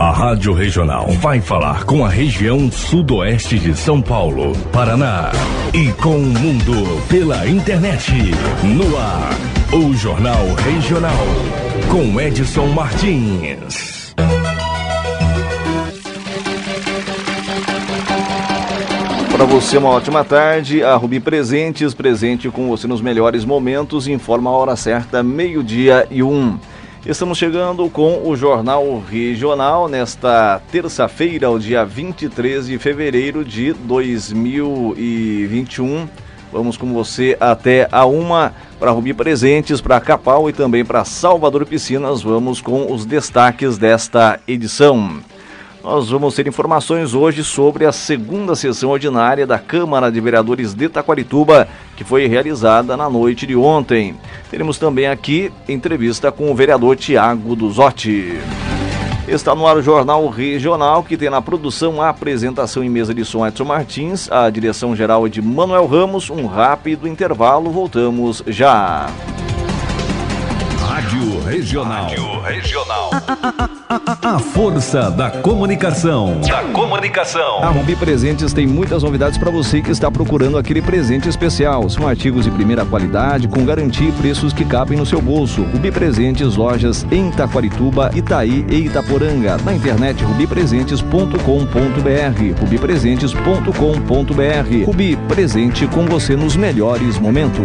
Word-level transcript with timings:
A 0.00 0.12
Rádio 0.12 0.52
Regional 0.52 1.08
vai 1.20 1.40
falar 1.40 1.82
com 1.82 2.04
a 2.04 2.08
região 2.08 2.70
sudoeste 2.70 3.58
de 3.58 3.74
São 3.74 4.00
Paulo, 4.00 4.52
Paraná 4.70 5.32
e 5.74 5.90
com 5.94 6.14
o 6.14 6.22
mundo 6.22 7.02
pela 7.08 7.44
internet. 7.48 8.12
No 8.62 8.96
ar, 8.96 9.30
o 9.72 9.92
Jornal 9.94 10.54
Regional 10.54 11.26
com 11.90 12.20
Edson 12.20 12.66
Martins. 12.66 14.14
Para 19.32 19.46
você, 19.46 19.78
uma 19.78 19.90
ótima 19.90 20.22
tarde. 20.22 20.80
A 20.84 20.94
Rubi 20.94 21.18
Presentes, 21.18 21.92
presente 21.92 22.48
com 22.50 22.68
você 22.68 22.86
nos 22.86 23.00
melhores 23.00 23.44
momentos, 23.44 24.06
informa 24.06 24.48
a 24.48 24.52
hora 24.52 24.76
certa, 24.76 25.24
meio-dia 25.24 26.06
e 26.08 26.22
um. 26.22 26.56
Estamos 27.06 27.38
chegando 27.38 27.88
com 27.88 28.28
o 28.28 28.36
Jornal 28.36 29.00
Regional 29.08 29.88
nesta 29.88 30.60
terça-feira, 30.70 31.48
o 31.48 31.58
dia 31.58 31.82
23 31.84 32.66
de 32.66 32.76
fevereiro 32.76 33.44
de 33.44 33.72
2021. 33.72 36.08
Vamos 36.52 36.76
com 36.76 36.92
você 36.92 37.36
até 37.38 37.88
a 37.92 38.04
uma 38.04 38.52
para 38.80 38.90
Rubi 38.90 39.14
Presentes, 39.14 39.80
para 39.80 40.00
Capal 40.00 40.50
e 40.50 40.52
também 40.52 40.84
para 40.84 41.04
Salvador 41.04 41.64
Piscinas. 41.64 42.20
Vamos 42.20 42.60
com 42.60 42.92
os 42.92 43.06
destaques 43.06 43.78
desta 43.78 44.40
edição. 44.46 45.20
Nós 45.90 46.10
vamos 46.10 46.34
ter 46.34 46.46
informações 46.46 47.14
hoje 47.14 47.42
sobre 47.42 47.86
a 47.86 47.92
segunda 47.92 48.54
sessão 48.54 48.90
ordinária 48.90 49.46
da 49.46 49.58
Câmara 49.58 50.12
de 50.12 50.20
Vereadores 50.20 50.74
de 50.74 50.86
Taquarituba, 50.86 51.66
que 51.96 52.04
foi 52.04 52.26
realizada 52.26 52.94
na 52.94 53.08
noite 53.08 53.46
de 53.46 53.56
ontem. 53.56 54.14
Teremos 54.50 54.76
também 54.76 55.06
aqui 55.06 55.50
entrevista 55.66 56.30
com 56.30 56.52
o 56.52 56.54
vereador 56.54 56.94
Tiago 56.94 57.56
Duzotti. 57.56 58.38
Está 59.26 59.54
no 59.54 59.66
ar 59.66 59.78
o 59.78 59.82
Jornal 59.82 60.28
Regional, 60.28 61.02
que 61.02 61.16
tem 61.16 61.30
na 61.30 61.40
produção 61.40 62.02
a 62.02 62.10
apresentação 62.10 62.84
em 62.84 62.90
mesa 62.90 63.14
de 63.14 63.24
som 63.24 63.46
Edson 63.46 63.64
Martins, 63.64 64.30
a 64.30 64.50
direção 64.50 64.94
geral 64.94 65.26
é 65.26 65.30
de 65.30 65.40
Manuel 65.40 65.86
Ramos. 65.86 66.28
Um 66.28 66.44
rápido 66.44 67.08
intervalo, 67.08 67.70
voltamos 67.70 68.42
já. 68.46 69.08
Rádio 71.08 71.40
Regional. 71.40 72.02
Rádio 72.02 72.40
Regional. 72.40 73.10
A, 73.88 74.34
a, 74.34 74.38
força 74.38 75.10
da 75.10 75.30
comunicação. 75.30 76.38
Da 76.42 76.64
comunicação. 76.64 77.64
A 77.64 77.70
Rubi 77.70 77.96
Presentes 77.96 78.52
tem 78.52 78.66
muitas 78.66 79.02
novidades 79.02 79.38
para 79.38 79.50
você 79.50 79.80
que 79.80 79.90
está 79.90 80.10
procurando 80.10 80.58
aquele 80.58 80.82
presente 80.82 81.26
especial. 81.26 81.88
São 81.88 82.06
artigos 82.06 82.44
de 82.44 82.50
primeira 82.50 82.84
qualidade, 82.84 83.48
com 83.48 83.64
garantia 83.64 84.10
e 84.10 84.12
preços 84.12 84.52
que 84.52 84.66
cabem 84.66 84.98
no 84.98 85.06
seu 85.06 85.22
bolso. 85.22 85.62
Rubi 85.62 85.90
Presentes, 85.90 86.56
lojas 86.56 87.06
em 87.10 87.30
Taquarituba, 87.30 88.10
Itaí 88.14 88.66
e 88.68 88.80
Itaporanga. 88.80 89.56
Na 89.64 89.72
internet 89.72 90.22
rubipresentes.com.br. 90.22 92.60
rubipresentes.com.br. 92.60 94.84
Rubi, 94.84 95.16
presente 95.26 95.86
com 95.86 96.04
você 96.04 96.36
nos 96.36 96.54
melhores 96.54 97.18
momentos 97.18 97.64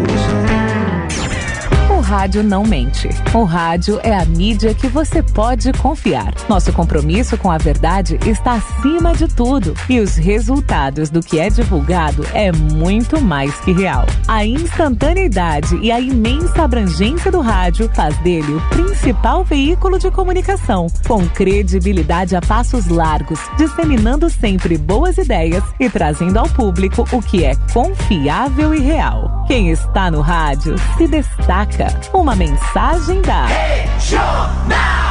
rádio 2.13 2.43
não 2.43 2.61
mente. 2.63 3.09
O 3.33 3.43
rádio 3.43 3.99
é 4.03 4.15
a 4.15 4.23
mídia 4.23 4.75
que 4.75 4.87
você 4.87 5.23
pode 5.23 5.73
confiar. 5.73 6.31
Nosso 6.47 6.71
compromisso 6.71 7.35
com 7.39 7.49
a 7.49 7.57
verdade 7.57 8.19
está 8.27 8.53
acima 8.53 9.15
de 9.15 9.27
tudo 9.27 9.73
e 9.89 9.99
os 9.99 10.15
resultados 10.15 11.09
do 11.09 11.21
que 11.21 11.39
é 11.39 11.49
divulgado 11.49 12.23
é 12.31 12.51
muito 12.51 13.19
mais 13.19 13.59
que 13.61 13.71
real. 13.71 14.05
A 14.27 14.45
instantaneidade 14.45 15.75
e 15.77 15.91
a 15.91 15.99
imensa 15.99 16.61
abrangência 16.61 17.31
do 17.31 17.41
rádio 17.41 17.89
faz 17.95 18.15
dele 18.19 18.53
o 18.53 18.61
principal 18.69 19.43
veículo 19.43 19.97
de 19.97 20.11
comunicação, 20.11 20.85
com 21.07 21.27
credibilidade 21.29 22.35
a 22.35 22.41
passos 22.41 22.89
largos, 22.89 23.39
disseminando 23.57 24.29
sempre 24.29 24.77
boas 24.77 25.17
ideias 25.17 25.63
e 25.79 25.89
trazendo 25.89 26.37
ao 26.37 26.47
público 26.47 27.07
o 27.11 27.23
que 27.23 27.43
é 27.43 27.55
confiável 27.73 28.71
e 28.71 28.79
real. 28.79 29.42
Quem 29.45 29.69
está 29.69 30.09
no 30.09 30.21
rádio 30.21 30.75
se 30.97 31.05
destaca. 31.05 31.87
Uma 32.13 32.33
mensagem 32.35 33.21
da 33.21 33.45
Regional. 33.45 35.03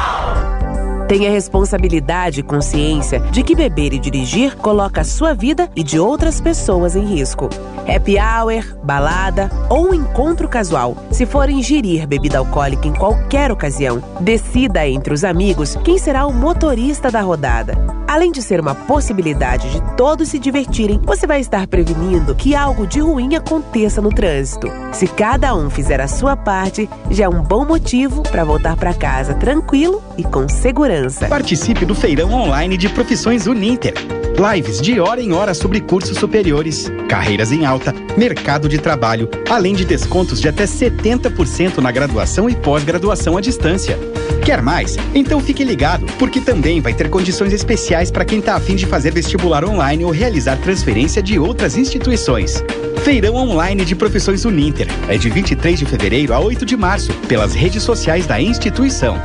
Tenha 1.06 1.30
responsabilidade 1.30 2.40
e 2.40 2.42
consciência 2.42 3.20
de 3.20 3.42
que 3.42 3.54
beber 3.54 3.92
e 3.92 3.98
dirigir 3.98 4.56
coloca 4.56 5.02
a 5.02 5.04
sua 5.04 5.34
vida 5.34 5.68
e 5.76 5.82
de 5.82 5.98
outras 5.98 6.40
pessoas 6.40 6.96
em 6.96 7.04
risco. 7.04 7.50
Happy 7.86 8.16
hour, 8.16 8.64
balada 8.82 9.50
ou 9.68 9.90
um 9.90 9.94
encontro 9.94 10.48
casual. 10.48 10.96
Se 11.10 11.26
for 11.26 11.50
ingerir 11.50 12.06
bebida 12.06 12.38
alcoólica 12.38 12.88
em 12.88 12.94
qualquer 12.94 13.52
ocasião, 13.52 14.02
decida 14.18 14.88
entre 14.88 15.12
os 15.12 15.24
amigos 15.24 15.76
quem 15.84 15.98
será 15.98 16.26
o 16.26 16.32
motorista 16.32 17.10
da 17.10 17.20
rodada. 17.20 18.01
Além 18.12 18.30
de 18.30 18.42
ser 18.42 18.60
uma 18.60 18.74
possibilidade 18.74 19.70
de 19.70 19.80
todos 19.96 20.28
se 20.28 20.38
divertirem, 20.38 21.00
você 21.02 21.26
vai 21.26 21.40
estar 21.40 21.66
prevenindo 21.66 22.34
que 22.34 22.54
algo 22.54 22.86
de 22.86 23.00
ruim 23.00 23.36
aconteça 23.36 24.02
no 24.02 24.10
trânsito. 24.10 24.68
Se 24.92 25.08
cada 25.08 25.54
um 25.54 25.70
fizer 25.70 25.98
a 25.98 26.06
sua 26.06 26.36
parte, 26.36 26.86
já 27.10 27.24
é 27.24 27.28
um 27.30 27.42
bom 27.42 27.64
motivo 27.64 28.22
para 28.24 28.44
voltar 28.44 28.76
para 28.76 28.92
casa 28.92 29.32
tranquilo 29.32 30.02
e 30.18 30.24
com 30.24 30.46
segurança. 30.46 31.26
Participe 31.26 31.86
do 31.86 31.94
feirão 31.94 32.34
online 32.34 32.76
de 32.76 32.90
profissões 32.90 33.46
Uninter. 33.46 33.94
Lives 34.38 34.80
de 34.80 34.98
hora 34.98 35.20
em 35.20 35.32
hora 35.32 35.54
sobre 35.54 35.80
cursos 35.80 36.16
superiores, 36.16 36.90
carreiras 37.08 37.52
em 37.52 37.64
alta, 37.64 37.94
mercado 38.16 38.68
de 38.68 38.78
trabalho, 38.78 39.28
além 39.48 39.74
de 39.74 39.84
descontos 39.84 40.40
de 40.40 40.48
até 40.48 40.64
70% 40.64 41.78
na 41.78 41.92
graduação 41.92 42.48
e 42.48 42.56
pós-graduação 42.56 43.36
à 43.36 43.40
distância. 43.40 43.98
Quer 44.44 44.60
mais? 44.60 44.96
Então 45.14 45.38
fique 45.38 45.62
ligado, 45.62 46.06
porque 46.18 46.40
também 46.40 46.80
vai 46.80 46.94
ter 46.94 47.08
condições 47.08 47.52
especiais 47.52 48.10
para 48.10 48.24
quem 48.24 48.38
está 48.38 48.56
afim 48.56 48.74
de 48.74 48.86
fazer 48.86 49.12
vestibular 49.12 49.64
online 49.64 50.04
ou 50.04 50.10
realizar 50.10 50.56
transferência 50.56 51.22
de 51.22 51.38
outras 51.38 51.76
instituições. 51.76 52.64
Feirão 53.04 53.34
Online 53.34 53.84
de 53.84 53.94
Profissões 53.94 54.44
Uninter 54.44 54.88
é 55.08 55.16
de 55.16 55.28
23 55.28 55.78
de 55.78 55.86
fevereiro 55.86 56.32
a 56.32 56.40
8 56.40 56.64
de 56.64 56.76
março, 56.76 57.12
pelas 57.28 57.52
redes 57.54 57.82
sociais 57.82 58.26
da 58.26 58.40
instituição. 58.40 59.16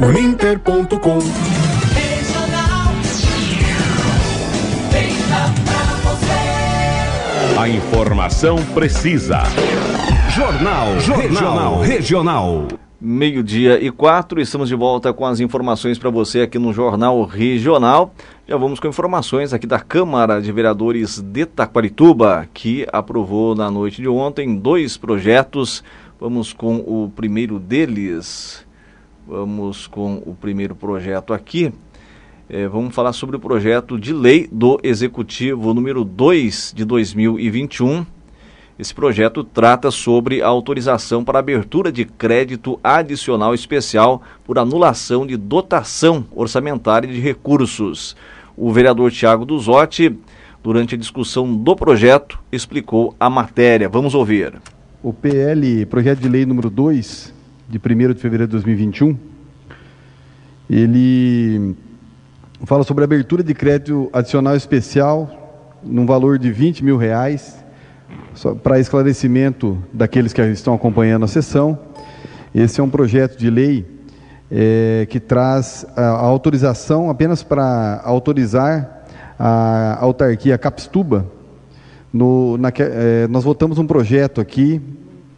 Uninter.com 0.00 1.69
A 7.60 7.68
informação 7.68 8.56
precisa. 8.72 9.42
Jornal, 10.34 10.98
Jornal 10.98 11.28
Regional. 11.28 11.80
Regional. 11.82 12.68
Meio-dia 12.98 13.78
e 13.84 13.90
quatro, 13.90 14.40
estamos 14.40 14.70
de 14.70 14.74
volta 14.74 15.12
com 15.12 15.26
as 15.26 15.40
informações 15.40 15.98
para 15.98 16.08
você 16.08 16.40
aqui 16.40 16.58
no 16.58 16.72
Jornal 16.72 17.22
Regional. 17.24 18.14
Já 18.48 18.56
vamos 18.56 18.80
com 18.80 18.88
informações 18.88 19.52
aqui 19.52 19.66
da 19.66 19.78
Câmara 19.78 20.40
de 20.40 20.50
Vereadores 20.50 21.20
de 21.20 21.44
Taquarituba, 21.44 22.48
que 22.54 22.86
aprovou 22.90 23.54
na 23.54 23.70
noite 23.70 24.00
de 24.00 24.08
ontem 24.08 24.56
dois 24.56 24.96
projetos. 24.96 25.84
Vamos 26.18 26.54
com 26.54 26.76
o 26.76 27.12
primeiro 27.14 27.58
deles. 27.58 28.66
Vamos 29.28 29.86
com 29.86 30.14
o 30.24 30.34
primeiro 30.34 30.74
projeto 30.74 31.34
aqui. 31.34 31.74
É, 32.52 32.66
vamos 32.66 32.92
falar 32.92 33.12
sobre 33.12 33.36
o 33.36 33.38
projeto 33.38 33.96
de 33.96 34.12
lei 34.12 34.48
do 34.50 34.80
Executivo 34.82 35.72
número 35.72 36.02
2 36.02 36.72
de 36.74 36.84
2021. 36.84 38.04
Esse 38.76 38.92
projeto 38.92 39.44
trata 39.44 39.88
sobre 39.92 40.42
a 40.42 40.48
autorização 40.48 41.22
para 41.24 41.38
abertura 41.38 41.92
de 41.92 42.04
crédito 42.04 42.80
adicional 42.82 43.54
especial 43.54 44.20
por 44.44 44.58
anulação 44.58 45.24
de 45.24 45.36
dotação 45.36 46.26
orçamentária 46.32 47.08
de 47.08 47.20
recursos. 47.20 48.16
O 48.56 48.72
vereador 48.72 49.12
Tiago 49.12 49.44
Duzotti, 49.44 50.18
durante 50.60 50.96
a 50.96 50.98
discussão 50.98 51.54
do 51.54 51.76
projeto, 51.76 52.36
explicou 52.50 53.14
a 53.20 53.30
matéria. 53.30 53.88
Vamos 53.88 54.12
ouvir. 54.12 54.54
O 55.04 55.12
PL, 55.12 55.86
projeto 55.86 56.18
de 56.18 56.28
lei 56.28 56.44
número 56.44 56.68
2, 56.68 57.32
de 57.68 57.78
1 57.78 58.12
de 58.12 58.20
fevereiro 58.20 58.48
de 58.48 58.52
2021, 58.54 59.16
ele 60.68 61.76
fala 62.64 62.84
sobre 62.84 63.04
abertura 63.04 63.42
de 63.42 63.54
crédito 63.54 64.10
adicional 64.12 64.54
especial 64.54 65.30
num 65.82 66.04
valor 66.04 66.38
de 66.38 66.52
20 66.52 66.84
mil 66.84 66.96
reais, 66.98 67.64
para 68.62 68.78
esclarecimento 68.78 69.82
daqueles 69.92 70.32
que 70.32 70.42
estão 70.42 70.74
acompanhando 70.74 71.24
a 71.24 71.28
sessão. 71.28 71.78
Esse 72.54 72.80
é 72.80 72.84
um 72.84 72.90
projeto 72.90 73.38
de 73.38 73.48
lei 73.48 73.86
é, 74.50 75.06
que 75.08 75.18
traz 75.18 75.86
a, 75.96 76.02
a 76.02 76.20
autorização 76.20 77.08
apenas 77.08 77.42
para 77.42 78.02
autorizar 78.04 79.04
a 79.38 79.98
autarquia 80.00 80.58
Capstuba. 80.58 81.26
No, 82.12 82.58
na, 82.58 82.70
é, 82.76 83.26
nós 83.28 83.42
votamos 83.42 83.78
um 83.78 83.86
projeto 83.86 84.40
aqui 84.40 84.82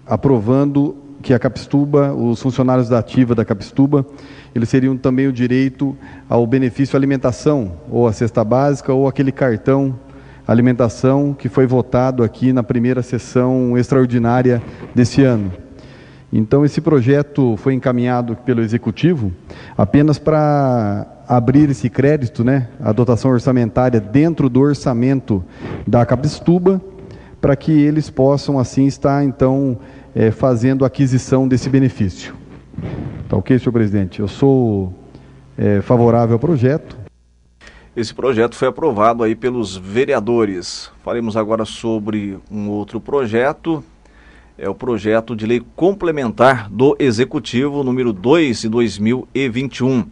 aprovando 0.04 0.96
que 1.22 1.32
a 1.32 1.38
Capstuba, 1.38 2.12
os 2.12 2.42
funcionários 2.42 2.88
da 2.88 2.98
ativa 2.98 3.34
da 3.34 3.44
Capstuba, 3.44 4.04
eles 4.54 4.70
teriam 4.70 4.96
também 4.96 5.28
o 5.28 5.32
direito 5.32 5.96
ao 6.28 6.46
benefício 6.46 6.96
alimentação, 6.96 7.72
ou 7.88 8.06
a 8.06 8.12
cesta 8.12 8.44
básica, 8.44 8.92
ou 8.92 9.06
aquele 9.06 9.32
cartão 9.32 9.94
alimentação 10.46 11.32
que 11.32 11.48
foi 11.48 11.66
votado 11.66 12.24
aqui 12.24 12.52
na 12.52 12.62
primeira 12.62 13.00
sessão 13.02 13.78
extraordinária 13.78 14.60
desse 14.94 15.22
ano. 15.22 15.52
Então, 16.32 16.64
esse 16.64 16.80
projeto 16.80 17.56
foi 17.58 17.74
encaminhado 17.74 18.34
pelo 18.36 18.62
Executivo 18.62 19.30
apenas 19.76 20.19
para 20.19 21.06
abrir 21.28 21.70
esse 21.70 21.88
crédito, 21.88 22.42
né, 22.42 22.69
a 22.80 22.90
dotação 22.90 23.30
orçamentária 23.30 24.00
dentro 24.00 24.48
do 24.48 24.60
orçamento 24.60 25.44
da 25.86 26.04
Capistuba, 26.04 26.80
para 27.40 27.54
que 27.54 27.72
eles 27.72 28.08
possam 28.08 28.58
assim 28.58 28.86
estar 28.86 29.24
então 29.24 29.78
é, 30.14 30.30
fazendo 30.30 30.84
aquisição 30.84 31.48
desse 31.48 31.68
benefício. 31.68 32.34
Tá 33.28 33.36
ok, 33.36 33.58
senhor 33.58 33.72
presidente? 33.72 34.20
Eu 34.20 34.28
sou 34.28 34.94
é, 35.56 35.80
favorável 35.80 36.34
ao 36.34 36.38
projeto. 36.38 36.96
Esse 37.94 38.14
projeto 38.14 38.54
foi 38.54 38.68
aprovado 38.68 39.22
aí 39.22 39.34
pelos 39.34 39.76
vereadores. 39.76 40.90
Faremos 41.04 41.36
agora 41.36 41.64
sobre 41.64 42.38
um 42.50 42.70
outro 42.70 43.00
projeto. 43.00 43.84
É 44.56 44.68
o 44.68 44.74
projeto 44.74 45.34
de 45.34 45.46
lei 45.46 45.62
complementar 45.76 46.70
do 46.70 46.96
Executivo 46.98 47.82
número 47.82 48.12
2 48.12 48.62
de 48.62 48.68
2021, 48.68 50.06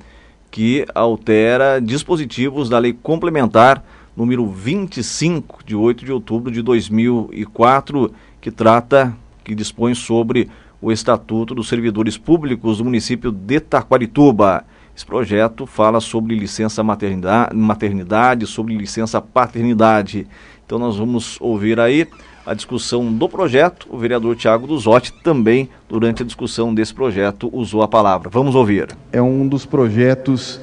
que 0.51 0.85
altera 0.95 1.81
dispositivos 1.81 2.69
da 2.69 2.79
lei 2.79 2.93
complementar 2.93 3.83
número 4.17 4.47
25 4.47 5.61
de 5.65 5.75
8 5.75 6.05
de 6.05 6.13
outubro 6.13 6.51
de 6.51 6.61
2004, 6.63 8.13
que 8.41 8.51
trata, 8.51 9.17
que 9.51 9.55
dispõe 9.57 9.95
sobre 9.95 10.49
o 10.81 10.93
Estatuto 10.93 11.57
dos 11.57 11.69
Servidores 11.69 12.17
Públicos 12.17 12.79
do 12.79 12.85
município 12.85 13.33
de 13.33 13.59
Taquarituba. 13.59 14.65
Esse 14.97 15.05
projeto 15.05 15.67
fala 15.67 16.01
sobre 16.01 16.37
licença 16.37 16.85
maternidade, 16.85 17.57
maternidade, 17.57 18.47
sobre 18.47 18.77
licença 18.77 19.21
paternidade. 19.21 20.25
Então 20.65 20.79
nós 20.79 20.97
vamos 20.97 21.37
ouvir 21.41 21.81
aí 21.81 22.07
a 22.47 22.55
discussão 22.55 23.13
do 23.13 23.29
projeto. 23.29 23.89
O 23.91 23.99
vereador 23.99 24.37
Tiago 24.37 24.69
Duzotti 24.69 25.13
também, 25.21 25.69
durante 25.89 26.23
a 26.23 26.27
discussão 26.27 26.73
desse 26.73 26.95
projeto, 26.95 27.51
usou 27.53 27.83
a 27.83 27.89
palavra. 27.89 28.31
Vamos 28.31 28.55
ouvir. 28.55 28.91
É 29.11 29.21
um 29.21 29.49
dos 29.49 29.67
projetos 29.67 30.61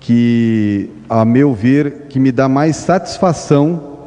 que, 0.00 0.88
a 1.06 1.22
meu 1.22 1.52
ver, 1.52 2.06
que 2.08 2.18
me 2.18 2.32
dá 2.32 2.48
mais 2.48 2.76
satisfação 2.76 3.98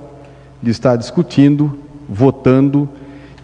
de 0.63 0.71
estar 0.71 0.95
discutindo, 0.95 1.77
votando 2.09 2.89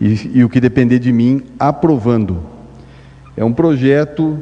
e, 0.01 0.39
e 0.39 0.43
o 0.43 0.49
que 0.49 0.59
depender 0.59 0.97
de 0.97 1.13
mim, 1.13 1.43
aprovando. 1.59 2.41
É 3.37 3.45
um 3.45 3.53
projeto 3.53 4.41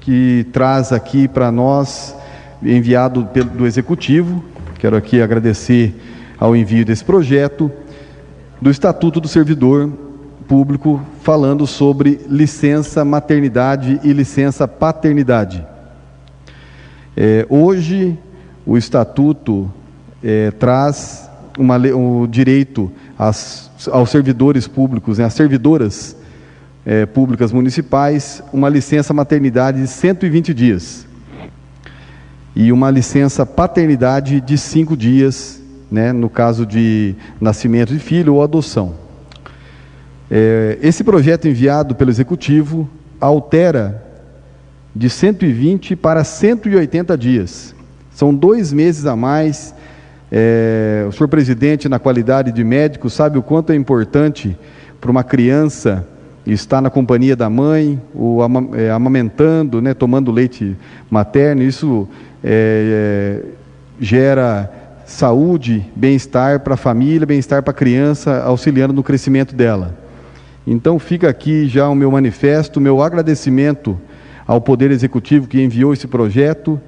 que 0.00 0.46
traz 0.52 0.92
aqui 0.92 1.26
para 1.26 1.50
nós, 1.50 2.14
enviado 2.62 3.26
pelo, 3.26 3.50
do 3.50 3.66
Executivo, 3.66 4.42
quero 4.78 4.96
aqui 4.96 5.20
agradecer 5.20 5.94
ao 6.38 6.54
envio 6.54 6.84
desse 6.84 7.04
projeto, 7.04 7.70
do 8.62 8.70
Estatuto 8.70 9.20
do 9.20 9.26
Servidor 9.26 9.92
Público, 10.46 11.02
falando 11.22 11.66
sobre 11.66 12.20
licença 12.28 13.04
maternidade 13.04 14.00
e 14.04 14.12
licença 14.12 14.68
paternidade. 14.68 15.66
É, 17.16 17.44
hoje, 17.48 18.16
o 18.64 18.78
Estatuto 18.78 19.70
é, 20.22 20.52
traz 20.52 21.27
uma, 21.58 21.76
o 21.76 22.26
direito 22.26 22.90
às 23.18 23.68
aos 23.86 24.10
servidores 24.10 24.66
públicos, 24.66 25.18
né, 25.18 25.24
às 25.24 25.34
servidoras 25.34 26.16
é, 26.84 27.06
públicas 27.06 27.52
municipais, 27.52 28.42
uma 28.52 28.68
licença 28.68 29.12
maternidade 29.12 29.80
de 29.80 29.86
120 29.86 30.54
dias 30.54 31.06
e 32.56 32.72
uma 32.72 32.90
licença 32.90 33.46
paternidade 33.46 34.40
de 34.40 34.58
5 34.58 34.96
dias, 34.96 35.62
né, 35.90 36.12
no 36.12 36.28
caso 36.28 36.66
de 36.66 37.14
nascimento 37.40 37.92
de 37.92 38.00
filho 38.00 38.34
ou 38.34 38.42
adoção. 38.42 38.94
É, 40.30 40.78
esse 40.82 41.04
projeto 41.04 41.46
enviado 41.46 41.94
pelo 41.94 42.10
Executivo 42.10 42.88
altera 43.20 44.04
de 44.94 45.08
120 45.08 45.94
para 45.94 46.24
180 46.24 47.16
dias. 47.16 47.74
São 48.10 48.34
dois 48.34 48.72
meses 48.72 49.06
a 49.06 49.14
mais 49.14 49.74
é, 50.30 51.06
o 51.08 51.12
senhor 51.12 51.28
presidente, 51.28 51.88
na 51.88 51.98
qualidade 51.98 52.52
de 52.52 52.62
médico, 52.62 53.08
sabe 53.08 53.38
o 53.38 53.42
quanto 53.42 53.72
é 53.72 53.76
importante 53.76 54.56
para 55.00 55.10
uma 55.10 55.24
criança 55.24 56.06
estar 56.46 56.80
na 56.80 56.90
companhia 56.90 57.36
da 57.36 57.48
mãe, 57.50 58.00
o 58.14 58.38
é, 58.74 58.90
amamentando, 58.90 59.80
né, 59.80 59.94
tomando 59.94 60.30
leite 60.30 60.76
materno. 61.10 61.62
Isso 61.62 62.08
é, 62.42 63.42
é, 63.42 63.46
gera 64.00 64.70
saúde, 65.06 65.84
bem-estar 65.96 66.60
para 66.60 66.74
a 66.74 66.76
família, 66.76 67.26
bem-estar 67.26 67.62
para 67.62 67.70
a 67.70 67.74
criança, 67.74 68.42
auxiliando 68.42 68.92
no 68.92 69.02
crescimento 69.02 69.54
dela. 69.54 69.96
Então 70.66 70.98
fica 70.98 71.28
aqui 71.28 71.66
já 71.66 71.88
o 71.88 71.94
meu 71.94 72.10
manifesto, 72.10 72.78
o 72.78 72.82
meu 72.82 73.02
agradecimento 73.02 73.98
ao 74.46 74.60
Poder 74.60 74.90
Executivo 74.90 75.46
que 75.46 75.62
enviou 75.62 75.92
esse 75.92 76.06
projeto 76.06 76.80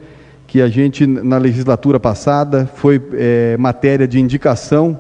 que 0.50 0.61
a 0.61 0.69
gente, 0.69 1.06
na 1.06 1.38
legislatura 1.38 2.00
passada, 2.00 2.69
foi 2.75 3.00
é, 3.12 3.56
matéria 3.56 4.08
de 4.08 4.19
indicação 4.19 4.99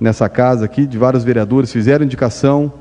nessa 0.00 0.30
casa 0.30 0.64
aqui, 0.64 0.86
de 0.86 0.96
vários 0.96 1.22
vereadores 1.22 1.70
fizeram 1.70 2.06
indicação, 2.06 2.72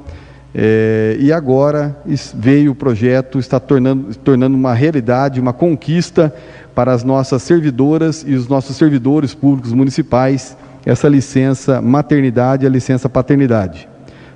é, 0.55 1.17
e 1.19 1.33
agora 1.33 1.97
veio 2.33 2.71
o 2.71 2.75
projeto, 2.75 3.39
está 3.39 3.59
tornando, 3.59 4.15
tornando 4.19 4.55
uma 4.55 4.73
realidade, 4.73 5.41
uma 5.41 5.51
conquista 5.51 6.33
para 6.73 6.93
as 6.93 7.03
nossas 7.03 7.43
servidoras 7.43 8.23
e 8.25 8.35
os 8.35 8.47
nossos 8.47 8.77
servidores 8.77 9.35
públicos 9.35 9.73
municipais, 9.73 10.55
essa 10.85 11.09
licença 11.09 11.81
maternidade 11.81 12.63
e 12.63 12.67
a 12.67 12.69
licença 12.69 13.09
paternidade. 13.09 13.85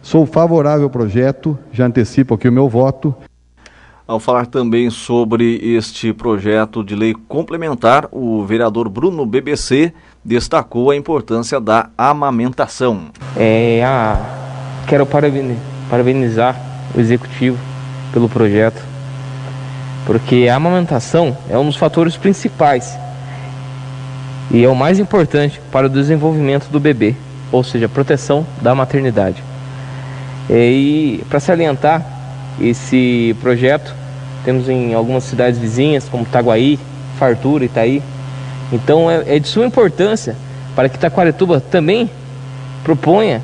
Sou 0.01 0.25
favorável 0.25 0.83
ao 0.83 0.89
projeto, 0.89 1.57
já 1.71 1.85
antecipo 1.85 2.33
aqui 2.33 2.50
o 2.50 2.51
meu 2.51 2.67
voto. 2.67 3.15
Ao 4.12 4.19
falar 4.19 4.46
também 4.46 4.90
sobre 4.90 5.56
este 5.63 6.12
projeto 6.12 6.84
de 6.84 6.98
lei 6.98 7.16
complementar, 7.30 8.10
o 8.12 8.44
vereador 8.44 8.90
Bruno 8.90 9.25
BBC 9.25 9.94
destacou 10.22 10.92
a 10.92 10.98
importância 10.98 11.62
da 11.62 11.90
amamentação. 11.98 13.04
É. 13.38 13.81
Quero 14.86 15.08
parabenizar 15.90 16.62
o 16.94 17.00
executivo 17.00 17.58
pelo 18.12 18.28
projeto, 18.28 18.84
porque 20.06 20.50
a 20.52 20.58
amamentação 20.58 21.38
é 21.50 21.58
um 21.58 21.68
dos 21.68 21.78
fatores 21.78 22.18
principais 22.18 23.00
e 24.52 24.62
é 24.62 24.68
o 24.68 24.75
mais 24.75 25.00
importante 25.00 25.62
para 25.72 25.86
o 25.86 25.90
desenvolvimento 25.90 26.68
do 26.68 26.81
bebê, 26.81 27.16
ou 27.50 27.63
seja, 27.63 27.86
a 27.86 27.90
proteção 27.90 28.46
da 28.62 28.75
maternidade. 28.75 29.42
E 30.50 31.24
para 31.30 31.40
salientar 31.40 32.06
esse 32.60 33.34
projeto, 33.40 34.00
temos 34.43 34.67
em 34.67 34.93
algumas 34.93 35.23
cidades 35.23 35.59
vizinhas, 35.59 36.07
como 36.09 36.25
Taguaí, 36.25 36.79
Fartura, 37.17 37.65
Itaí. 37.65 38.01
Então 38.71 39.10
é, 39.10 39.36
é 39.36 39.39
de 39.39 39.48
suma 39.48 39.65
importância 39.65 40.36
para 40.75 40.89
que 40.89 40.98
Taquarituba 40.98 41.60
também 41.60 42.10
proponha 42.83 43.41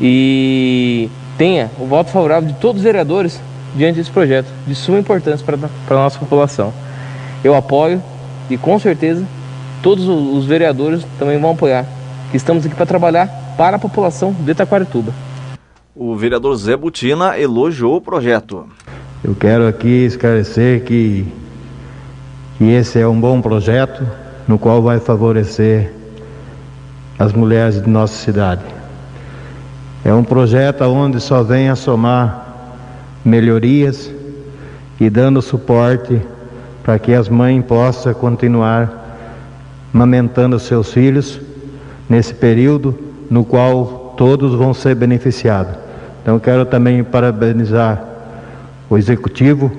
e 0.00 1.10
tenha 1.36 1.70
o 1.78 1.86
voto 1.86 2.10
favorável 2.10 2.48
de 2.48 2.54
todos 2.54 2.80
os 2.80 2.84
vereadores 2.84 3.40
diante 3.74 3.96
desse 3.96 4.10
projeto, 4.10 4.48
de 4.66 4.74
suma 4.74 4.98
importância 4.98 5.44
para, 5.44 5.56
para 5.58 5.96
a 5.96 6.02
nossa 6.04 6.18
população. 6.18 6.72
Eu 7.42 7.54
apoio 7.54 8.02
e 8.48 8.56
com 8.56 8.78
certeza 8.78 9.24
todos 9.82 10.06
os 10.08 10.44
vereadores 10.44 11.04
também 11.18 11.38
vão 11.38 11.52
apoiar, 11.52 11.86
que 12.30 12.36
estamos 12.36 12.64
aqui 12.64 12.74
para 12.74 12.86
trabalhar 12.86 13.54
para 13.56 13.76
a 13.76 13.78
população 13.78 14.32
de 14.32 14.54
Taquarituba. 14.54 15.12
O 15.94 16.14
vereador 16.14 16.54
Zé 16.56 16.76
Butina 16.76 17.38
elogiou 17.38 17.96
o 17.96 18.00
projeto. 18.00 18.66
Eu 19.22 19.34
quero 19.34 19.68
aqui 19.68 20.06
esclarecer 20.06 20.82
que, 20.82 21.30
que 22.56 22.64
esse 22.64 22.98
é 22.98 23.06
um 23.06 23.20
bom 23.20 23.42
projeto 23.42 24.02
no 24.48 24.58
qual 24.58 24.80
vai 24.80 24.98
favorecer 24.98 25.92
as 27.18 27.30
mulheres 27.34 27.82
de 27.82 27.90
nossa 27.90 28.14
cidade. 28.14 28.62
É 30.02 30.14
um 30.14 30.24
projeto 30.24 30.84
onde 30.84 31.20
só 31.20 31.42
vem 31.42 31.68
a 31.68 31.76
somar 31.76 32.46
melhorias 33.22 34.10
e 34.98 35.10
dando 35.10 35.42
suporte 35.42 36.18
para 36.82 36.98
que 36.98 37.12
as 37.12 37.28
mães 37.28 37.62
possam 37.62 38.14
continuar 38.14 39.18
amamentando 39.92 40.58
seus 40.58 40.94
filhos 40.94 41.38
nesse 42.08 42.32
período 42.32 42.98
no 43.30 43.44
qual 43.44 44.14
todos 44.16 44.54
vão 44.54 44.72
ser 44.72 44.94
beneficiados. 44.94 45.74
Então 46.22 46.38
quero 46.38 46.64
também 46.64 47.04
parabenizar 47.04 48.09
o 48.90 48.98
executivo 48.98 49.70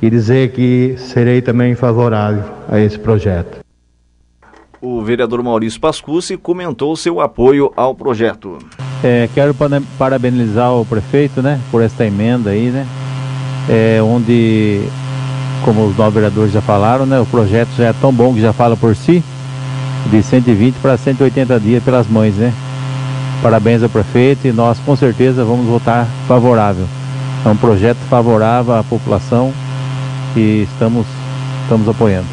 e 0.00 0.08
dizer 0.08 0.52
que 0.52 0.94
serei 0.96 1.42
também 1.42 1.74
favorável 1.74 2.44
a 2.68 2.78
esse 2.78 2.96
projeto. 2.96 3.58
O 4.80 5.02
vereador 5.02 5.42
Maurício 5.42 5.80
Pascucci 5.80 6.36
comentou 6.36 6.94
seu 6.94 7.20
apoio 7.20 7.72
ao 7.76 7.96
projeto. 7.96 8.58
É, 9.02 9.28
quero 9.34 9.52
parabenizar 9.98 10.72
o 10.72 10.86
prefeito, 10.86 11.42
né, 11.42 11.60
por 11.70 11.82
esta 11.82 12.06
emenda 12.06 12.50
aí, 12.50 12.70
né, 12.70 12.86
é, 13.68 14.00
onde, 14.00 14.82
como 15.64 15.84
os 15.84 15.96
nove 15.96 16.14
vereadores 16.14 16.52
já 16.52 16.60
falaram, 16.60 17.06
né, 17.06 17.18
o 17.18 17.26
projeto 17.26 17.70
já 17.76 17.86
é 17.86 17.92
tão 17.92 18.12
bom 18.12 18.32
que 18.32 18.40
já 18.40 18.52
fala 18.52 18.76
por 18.76 18.94
si, 18.94 19.22
de 20.10 20.22
120 20.22 20.76
para 20.76 20.96
180 20.96 21.58
dias 21.58 21.82
pelas 21.82 22.06
mães, 22.06 22.36
né. 22.36 22.52
Parabéns 23.42 23.82
ao 23.82 23.88
prefeito 23.88 24.46
e 24.46 24.52
nós 24.52 24.78
com 24.80 24.94
certeza 24.94 25.44
vamos 25.44 25.66
votar 25.66 26.06
favorável. 26.26 26.86
É 27.48 27.50
um 27.50 27.56
projeto 27.56 27.96
favorável 28.10 28.74
à 28.74 28.84
população 28.84 29.54
e 30.36 30.64
estamos, 30.70 31.06
estamos 31.62 31.88
apoiando. 31.88 32.28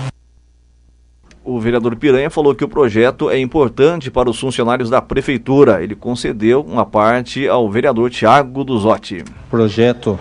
O 1.42 1.58
vereador 1.58 1.96
Piranha 1.96 2.30
falou 2.30 2.54
que 2.54 2.66
o 2.66 2.68
projeto 2.68 3.30
é 3.30 3.40
importante 3.40 4.12
para 4.12 4.30
os 4.30 4.38
funcionários 4.38 4.90
da 4.90 5.02
prefeitura. 5.02 5.82
Ele 5.82 5.96
concedeu 5.96 6.60
uma 6.60 6.86
parte 6.86 7.48
ao 7.48 7.72
vereador 7.72 8.10
Tiago 8.10 8.66
Duzotti. 8.66 9.24
Projeto 9.50 10.20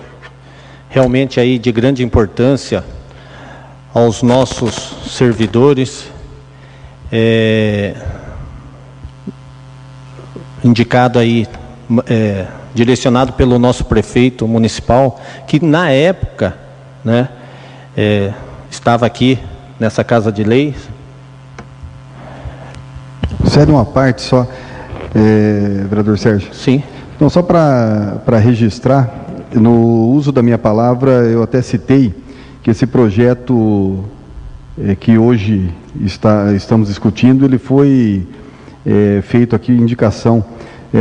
realmente 0.88 1.40
aí 1.40 1.58
de 1.58 1.72
grande 1.72 2.04
importância 2.04 2.84
aos 3.92 4.22
nossos 4.22 4.74
servidores, 5.08 6.08
é, 7.10 7.96
indicado 10.62 11.18
aí, 11.18 11.48
é, 12.06 12.46
direcionado 12.74 13.34
pelo 13.34 13.58
nosso 13.58 13.84
prefeito 13.84 14.46
municipal, 14.48 15.20
que 15.46 15.64
na 15.64 15.90
época, 15.90 16.56
né, 17.04 17.28
é, 17.96 18.32
estava 18.70 19.06
aqui 19.06 19.38
nessa 19.78 20.02
casa 20.02 20.32
de 20.32 20.42
leis, 20.42 20.94
Cede 23.46 23.70
uma 23.70 23.84
parte 23.84 24.22
só, 24.22 24.48
é, 25.14 25.84
vereador 25.86 26.18
Sérgio. 26.18 26.52
Sim. 26.52 26.82
Então, 27.14 27.28
só 27.28 27.42
para 27.42 28.38
registrar, 28.38 29.08
no 29.52 30.08
uso 30.08 30.32
da 30.32 30.42
minha 30.42 30.58
palavra, 30.58 31.10
eu 31.26 31.42
até 31.42 31.62
citei 31.62 32.12
que 32.62 32.70
esse 32.70 32.86
projeto 32.86 34.04
é, 34.82 34.96
que 34.96 35.16
hoje 35.16 35.70
está, 36.00 36.52
estamos 36.54 36.88
discutindo, 36.88 37.44
ele 37.44 37.58
foi 37.58 38.26
é, 38.84 39.20
feito 39.22 39.54
aqui 39.54 39.70
indicação, 39.70 40.44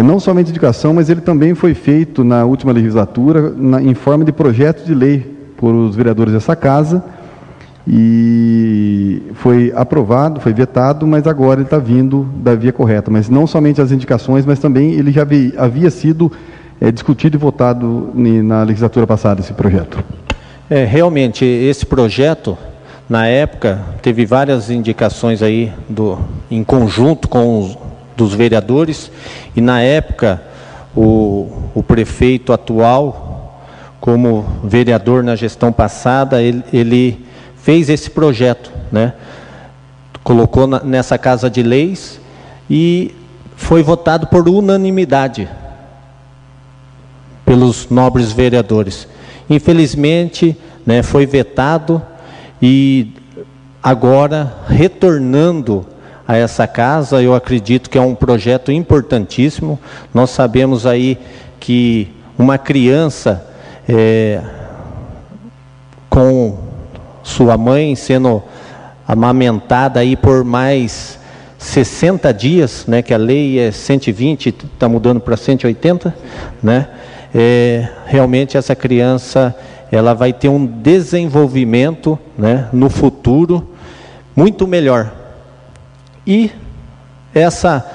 não 0.02 0.20
somente 0.20 0.50
indicação, 0.50 0.94
mas 0.94 1.10
ele 1.10 1.22
também 1.22 1.54
foi 1.54 1.74
feito 1.74 2.24
na 2.24 2.46
última 2.46 2.72
legislatura 2.72 3.54
na, 3.56 3.82
em 3.82 3.94
forma 3.94 4.26
de 4.26 4.32
projeto 4.32 4.86
de 4.86 4.96
lei 4.96 5.20
por 5.58 5.74
os 5.76 5.96
vereadores 5.96 6.34
dessa 6.34 6.56
casa, 6.56 7.04
e 7.88 9.22
foi 9.34 9.72
aprovado, 9.76 10.40
foi 10.40 10.54
vetado, 10.54 11.06
mas 11.06 11.28
agora 11.28 11.60
ele 11.60 11.68
está 11.68 11.78
vindo 11.78 12.28
da 12.38 12.56
via 12.56 12.72
correta. 12.72 13.12
Mas 13.12 13.30
não 13.30 13.46
somente 13.46 13.82
as 13.82 13.92
indicações, 13.92 14.46
mas 14.46 14.60
também 14.60 14.94
ele 14.94 15.12
já 15.12 15.24
havia, 15.24 15.54
havia 15.58 15.92
sido 15.92 16.32
é, 16.80 16.92
discutido 16.92 17.36
e 17.36 17.40
votado 17.40 18.10
na 18.16 18.64
legislatura 18.64 19.06
passada, 19.06 19.42
esse 19.42 19.54
projeto. 19.54 20.04
É, 20.70 20.86
realmente, 20.86 21.44
esse 21.44 21.86
projeto, 21.86 22.58
na 23.10 23.28
época, 23.28 23.82
teve 24.02 24.26
várias 24.26 24.70
indicações 24.70 25.44
aí 25.44 25.72
do, 25.90 26.18
em 26.50 26.64
conjunto 26.64 27.28
com 27.28 27.60
os 27.60 27.78
dos 28.16 28.34
vereadores, 28.34 29.12
e 29.56 29.62
na 29.62 29.82
época 29.82 30.42
o, 30.96 31.50
o 31.74 31.84
prefeito 31.84 32.54
atual, 32.54 33.60
como 34.00 34.46
vereador 34.64 35.24
na 35.24 35.36
gestão 35.36 35.72
passada, 35.72 36.42
ele, 36.42 36.64
ele 36.72 37.26
fez 37.58 37.90
esse 37.90 38.10
projeto, 38.10 38.72
né? 38.92 39.14
colocou 40.24 40.68
na, 40.68 40.80
nessa 40.82 41.18
casa 41.18 41.50
de 41.50 41.62
leis 41.62 42.20
e 42.70 43.14
foi 43.56 43.84
votado 43.84 44.28
por 44.28 44.48
unanimidade 44.48 45.48
pelos 47.46 47.90
nobres 47.90 48.32
vereadores. 48.32 49.08
Infelizmente, 49.50 50.58
né, 50.86 51.04
foi 51.04 51.26
vetado 51.26 52.02
e 52.62 53.12
agora 53.82 54.56
retornando 54.68 55.86
a 56.28 56.38
essa 56.38 56.66
casa, 56.66 57.22
eu 57.22 57.36
acredito 57.36 57.90
que 57.90 57.98
é 57.98 58.02
um 58.02 58.16
projeto 58.16 58.72
importantíssimo. 58.72 59.80
Nós 60.14 60.30
sabemos 60.30 60.86
aí 60.86 61.18
que 61.60 62.10
uma 62.38 62.58
criança 62.58 63.46
é, 63.88 64.42
com 66.10 66.58
sua 67.22 67.58
mãe 67.58 67.96
sendo 67.96 68.42
amamentada 69.08 70.00
aí 70.00 70.16
por 70.16 70.44
mais 70.44 71.20
60 71.58 72.34
dias, 72.34 72.86
né, 72.88 73.02
que 73.02 73.14
a 73.14 73.18
lei 73.18 73.60
é 73.60 73.72
120, 73.72 74.50
está 74.50 74.88
mudando 74.88 75.20
para 75.20 75.38
180, 75.38 76.14
né, 76.62 76.88
é, 77.34 77.88
realmente 78.06 78.58
essa 78.58 78.76
criança 78.76 79.56
ela 79.92 80.14
vai 80.14 80.34
ter 80.34 80.50
um 80.50 80.66
desenvolvimento 80.66 82.18
né, 82.38 82.68
no 82.74 82.90
futuro 82.90 83.70
muito 84.36 84.68
melhor. 84.68 85.23
E 86.26 86.52
essa, 87.34 87.86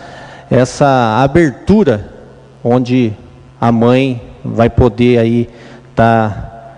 essa 0.50 1.22
abertura, 1.22 2.12
onde 2.62 3.12
a 3.60 3.72
mãe 3.72 4.22
vai 4.44 4.68
poder 4.68 5.18
aí 5.18 5.48
estar 5.90 6.30
tá, 6.30 6.72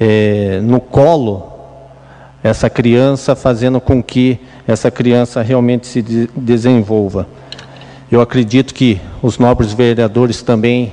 é, 0.00 0.60
no 0.62 0.80
colo 0.80 1.52
essa 2.42 2.68
criança, 2.68 3.34
fazendo 3.34 3.80
com 3.80 4.02
que 4.02 4.38
essa 4.68 4.90
criança 4.90 5.40
realmente 5.40 5.86
se 5.86 6.02
de 6.02 6.28
desenvolva. 6.36 7.26
Eu 8.12 8.20
acredito 8.20 8.74
que 8.74 9.00
os 9.22 9.38
nobres 9.38 9.72
vereadores 9.72 10.42
também, 10.42 10.92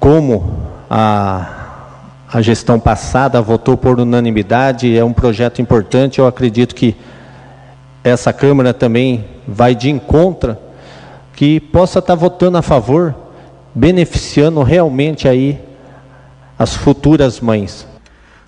como 0.00 0.58
a, 0.88 1.46
a 2.32 2.40
gestão 2.40 2.80
passada 2.80 3.42
votou 3.42 3.76
por 3.76 4.00
unanimidade, 4.00 4.96
é 4.96 5.04
um 5.04 5.12
projeto 5.12 5.60
importante, 5.60 6.18
eu 6.18 6.26
acredito 6.26 6.74
que 6.74 6.96
essa 8.04 8.32
Câmara 8.32 8.74
também 8.74 9.24
vai 9.46 9.74
de 9.74 9.90
encontro, 9.90 10.56
que 11.34 11.60
possa 11.60 11.98
estar 11.98 12.14
votando 12.14 12.58
a 12.58 12.62
favor, 12.62 13.14
beneficiando 13.74 14.62
realmente 14.62 15.28
aí 15.28 15.58
as 16.58 16.76
futuras 16.76 17.40
mães. 17.40 17.86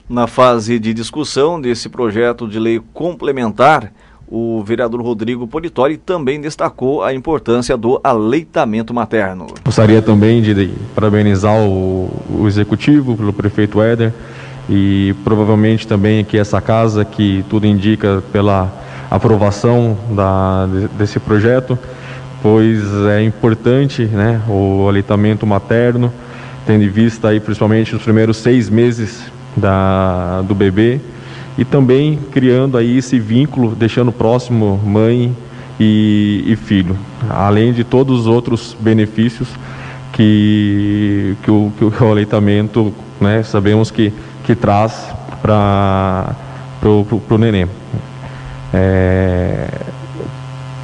Na 0.09 0.27
fase 0.27 0.79
de 0.79 0.93
discussão 0.93 1.61
desse 1.61 1.89
projeto 1.89 2.47
de 2.47 2.59
lei 2.59 2.81
complementar, 2.93 3.91
o 4.29 4.63
vereador 4.63 5.01
Rodrigo 5.01 5.47
Politori 5.47 5.97
também 5.97 6.41
destacou 6.41 7.03
a 7.03 7.15
importância 7.15 7.77
do 7.77 8.01
aleitamento 8.03 8.93
materno. 8.93 9.47
Gostaria 9.65 10.03
também 10.03 10.43
de 10.43 10.71
parabenizar 10.95 11.57
o, 11.59 12.11
o 12.31 12.47
executivo, 12.47 13.17
pelo 13.17 13.33
prefeito 13.33 13.81
Éder, 13.81 14.13
e 14.69 15.15
provavelmente 15.25 15.87
também 15.87 16.21
aqui 16.21 16.39
essa 16.39 16.61
casa, 16.61 17.05
que 17.05 17.45
tudo 17.49 17.67
indica 17.67 18.23
pela 18.33 18.84
aprovação 19.11 19.97
da, 20.11 20.67
desse 20.99 21.19
projeto, 21.21 21.79
pois 22.43 22.83
é 23.11 23.23
importante 23.23 24.05
né, 24.05 24.41
o 24.49 24.87
aleitamento 24.89 25.47
materno, 25.47 26.13
tendo 26.67 26.85
em 26.85 26.89
vista 26.89 27.29
aí 27.29 27.41
principalmente 27.41 27.95
nos 27.95 28.03
primeiros 28.03 28.37
seis 28.39 28.69
meses 28.69 29.23
da, 29.57 30.43
do 30.43 30.55
bebê 30.55 31.01
e 31.57 31.65
também 31.65 32.19
criando 32.33 32.77
aí 32.77 32.99
esse 32.99 33.19
vínculo, 33.19 33.75
deixando 33.75 34.11
próximo 34.11 34.81
mãe 34.85 35.35
e, 35.79 36.45
e 36.47 36.57
filho, 36.57 36.97
além 37.29 37.73
de 37.73 37.85
todos 37.85 38.21
os 38.21 38.27
outros 38.27 38.77
benefícios 38.79 39.49
que, 40.13 41.37
que, 41.43 41.51
o, 41.51 41.73
que 41.77 41.85
o 41.85 42.11
aleitamento, 42.11 42.93
né, 43.21 43.43
sabemos 43.43 43.91
que, 43.91 44.13
que 44.45 44.55
traz 44.55 45.09
para 45.43 46.35
o 46.83 47.39
neném. 47.39 47.67
É, 48.77 49.69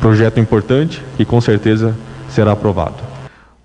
projeto 0.00 0.38
importante 0.38 1.02
que 1.16 1.24
com 1.24 1.40
certeza 1.40 1.94
será 2.28 2.52
aprovado. 2.52 3.10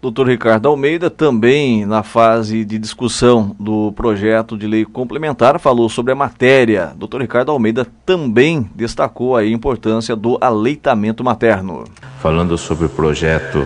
Doutor 0.02 0.28
Ricardo 0.28 0.68
Almeida, 0.68 1.10
também 1.10 1.86
na 1.86 2.04
fase 2.04 2.64
de 2.64 2.78
discussão 2.78 3.56
do 3.60 3.92
projeto 3.94 4.56
de 4.56 4.68
lei 4.68 4.86
complementar, 4.86 5.60
falou 5.60 5.90
sobre 5.90 6.12
a 6.12 6.16
matéria. 6.16 6.92
Doutor 6.96 7.22
Ricardo 7.22 7.52
Almeida 7.52 7.88
também 8.06 8.70
destacou 8.76 9.36
a 9.36 9.46
importância 9.46 10.16
do 10.16 10.38
aleitamento 10.42 11.24
materno. 11.24 11.86
Falando 12.20 12.56
sobre 12.56 12.86
o 12.86 12.90
projeto 12.90 13.66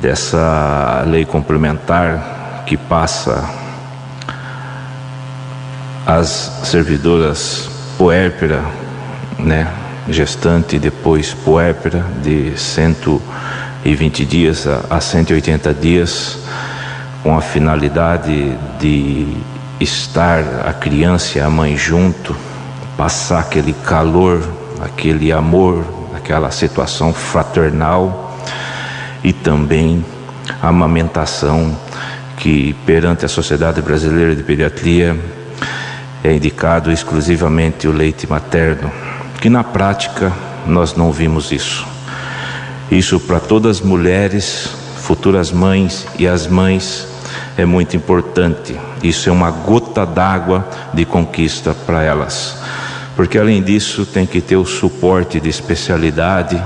dessa 0.00 1.04
lei 1.06 1.26
complementar 1.26 2.64
que 2.66 2.76
passa 2.76 3.44
as 6.06 6.28
servidoras 6.64 7.68
puérpera, 7.98 8.64
né, 9.44 9.68
gestante 10.08 10.78
depois 10.78 11.32
puérpera 11.32 12.04
de 12.22 12.58
cento 12.58 13.20
120 13.84 14.24
dias 14.24 14.66
a 14.66 14.98
180 14.98 15.74
dias, 15.74 16.38
com 17.22 17.36
a 17.36 17.42
finalidade 17.42 18.56
de 18.80 19.36
estar 19.78 20.42
a 20.66 20.72
criança 20.72 21.38
e 21.38 21.40
a 21.40 21.50
mãe 21.50 21.76
junto, 21.76 22.34
passar 22.96 23.40
aquele 23.40 23.74
calor, 23.74 24.42
aquele 24.80 25.30
amor, 25.32 25.84
aquela 26.16 26.50
situação 26.50 27.12
fraternal 27.12 28.38
e 29.22 29.34
também 29.34 30.02
a 30.62 30.68
amamentação 30.68 31.76
que 32.38 32.74
perante 32.86 33.26
a 33.26 33.28
Sociedade 33.28 33.82
Brasileira 33.82 34.34
de 34.34 34.42
Pediatria 34.42 35.14
é 36.22 36.32
indicado 36.32 36.90
exclusivamente 36.90 37.86
o 37.86 37.92
leite 37.92 38.26
materno, 38.26 38.90
que 39.44 39.50
na 39.50 39.62
prática 39.62 40.32
nós 40.66 40.94
não 40.94 41.12
vimos 41.12 41.52
isso. 41.52 41.86
Isso 42.90 43.20
para 43.20 43.38
todas 43.38 43.76
as 43.76 43.82
mulheres, 43.82 44.70
futuras 44.96 45.52
mães 45.52 46.06
e 46.18 46.26
as 46.26 46.46
mães 46.46 47.06
é 47.54 47.66
muito 47.66 47.94
importante. 47.94 48.74
Isso 49.02 49.28
é 49.28 49.32
uma 49.32 49.50
gota 49.50 50.06
d'água 50.06 50.66
de 50.94 51.04
conquista 51.04 51.74
para 51.74 52.02
elas. 52.02 52.56
porque 53.16 53.36
além 53.36 53.62
disso 53.62 54.06
tem 54.06 54.24
que 54.24 54.40
ter 54.40 54.56
o 54.56 54.64
suporte 54.64 55.38
de 55.38 55.50
especialidade 55.50 56.58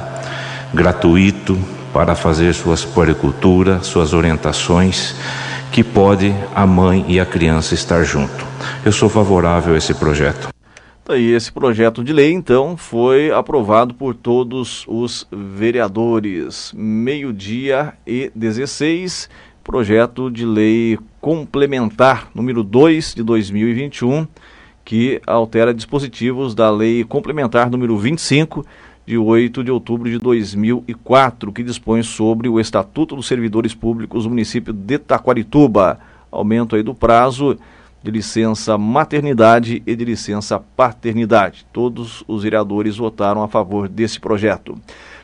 gratuito 0.73 1.59
para 1.93 2.15
fazer 2.15 2.55
suas 2.55 2.85
puericultura, 2.85 3.83
suas 3.83 4.13
orientações, 4.13 5.17
que 5.73 5.83
pode 5.83 6.33
a 6.55 6.65
mãe 6.65 7.05
e 7.09 7.19
a 7.19 7.27
criança 7.27 7.75
estar 7.75 8.05
junto. 8.05 8.47
Eu 8.85 8.93
sou 8.93 9.09
favorável 9.09 9.75
a 9.75 9.79
esse 9.79 9.95
projeto. 9.95 10.58
E 11.11 11.33
esse 11.33 11.51
projeto 11.51 12.05
de 12.05 12.13
lei, 12.13 12.33
então, 12.33 12.77
foi 12.77 13.31
aprovado 13.31 13.95
por 13.95 14.15
todos 14.15 14.85
os 14.87 15.27
vereadores. 15.33 16.71
Meio-dia 16.77 17.95
e 18.07 18.31
16, 18.35 19.31
projeto 19.65 20.31
de 20.31 20.45
lei 20.45 20.99
complementar 21.19 22.29
número 22.35 22.63
2 22.63 23.15
de 23.15 23.23
2021, 23.23 24.29
que 24.85 25.19
altera 25.27 25.73
dispositivos 25.73 26.55
da 26.55 26.71
lei 26.71 27.03
complementar 27.05 27.71
número 27.71 27.97
25 27.97 28.67
de 29.07 29.17
8 29.17 29.65
de 29.65 29.71
outubro 29.71 30.11
de 30.11 30.19
2004, 30.19 31.51
que 31.53 31.63
dispõe 31.63 32.03
sobre 32.03 32.51
o 32.51 32.61
Estatuto 32.61 33.17
dos 33.17 33.27
Servidores 33.27 33.75
Públicos 33.75 34.25
do 34.25 34.29
município 34.29 34.75
de 34.75 34.99
Taquarituba. 34.99 35.99
Aumento 36.31 36.77
aí 36.77 36.83
do 36.83 36.95
prazo 36.95 37.57
de 38.03 38.11
licença 38.11 38.79
maternidade 38.79 39.83
e 39.87 39.97
de 39.97 40.05
licença 40.05 40.61
paternidade. 40.77 41.67
Todos 41.73 42.23
os 42.29 42.43
vereadores 42.43 42.97
votaram 42.97 43.43
a 43.43 43.49
favor 43.49 43.89
desse 43.89 44.21
projeto. 44.21 44.79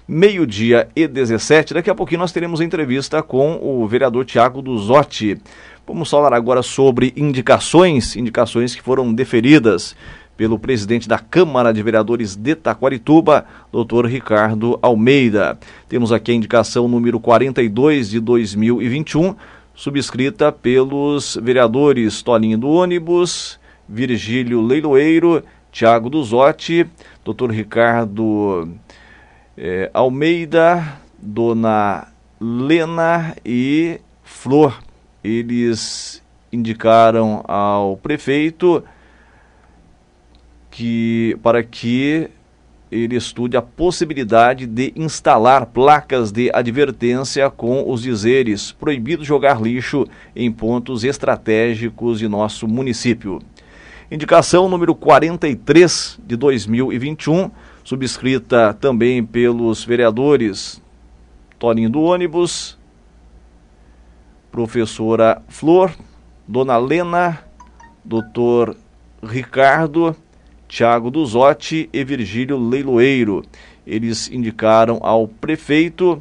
Meio-dia 0.07 0.89
e 0.95 1.09
17, 1.09 1.73
daqui 1.73 1.89
a 1.89 1.95
pouquinho 1.95 2.21
nós 2.21 2.33
teremos 2.33 2.61
entrevista 2.61 3.23
com 3.23 3.59
o 3.63 3.87
vereador 3.87 4.25
Tiago 4.25 4.61
Duzotti. 4.61 5.39
Vamos 5.87 6.11
falar 6.11 6.35
agora 6.35 6.63
sobre 6.63 7.13
indicações, 7.17 8.17
indicações 8.17 8.75
que 8.75 8.83
foram 8.83 9.13
deferidas 9.13 9.97
pelo 10.37 10.59
presidente 10.59 11.09
da 11.09 11.19
Câmara 11.19 11.73
de 11.73 11.83
Vereadores 11.83 12.35
de 12.35 12.55
Taquarituba, 12.55 13.47
doutor 13.71 14.07
Ricardo 14.07 14.79
Almeida. 14.83 15.59
Temos 15.89 16.13
aqui 16.13 16.33
a 16.33 16.35
indicação 16.35 16.89
número 16.89 17.21
42 17.21 18.11
de 18.11 18.21
2021 18.21 19.35
subscrita 19.75 20.53
pelos 20.53 21.37
vereadores 21.43 22.23
Tolinho 22.23 22.57
do 22.57 22.69
Ônibus, 22.69 23.59
Virgílio 23.89 24.63
Leiloeiro, 24.63 25.43
Tiago 25.71 26.09
Duzotti, 26.09 26.87
Dr. 27.25 27.51
Ricardo 27.51 28.69
eh, 29.57 29.91
Almeida, 29.93 31.01
Dona 31.19 32.09
Lena 32.41 33.35
e 33.45 34.01
Flor. 34.23 34.81
Eles 35.23 36.23
indicaram 36.53 37.45
ao 37.49 37.97
prefeito 37.97 38.85
que 40.71 41.37
para 41.43 41.63
que 41.63 42.31
ele 42.91 43.17
estude 43.17 43.57
a 43.57 43.63
possibilidade 43.63 44.67
de 44.67 44.93
instalar 44.95 45.67
placas 45.67 46.31
de 46.31 46.51
advertência 46.55 47.51
com 47.51 47.91
os 47.91 48.03
dizeres 48.03 48.73
proibido 48.73 49.25
jogar 49.25 49.61
lixo 49.61 50.07
em 50.35 50.51
pontos 50.53 51.03
estratégicos 51.03 52.19
de 52.19 52.29
nosso 52.29 52.69
município. 52.69 53.41
Indicação 54.11 54.69
número 54.69 54.95
43 54.95 56.21
de 56.25 56.37
2021, 56.37 57.51
subscrita 57.83 58.73
também 58.75 59.25
pelos 59.25 59.85
vereadores 59.85 60.81
Toninho 61.59 61.91
do 61.91 62.03
Ônibus, 62.03 62.79
professora 64.53 65.43
Flor, 65.49 65.91
Dona 66.47 66.77
Lena, 66.77 67.43
doutor 68.05 68.77
Ricardo 69.23 70.15
Tiago 70.75 71.09
Duzotti 71.09 71.89
e 71.93 72.03
Virgílio 72.03 72.59
Leiloeiro. 72.59 73.45
Eles 73.87 74.29
indicaram 74.29 74.99
ao 75.03 75.29
prefeito 75.29 76.21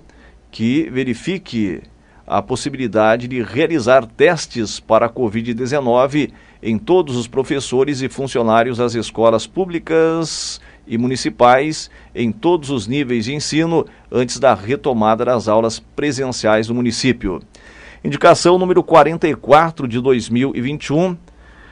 que 0.51 0.87
verifique 0.91 1.81
a 2.27 2.39
possibilidade 2.39 3.27
de 3.27 3.41
realizar 3.41 4.05
testes 4.05 4.79
para 4.79 5.07
a 5.07 5.09
Covid-19 5.09 6.31
em 6.61 6.77
todos 6.77 7.17
os 7.17 7.27
professores 7.27 8.03
e 8.03 8.09
funcionários 8.09 8.77
das 8.77 8.93
escolas 8.93 9.47
públicas 9.47 10.61
e 10.85 10.99
municipais 10.99 11.89
em 12.13 12.31
todos 12.31 12.69
os 12.69 12.85
níveis 12.85 13.25
de 13.25 13.33
ensino 13.33 13.87
antes 14.11 14.37
da 14.37 14.53
retomada 14.53 15.25
das 15.25 15.47
aulas 15.47 15.79
presenciais 15.79 16.67
do 16.67 16.75
município. 16.75 17.41
Indicação 18.03 18.59
número 18.59 18.83
44 18.83 19.87
de 19.87 19.99
2021, 19.99 21.17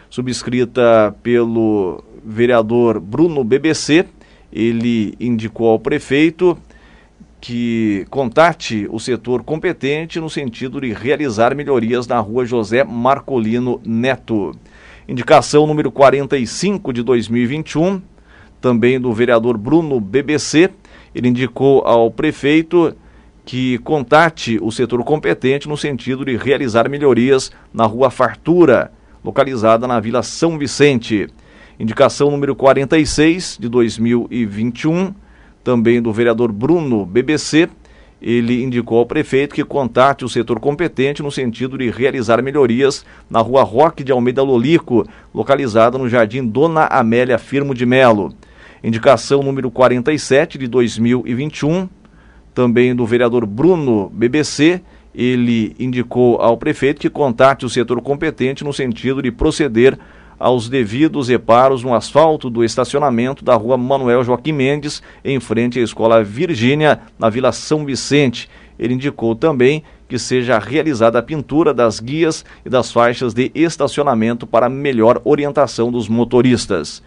subscrita 0.09 1.15
pelo 1.21 2.03
vereador 2.23 2.99
Bruno 2.99 3.43
BBC, 3.43 4.05
ele 4.51 5.15
indicou 5.19 5.69
ao 5.69 5.79
prefeito 5.79 6.57
que 7.39 8.05
contate 8.09 8.87
o 8.91 8.99
setor 8.99 9.43
competente 9.43 10.19
no 10.19 10.29
sentido 10.29 10.79
de 10.79 10.93
realizar 10.93 11.55
melhorias 11.55 12.07
na 12.07 12.19
rua 12.19 12.45
José 12.45 12.83
Marcolino 12.83 13.81
Neto. 13.83 14.55
Indicação 15.07 15.65
número 15.65 15.91
45 15.91 16.93
de 16.93 17.01
2021, 17.01 17.99
também 18.61 18.99
do 18.99 19.11
vereador 19.11 19.57
Bruno 19.57 19.99
BBC, 19.99 20.69
ele 21.15 21.29
indicou 21.29 21.81
ao 21.83 22.11
prefeito 22.11 22.95
que 23.43 23.79
contate 23.79 24.59
o 24.61 24.71
setor 24.71 25.03
competente 25.03 25.67
no 25.67 25.75
sentido 25.75 26.23
de 26.23 26.37
realizar 26.37 26.87
melhorias 26.87 27.51
na 27.73 27.85
rua 27.85 28.11
Fartura, 28.11 28.91
localizada 29.23 29.87
na 29.87 29.99
Vila 29.99 30.21
São 30.21 30.59
Vicente. 30.59 31.27
Indicação 31.81 32.29
número 32.29 32.55
46 32.55 33.57
de 33.59 33.67
2021, 33.67 35.15
também 35.63 35.99
do 35.99 36.13
vereador 36.13 36.51
Bruno 36.51 37.07
BBC. 37.07 37.67
Ele 38.21 38.63
indicou 38.63 38.99
ao 38.99 39.05
prefeito 39.07 39.55
que 39.55 39.63
contate 39.63 40.23
o 40.23 40.29
setor 40.29 40.59
competente 40.59 41.23
no 41.23 41.31
sentido 41.31 41.79
de 41.79 41.89
realizar 41.89 42.39
melhorias 42.43 43.03
na 43.27 43.39
rua 43.39 43.63
Roque 43.63 44.03
de 44.03 44.11
Almeida 44.11 44.43
Lolico, 44.43 45.07
localizada 45.33 45.97
no 45.97 46.07
Jardim 46.07 46.45
Dona 46.45 46.85
Amélia 46.85 47.39
Firmo 47.39 47.73
de 47.73 47.83
Melo. 47.83 48.31
Indicação 48.83 49.41
número 49.41 49.71
47 49.71 50.59
de 50.59 50.67
2021, 50.67 51.89
também 52.53 52.93
do 52.93 53.07
vereador 53.07 53.43
Bruno 53.43 54.07
BBC 54.13 54.83
ele 55.13 55.75
indicou 55.77 56.37
ao 56.37 56.57
prefeito 56.57 57.01
que 57.01 57.09
contate 57.09 57.65
o 57.65 57.69
setor 57.69 58.01
competente 58.01 58.63
no 58.63 58.71
sentido 58.71 59.21
de 59.21 59.31
proceder 59.31 59.97
aos 60.41 60.67
devidos 60.67 61.27
reparos 61.27 61.83
no 61.83 61.93
asfalto 61.93 62.49
do 62.49 62.63
estacionamento 62.63 63.45
da 63.45 63.53
rua 63.53 63.77
Manuel 63.77 64.23
Joaquim 64.23 64.53
Mendes, 64.53 65.03
em 65.23 65.39
frente 65.39 65.77
à 65.77 65.83
Escola 65.83 66.23
Virgínia, 66.23 66.99
na 67.19 67.29
Vila 67.29 67.51
São 67.51 67.85
Vicente. 67.85 68.49
Ele 68.79 68.95
indicou 68.95 69.35
também 69.35 69.83
que 70.09 70.17
seja 70.17 70.57
realizada 70.57 71.19
a 71.19 71.21
pintura 71.21 71.75
das 71.75 71.99
guias 71.99 72.43
e 72.65 72.69
das 72.69 72.91
faixas 72.91 73.35
de 73.35 73.51
estacionamento 73.53 74.47
para 74.47 74.67
melhor 74.67 75.21
orientação 75.23 75.91
dos 75.91 76.09
motoristas. 76.09 77.03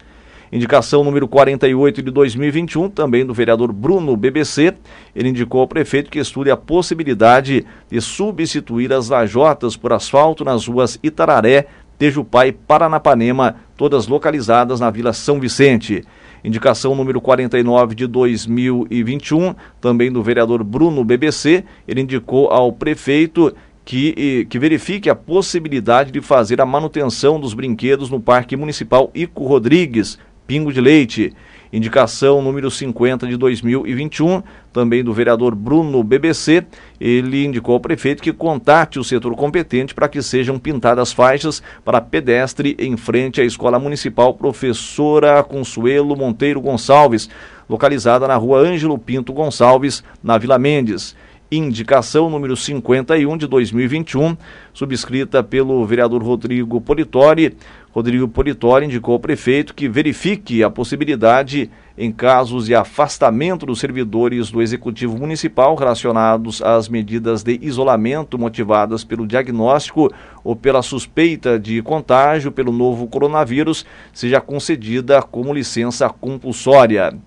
Indicação 0.49 1.03
número 1.03 1.27
48 1.27 2.01
de 2.01 2.11
2021, 2.11 2.89
também 2.89 3.25
do 3.25 3.33
vereador 3.33 3.73
Bruno 3.73 4.15
BBC. 4.15 4.73
Ele 5.13 5.29
indicou 5.29 5.59
ao 5.59 5.67
prefeito 5.67 6.09
que 6.09 6.19
estude 6.19 6.49
a 6.49 6.55
possibilidade 6.55 7.65
de 7.91 7.99
substituir 7.99 8.93
as 8.93 9.09
lajotas 9.09 9.75
por 9.75 9.91
asfalto 9.91 10.45
nas 10.45 10.65
ruas 10.67 10.97
Itararé, 11.03 11.67
Tejupai, 11.97 12.51
Paranapanema, 12.51 13.55
todas 13.77 14.07
localizadas 14.07 14.79
na 14.79 14.89
Vila 14.89 15.13
São 15.13 15.39
Vicente. 15.39 16.03
Indicação 16.43 16.93
número 16.93 17.19
49 17.19 17.95
de 17.95 18.05
2021, 18.05 19.55
também 19.81 20.11
do 20.11 20.21
vereador 20.21 20.63
Bruno 20.63 21.03
BBC, 21.03 21.63
ele 21.87 22.01
indicou 22.01 22.49
ao 22.49 22.71
prefeito 22.71 23.55
que, 23.83 24.45
que 24.49 24.59
verifique 24.59 25.09
a 25.09 25.15
possibilidade 25.15 26.11
de 26.11 26.21
fazer 26.21 26.61
a 26.61 26.65
manutenção 26.65 27.39
dos 27.39 27.53
brinquedos 27.53 28.09
no 28.09 28.19
Parque 28.19 28.55
Municipal 28.55 29.11
Ico 29.13 29.45
Rodrigues, 29.45 30.19
Pingo 30.45 30.71
de 30.71 30.81
Leite. 30.81 31.33
Indicação 31.75 32.41
número 32.41 32.71
50 32.71 33.27
de 33.27 33.35
2021, 33.35 34.41
também 34.71 35.03
do 35.03 35.13
vereador 35.13 35.53
Bruno 35.53 36.01
BBC. 36.05 36.65
Ele 37.01 37.43
indicou 37.43 37.73
ao 37.73 37.81
prefeito 37.81 38.23
que 38.23 38.31
contate 38.31 38.97
o 38.97 39.03
setor 39.03 39.35
competente 39.35 39.93
para 39.93 40.07
que 40.07 40.21
sejam 40.21 40.57
pintadas 40.57 41.11
faixas 41.11 41.61
para 41.83 41.99
pedestre 41.99 42.77
em 42.79 42.95
frente 42.95 43.41
à 43.41 43.43
Escola 43.43 43.77
Municipal 43.77 44.33
Professora 44.33 45.43
Consuelo 45.43 46.15
Monteiro 46.15 46.61
Gonçalves, 46.61 47.29
localizada 47.69 48.25
na 48.25 48.37
rua 48.37 48.59
Ângelo 48.59 48.97
Pinto 48.97 49.33
Gonçalves, 49.33 50.01
na 50.23 50.37
Vila 50.37 50.57
Mendes. 50.57 51.13
Indicação 51.51 52.29
número 52.29 52.55
51 52.55 53.37
de 53.37 53.47
2021, 53.47 54.35
subscrita 54.73 55.43
pelo 55.43 55.85
vereador 55.85 56.23
Rodrigo 56.23 56.81
Politori. 56.81 57.55
Rodrigo 57.91 58.27
Politori 58.27 58.85
indicou 58.85 59.13
ao 59.13 59.19
prefeito 59.19 59.73
que 59.73 59.87
verifique 59.87 60.63
a 60.63 60.69
possibilidade, 60.69 61.69
em 61.97 62.11
casos 62.11 62.65
de 62.65 62.75
afastamento 62.75 63.65
dos 63.65 63.79
servidores 63.79 64.51
do 64.51 64.61
Executivo 64.61 65.17
Municipal 65.17 65.75
relacionados 65.75 66.61
às 66.61 66.89
medidas 66.89 67.41
de 67.41 67.57
isolamento 67.61 68.37
motivadas 68.37 69.05
pelo 69.05 69.25
diagnóstico 69.25 70.11
ou 70.43 70.57
pela 70.57 70.81
suspeita 70.81 71.57
de 71.57 71.81
contágio 71.81 72.51
pelo 72.51 72.73
novo 72.73 73.07
coronavírus, 73.07 73.85
seja 74.11 74.41
concedida 74.41 75.21
como 75.21 75.53
licença 75.53 76.09
compulsória. 76.09 77.17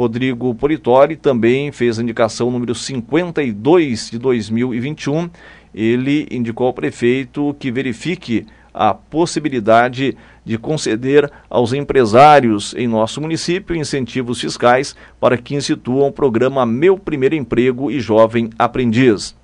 Rodrigo 0.00 0.54
Politori 0.54 1.14
também 1.14 1.70
fez 1.70 1.98
a 1.98 2.02
indicação 2.02 2.50
número 2.50 2.74
52 2.74 4.10
de 4.10 4.18
2021. 4.18 5.28
Ele 5.74 6.26
indicou 6.30 6.68
ao 6.68 6.72
prefeito 6.72 7.54
que 7.58 7.70
verifique 7.70 8.46
a 8.72 8.94
possibilidade 8.94 10.16
de 10.42 10.56
conceder 10.56 11.30
aos 11.50 11.74
empresários 11.74 12.72
em 12.78 12.88
nosso 12.88 13.20
município 13.20 13.76
incentivos 13.76 14.40
fiscais 14.40 14.96
para 15.20 15.36
que 15.36 15.54
instituam 15.54 16.08
o 16.08 16.12
programa 16.12 16.64
Meu 16.64 16.96
Primeiro 16.96 17.34
Emprego 17.34 17.90
e 17.90 18.00
Jovem 18.00 18.48
Aprendiz. 18.58 19.36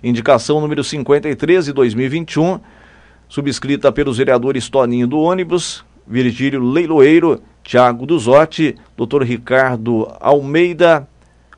Indicação 0.00 0.60
número 0.60 0.84
53 0.84 1.64
de 1.64 1.72
2021, 1.72 2.60
subscrita 3.28 3.90
pelos 3.90 4.18
vereadores 4.18 4.68
Toninho 4.68 5.08
do 5.08 5.18
Ônibus, 5.18 5.84
Virgílio 6.06 6.62
Leiloeiro, 6.62 7.42
Tiago 7.66 8.06
Duzotti, 8.06 8.76
Dr. 8.96 9.24
Ricardo 9.24 10.08
Almeida, 10.20 11.06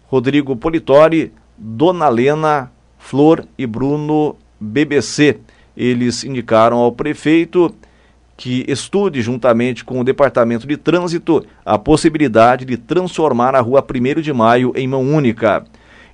Rodrigo 0.06 0.56
Politori, 0.56 1.34
Dona 1.56 2.08
Lena, 2.08 2.72
Flor 2.98 3.44
e 3.58 3.66
Bruno 3.66 4.34
BBC. 4.58 5.38
Eles 5.76 6.24
indicaram 6.24 6.78
ao 6.78 6.92
prefeito 6.92 7.74
que 8.38 8.64
estude, 8.66 9.20
juntamente 9.20 9.84
com 9.84 10.00
o 10.00 10.04
Departamento 10.04 10.66
de 10.66 10.78
Trânsito, 10.78 11.44
a 11.62 11.78
possibilidade 11.78 12.64
de 12.64 12.78
transformar 12.78 13.54
a 13.54 13.60
Rua 13.60 13.84
1 13.84 14.22
de 14.22 14.32
Maio 14.32 14.72
em 14.74 14.88
mão 14.88 15.02
única. 15.02 15.62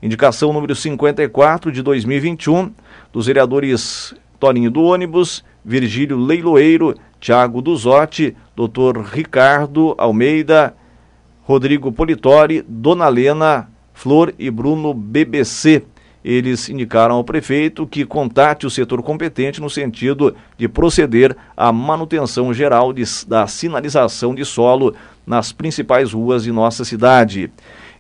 Indicação 0.03 0.53
número 0.53 0.75
54 0.75 1.71
de 1.71 1.83
2021, 1.83 2.73
dos 3.13 3.27
vereadores 3.27 4.13
Toninho 4.41 4.73
do 4.73 4.83
Ônibus, 4.83 5.45
Virgílio 5.65 6.19
Leiloeiro, 6.19 6.97
Tiago 7.25 7.63
Duzotti, 7.63 8.37
Dr. 8.55 9.01
Ricardo 9.03 9.95
Almeida, 9.97 10.75
Rodrigo 11.45 11.91
Politori, 11.91 12.63
Dona 12.69 13.09
Lena, 13.09 13.71
Flor 13.95 14.35
e 14.39 14.51
Bruno 14.51 14.93
BBC. 14.93 15.85
Eles 16.23 16.69
indicaram 16.69 17.15
ao 17.15 17.25
prefeito 17.25 17.87
que 17.87 18.05
contate 18.05 18.67
o 18.67 18.71
setor 18.71 19.03
competente 19.03 19.59
no 19.59 19.71
sentido 19.71 20.37
de 20.59 20.69
proceder 20.69 21.35
à 21.57 21.73
manutenção 21.73 22.53
geral 22.53 22.93
de, 22.93 23.05
da 23.27 23.47
sinalização 23.47 24.35
de 24.35 24.45
solo 24.45 24.95
nas 25.27 25.51
principais 25.51 26.13
ruas 26.13 26.45
de 26.45 26.53
nossa 26.53 26.85
cidade. 26.85 27.51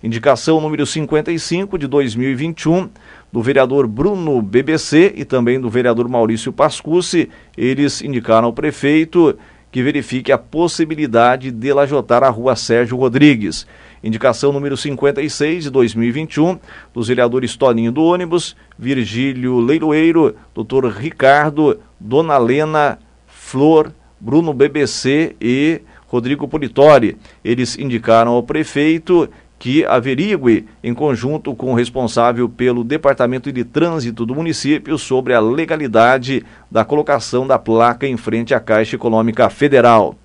Indicação 0.02 0.60
número 0.60 0.84
55 0.84 1.78
de 1.78 1.86
2021 1.86 2.90
do 3.34 3.42
vereador 3.42 3.88
Bruno 3.88 4.40
BBC 4.40 5.12
e 5.16 5.24
também 5.24 5.58
do 5.58 5.68
vereador 5.68 6.08
Maurício 6.08 6.52
Pascucci, 6.52 7.28
eles 7.58 8.00
indicaram 8.00 8.46
ao 8.46 8.52
prefeito 8.52 9.36
que 9.72 9.82
verifique 9.82 10.30
a 10.30 10.38
possibilidade 10.38 11.50
de 11.50 11.72
lajotar 11.72 12.22
a 12.22 12.28
rua 12.28 12.54
Sérgio 12.54 12.96
Rodrigues. 12.96 13.66
Indicação 14.04 14.52
número 14.52 14.76
56 14.76 15.64
de 15.64 15.70
2021 15.70 16.60
dos 16.94 17.08
vereadores 17.08 17.56
Toninho 17.56 17.90
do 17.90 18.04
Ônibus, 18.04 18.54
Virgílio 18.78 19.58
Leiloeiro, 19.58 20.36
doutor 20.54 20.86
Ricardo, 20.86 21.80
Dona 21.98 22.38
Lena, 22.38 23.00
Flor, 23.26 23.90
Bruno 24.20 24.54
BBC 24.54 25.34
e 25.40 25.82
Rodrigo 26.06 26.46
Politori. 26.46 27.16
Eles 27.44 27.76
indicaram 27.76 28.30
ao 28.30 28.44
prefeito 28.44 29.28
que 29.64 29.82
averigue, 29.86 30.66
em 30.82 30.92
conjunto 30.92 31.54
com 31.54 31.72
o 31.72 31.74
responsável 31.74 32.46
pelo 32.50 32.84
Departamento 32.84 33.50
de 33.50 33.64
Trânsito 33.64 34.26
do 34.26 34.34
município, 34.34 34.98
sobre 34.98 35.32
a 35.32 35.40
legalidade 35.40 36.44
da 36.70 36.84
colocação 36.84 37.46
da 37.46 37.58
placa 37.58 38.06
em 38.06 38.14
frente 38.14 38.52
à 38.52 38.60
Caixa 38.60 38.96
Econômica 38.96 39.48
Federal. 39.48 40.16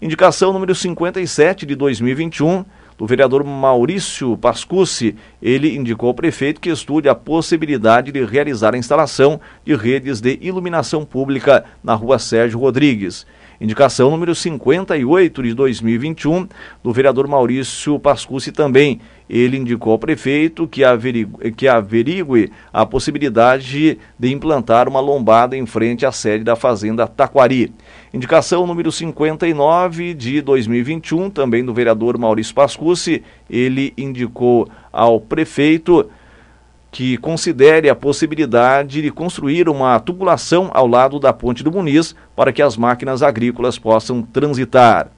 Indicação 0.00 0.50
número 0.50 0.74
57 0.74 1.66
de 1.66 1.74
2021 1.74 2.64
do 2.96 3.06
vereador 3.06 3.44
Maurício 3.44 4.34
Pascucci. 4.38 5.14
Ele 5.42 5.76
indicou 5.76 6.08
ao 6.08 6.14
prefeito 6.14 6.58
que 6.58 6.70
estude 6.70 7.06
a 7.06 7.14
possibilidade 7.14 8.10
de 8.10 8.24
realizar 8.24 8.74
a 8.74 8.78
instalação 8.78 9.38
de 9.62 9.74
redes 9.74 10.22
de 10.22 10.38
iluminação 10.40 11.04
pública 11.04 11.66
na 11.84 11.92
rua 11.92 12.18
Sérgio 12.18 12.58
Rodrigues. 12.58 13.26
Indicação 13.60 14.10
número 14.10 14.34
58 14.34 15.42
de 15.42 15.54
2021 15.54 16.46
do 16.82 16.92
vereador 16.92 17.26
Maurício 17.26 17.98
Pascucci 17.98 18.52
também. 18.52 19.00
Ele 19.28 19.56
indicou 19.56 19.92
ao 19.92 19.98
prefeito 19.98 20.68
que 20.68 20.84
averigue, 20.84 21.50
que 21.52 21.66
averigue 21.66 22.52
a 22.72 22.84
possibilidade 22.84 23.98
de 24.18 24.32
implantar 24.32 24.88
uma 24.88 25.00
lombada 25.00 25.56
em 25.56 25.64
frente 25.64 26.04
à 26.04 26.12
sede 26.12 26.44
da 26.44 26.54
Fazenda 26.54 27.06
Taquari. 27.06 27.72
Indicação 28.12 28.66
número 28.66 28.92
59 28.92 30.14
de 30.14 30.40
2021, 30.42 31.30
também 31.30 31.64
do 31.64 31.74
vereador 31.74 32.18
Maurício 32.18 32.54
Pascucci. 32.54 33.22
Ele 33.48 33.92
indicou 33.96 34.68
ao 34.92 35.18
prefeito 35.18 36.08
que 36.96 37.18
considere 37.18 37.90
a 37.90 37.94
possibilidade 37.94 39.02
de 39.02 39.10
construir 39.10 39.68
uma 39.68 40.00
tubulação 40.00 40.70
ao 40.72 40.86
lado 40.86 41.20
da 41.20 41.30
ponte 41.30 41.62
do 41.62 41.70
Muniz 41.70 42.14
para 42.34 42.54
que 42.54 42.62
as 42.62 42.74
máquinas 42.74 43.22
agrícolas 43.22 43.78
possam 43.78 44.22
transitar. 44.22 45.10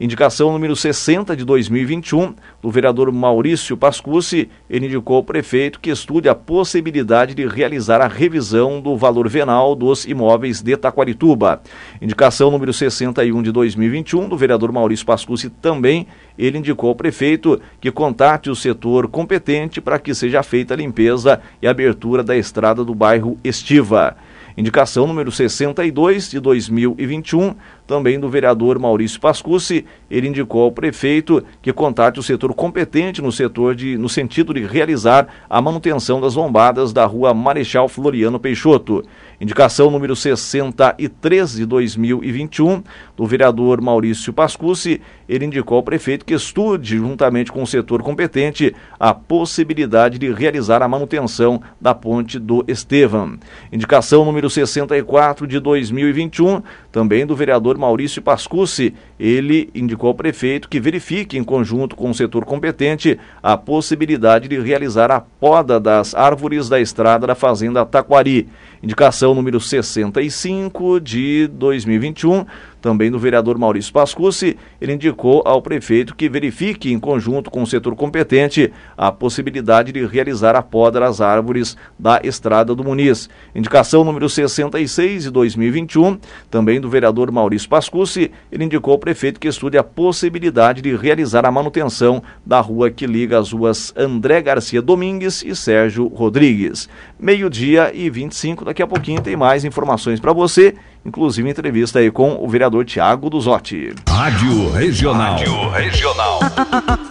Indicação 0.00 0.52
número 0.52 0.76
60 0.76 1.34
de 1.34 1.44
2021 1.44 2.32
do 2.62 2.70
vereador 2.70 3.10
Maurício 3.10 3.76
Pascucci, 3.76 4.48
ele 4.70 4.86
indicou 4.86 5.16
ao 5.16 5.24
prefeito 5.24 5.80
que 5.80 5.90
estude 5.90 6.28
a 6.28 6.36
possibilidade 6.36 7.34
de 7.34 7.44
realizar 7.44 8.00
a 8.00 8.06
revisão 8.06 8.80
do 8.80 8.96
valor 8.96 9.28
venal 9.28 9.74
dos 9.74 10.04
imóveis 10.04 10.62
de 10.62 10.76
Taquarituba. 10.76 11.60
Indicação 12.00 12.48
número 12.48 12.72
61 12.72 13.42
de 13.42 13.50
2021 13.50 14.28
do 14.28 14.36
vereador 14.36 14.70
Maurício 14.70 15.04
Pascucci 15.04 15.50
também, 15.50 16.06
ele 16.38 16.58
indicou 16.58 16.90
ao 16.90 16.94
prefeito 16.94 17.60
que 17.80 17.90
contate 17.90 18.48
o 18.48 18.54
setor 18.54 19.08
competente 19.08 19.80
para 19.80 19.98
que 19.98 20.14
seja 20.14 20.44
feita 20.44 20.74
a 20.74 20.76
limpeza 20.76 21.40
e 21.60 21.66
abertura 21.66 22.22
da 22.22 22.36
estrada 22.36 22.84
do 22.84 22.94
bairro 22.94 23.36
Estiva. 23.42 24.16
Indicação 24.58 25.06
número 25.06 25.30
62 25.30 26.30
de 26.30 26.40
2021, 26.40 27.54
também 27.88 28.20
do 28.20 28.28
vereador 28.28 28.78
Maurício 28.78 29.18
Pascucci, 29.18 29.86
ele 30.10 30.28
indicou 30.28 30.64
ao 30.64 30.70
prefeito 30.70 31.42
que 31.62 31.72
contate 31.72 32.20
o 32.20 32.22
setor 32.22 32.52
competente 32.52 33.22
no 33.22 33.32
setor 33.32 33.74
de 33.74 33.96
no 33.96 34.10
sentido 34.10 34.52
de 34.52 34.60
realizar 34.60 35.26
a 35.48 35.60
manutenção 35.62 36.20
das 36.20 36.34
lombadas 36.34 36.92
da 36.92 37.06
Rua 37.06 37.32
Marechal 37.32 37.88
Floriano 37.88 38.38
Peixoto. 38.38 39.02
Indicação 39.40 39.90
número 39.90 40.14
63 40.14 41.52
de 41.52 41.64
2021, 41.64 42.82
do 43.16 43.24
vereador 43.24 43.80
Maurício 43.80 44.32
Pascucci, 44.34 45.00
ele 45.26 45.46
indicou 45.46 45.76
ao 45.76 45.82
prefeito 45.82 46.26
que 46.26 46.34
estude, 46.34 46.98
juntamente 46.98 47.50
com 47.50 47.62
o 47.62 47.66
setor 47.66 48.02
competente, 48.02 48.74
a 49.00 49.14
possibilidade 49.14 50.18
de 50.18 50.30
realizar 50.30 50.82
a 50.82 50.88
manutenção 50.88 51.62
da 51.80 51.94
ponte 51.94 52.38
do 52.38 52.64
Estevam. 52.68 53.38
Indicação 53.72 54.24
número 54.24 54.50
64 54.50 55.46
de 55.46 55.58
2021, 55.58 56.60
também 56.90 57.24
do 57.24 57.36
vereador 57.36 57.77
Maurício 57.78 58.20
Pascucci, 58.20 58.94
ele 59.18 59.70
indicou 59.74 60.08
ao 60.08 60.14
prefeito 60.14 60.68
que 60.68 60.80
verifique, 60.80 61.38
em 61.38 61.44
conjunto 61.44 61.96
com 61.96 62.10
o 62.10 62.14
setor 62.14 62.44
competente, 62.44 63.18
a 63.42 63.56
possibilidade 63.56 64.48
de 64.48 64.58
realizar 64.58 65.10
a 65.10 65.20
poda 65.20 65.78
das 65.78 66.14
árvores 66.14 66.68
da 66.68 66.80
estrada 66.80 67.26
da 67.26 67.34
Fazenda 67.34 67.86
Taquari. 67.86 68.48
Indicação 68.82 69.34
número 69.34 69.60
65 69.60 71.00
de 71.00 71.48
2021, 71.48 72.44
também 72.80 73.10
do 73.10 73.18
vereador 73.18 73.58
Maurício 73.58 73.92
Pascucci, 73.92 74.56
ele 74.80 74.92
indicou 74.92 75.42
ao 75.44 75.60
prefeito 75.60 76.14
que 76.14 76.28
verifique, 76.28 76.92
em 76.92 76.98
conjunto 76.98 77.50
com 77.50 77.62
o 77.62 77.66
setor 77.66 77.96
competente, 77.96 78.72
a 78.96 79.10
possibilidade 79.10 79.90
de 79.90 80.06
realizar 80.06 80.54
a 80.54 80.62
poda 80.62 81.00
das 81.00 81.20
árvores 81.20 81.76
da 81.98 82.20
Estrada 82.22 82.74
do 82.74 82.84
Muniz. 82.84 83.28
Indicação 83.54 84.04
número 84.04 84.28
66 84.28 85.24
de 85.24 85.30
2021, 85.30 86.18
também 86.48 86.80
do 86.80 86.88
vereador 86.88 87.32
Maurício 87.32 87.68
Pascucci, 87.68 88.30
ele 88.50 88.64
indicou 88.64 88.92
ao 88.92 88.98
prefeito 88.98 89.40
que 89.40 89.48
estude 89.48 89.76
a 89.76 89.82
possibilidade 89.82 90.80
de 90.80 90.94
realizar 90.94 91.44
a 91.44 91.50
manutenção 91.50 92.22
da 92.46 92.60
rua 92.60 92.90
que 92.90 93.06
liga 93.06 93.38
as 93.38 93.52
ruas 93.52 93.92
André 93.96 94.40
Garcia 94.40 94.80
Domingues 94.80 95.42
e 95.42 95.54
Sérgio 95.56 96.06
Rodrigues. 96.06 96.88
Meio-dia 97.18 97.90
e 97.92 98.08
25, 98.08 98.64
daqui 98.68 98.82
a 98.82 98.86
pouquinho 98.86 99.22
tem 99.22 99.34
mais 99.34 99.64
informações 99.64 100.20
para 100.20 100.32
você 100.32 100.74
inclusive 101.04 101.48
entrevista 101.48 101.98
aí 101.98 102.10
com 102.10 102.36
o 102.42 102.48
vereador 102.48 102.84
Tiago 102.84 103.30
Duzotti. 103.30 103.94
Rádio 104.08 104.70
Regional. 104.72 105.32
Rádio 105.32 105.70
Regional. 105.70 106.40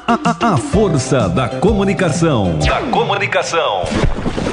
A 0.08 0.56
força 0.58 1.28
da 1.28 1.50
comunicação. 1.50 2.60
Da 2.60 2.82
comunicação. 2.84 3.84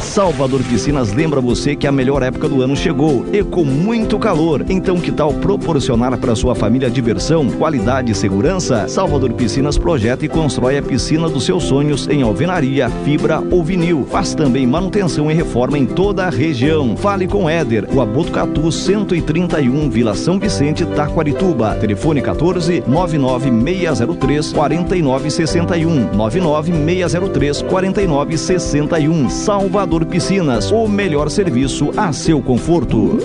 Salvador 0.04 0.62
Piscinas 0.62 1.12
lembra 1.12 1.40
você 1.40 1.74
que 1.74 1.86
a 1.86 1.92
melhor 1.92 2.22
época 2.22 2.48
do 2.48 2.62
ano 2.62 2.76
chegou 2.76 3.26
e 3.32 3.42
com 3.42 3.64
muito 3.64 4.18
calor. 4.18 4.64
Então, 4.68 5.00
que 5.00 5.10
tal 5.10 5.32
proporcionar 5.32 6.16
para 6.18 6.36
sua 6.36 6.54
família 6.54 6.90
diversão, 6.90 7.48
qualidade 7.48 8.12
e 8.12 8.14
segurança? 8.14 8.86
Salvador 8.86 9.32
Piscinas 9.32 9.78
projeta 9.78 10.24
e 10.24 10.28
constrói 10.28 10.78
a 10.78 10.82
piscina 10.82 11.28
dos 11.28 11.44
seus 11.44 11.64
sonhos 11.64 12.06
em 12.06 12.22
alvenaria, 12.22 12.88
fibra 13.04 13.42
ou 13.50 13.64
vinil. 13.64 14.06
Faz 14.08 14.34
também 14.34 14.66
manutenção 14.66 15.30
e 15.30 15.34
reforma 15.34 15.78
em 15.78 15.86
toda 15.86 16.26
a 16.26 16.30
região. 16.30 16.96
Fale 16.96 17.26
com 17.26 17.48
Éder, 17.48 17.88
o 17.92 18.00
Abotucatu 18.00 18.70
131, 18.70 19.90
Vila 19.90 20.14
São 20.14 20.38
Vicente, 20.38 20.84
Taquarituba. 20.84 21.74
Telefone 21.76 22.20
14 22.20 22.84
99603 22.86 24.52
4961 24.52 26.14
99603 26.14 27.62
4961. 27.62 29.30
Salvador 29.30 29.93
Piscinas, 30.02 30.72
o 30.72 30.88
melhor 30.88 31.28
serviço 31.28 31.90
a 31.94 32.10
seu 32.10 32.40
conforto. 32.40 33.18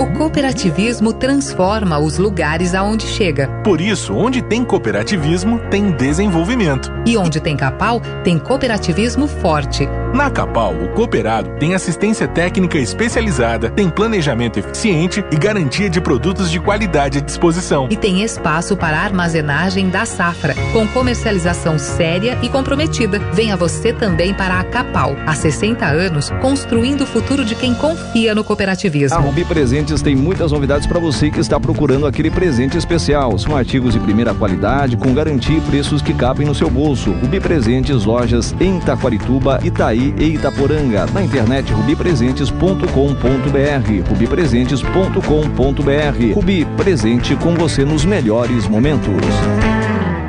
O 0.00 0.06
cooperativismo 0.06 1.12
transforma 1.12 1.98
os 1.98 2.16
lugares 2.16 2.74
aonde 2.74 3.06
chega. 3.06 3.48
Por 3.62 3.82
isso, 3.82 4.14
onde 4.14 4.40
tem 4.40 4.64
cooperativismo, 4.64 5.58
tem 5.70 5.90
desenvolvimento. 5.90 6.90
E 7.06 7.18
onde 7.18 7.38
tem 7.38 7.54
Capal, 7.54 8.00
tem 8.24 8.38
cooperativismo 8.38 9.28
forte. 9.28 9.86
Na 10.14 10.30
Capal, 10.30 10.72
o 10.72 10.88
cooperado 10.88 11.50
tem 11.58 11.74
assistência 11.74 12.26
técnica 12.26 12.78
especializada, 12.78 13.68
tem 13.68 13.90
planejamento 13.90 14.58
eficiente 14.58 15.22
e 15.30 15.36
garantia 15.36 15.90
de 15.90 16.00
produtos 16.00 16.50
de 16.50 16.58
qualidade 16.58 17.18
à 17.18 17.20
disposição. 17.20 17.86
E 17.90 17.96
tem 17.96 18.22
espaço 18.22 18.76
para 18.78 18.98
armazenagem 18.98 19.90
da 19.90 20.06
safra, 20.06 20.54
com 20.72 20.88
comercialização 20.88 21.78
séria 21.78 22.38
e 22.42 22.48
comprometida. 22.48 23.18
Venha 23.34 23.56
você 23.56 23.92
também 23.92 24.32
para 24.32 24.58
a 24.58 24.64
Capal, 24.64 25.14
há 25.26 25.34
60 25.34 25.84
anos, 25.84 26.30
construindo 26.40 27.02
o 27.02 27.06
futuro 27.06 27.44
de 27.44 27.54
quem 27.54 27.74
confia 27.74 28.34
no 28.34 28.42
cooperativismo. 28.42 29.18
A 29.18 29.20
Rubi 29.20 29.44
Presentes 29.90 30.02
tem 30.02 30.14
muitas 30.14 30.52
novidades 30.52 30.86
para 30.86 31.00
você 31.00 31.32
que 31.32 31.40
está 31.40 31.58
procurando 31.58 32.06
aquele 32.06 32.30
presente 32.30 32.78
especial. 32.78 33.36
São 33.36 33.56
artigos 33.56 33.94
de 33.94 33.98
primeira 33.98 34.32
qualidade, 34.32 34.96
com 34.96 35.12
garantia 35.12 35.58
e 35.58 35.60
preços 35.60 36.00
que 36.00 36.14
cabem 36.14 36.46
no 36.46 36.54
seu 36.54 36.70
bolso. 36.70 37.10
Rubi 37.10 37.40
Presentes, 37.40 38.04
lojas 38.04 38.54
em 38.60 38.78
Taquarituba, 38.78 39.58
Itaí 39.64 40.14
e 40.16 40.36
Itaporanga. 40.36 41.06
Na 41.06 41.24
internet 41.24 41.72
rubipresentes.com.br. 41.72 44.08
rubipresentes.com.br. 44.08 46.34
Rubi, 46.34 46.64
presente 46.76 47.34
com 47.34 47.56
você 47.56 47.84
nos 47.84 48.04
melhores 48.04 48.68
momentos. 48.68 49.24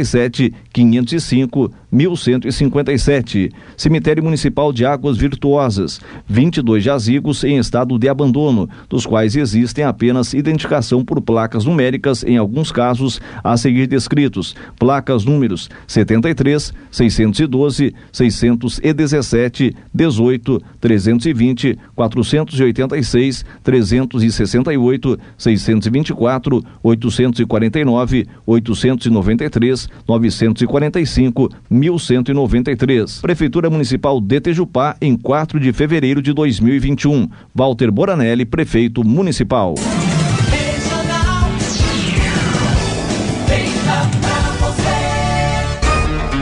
505, 0.74 1.70
1157. 1.92 3.50
Cemitério 3.76 4.24
Municipal 4.24 4.74
de 4.74 4.86
Águas 4.86 5.18
Virtuosas, 5.18 6.02
22 6.28 6.84
jazigos 6.84 7.44
em 7.44 7.58
estado 7.58 7.98
de 7.98 8.10
abandono, 8.10 8.70
dos 8.90 9.06
quais 9.06 9.36
existem 9.36 9.86
apenas 9.86 10.34
identificação 10.34 11.04
por 11.04 11.22
placas 11.22 11.66
numéricas 11.66 12.24
em 12.24 12.38
alguns 12.38 12.72
casos 12.72 13.22
a 13.44 13.56
seguir 13.56 13.88
descritos. 13.88 14.56
Placas 14.78 15.24
números 15.24 15.70
73, 15.88 16.74
612, 16.92 17.94
617, 18.12 19.76
18, 19.94 20.62
320, 20.82 21.80
486, 21.96 23.46
368, 23.64 25.20
624, 25.38 26.64
849, 26.84 28.28
893, 28.46 29.90
945, 30.08 31.50
1193. 31.90 33.20
Prefeitura 33.22 33.70
Municipal 33.70 34.20
de 34.20 34.40
Tejupá, 34.40 34.96
em 35.02 35.18
4 35.18 35.60
de 35.60 35.72
fevereiro 35.74 36.22
de 36.22 36.34
2021. 36.34 37.30
Walter 37.54 37.92
Boranelli, 37.92 38.46
prefeito 38.46 39.04
municipal. 39.04 39.76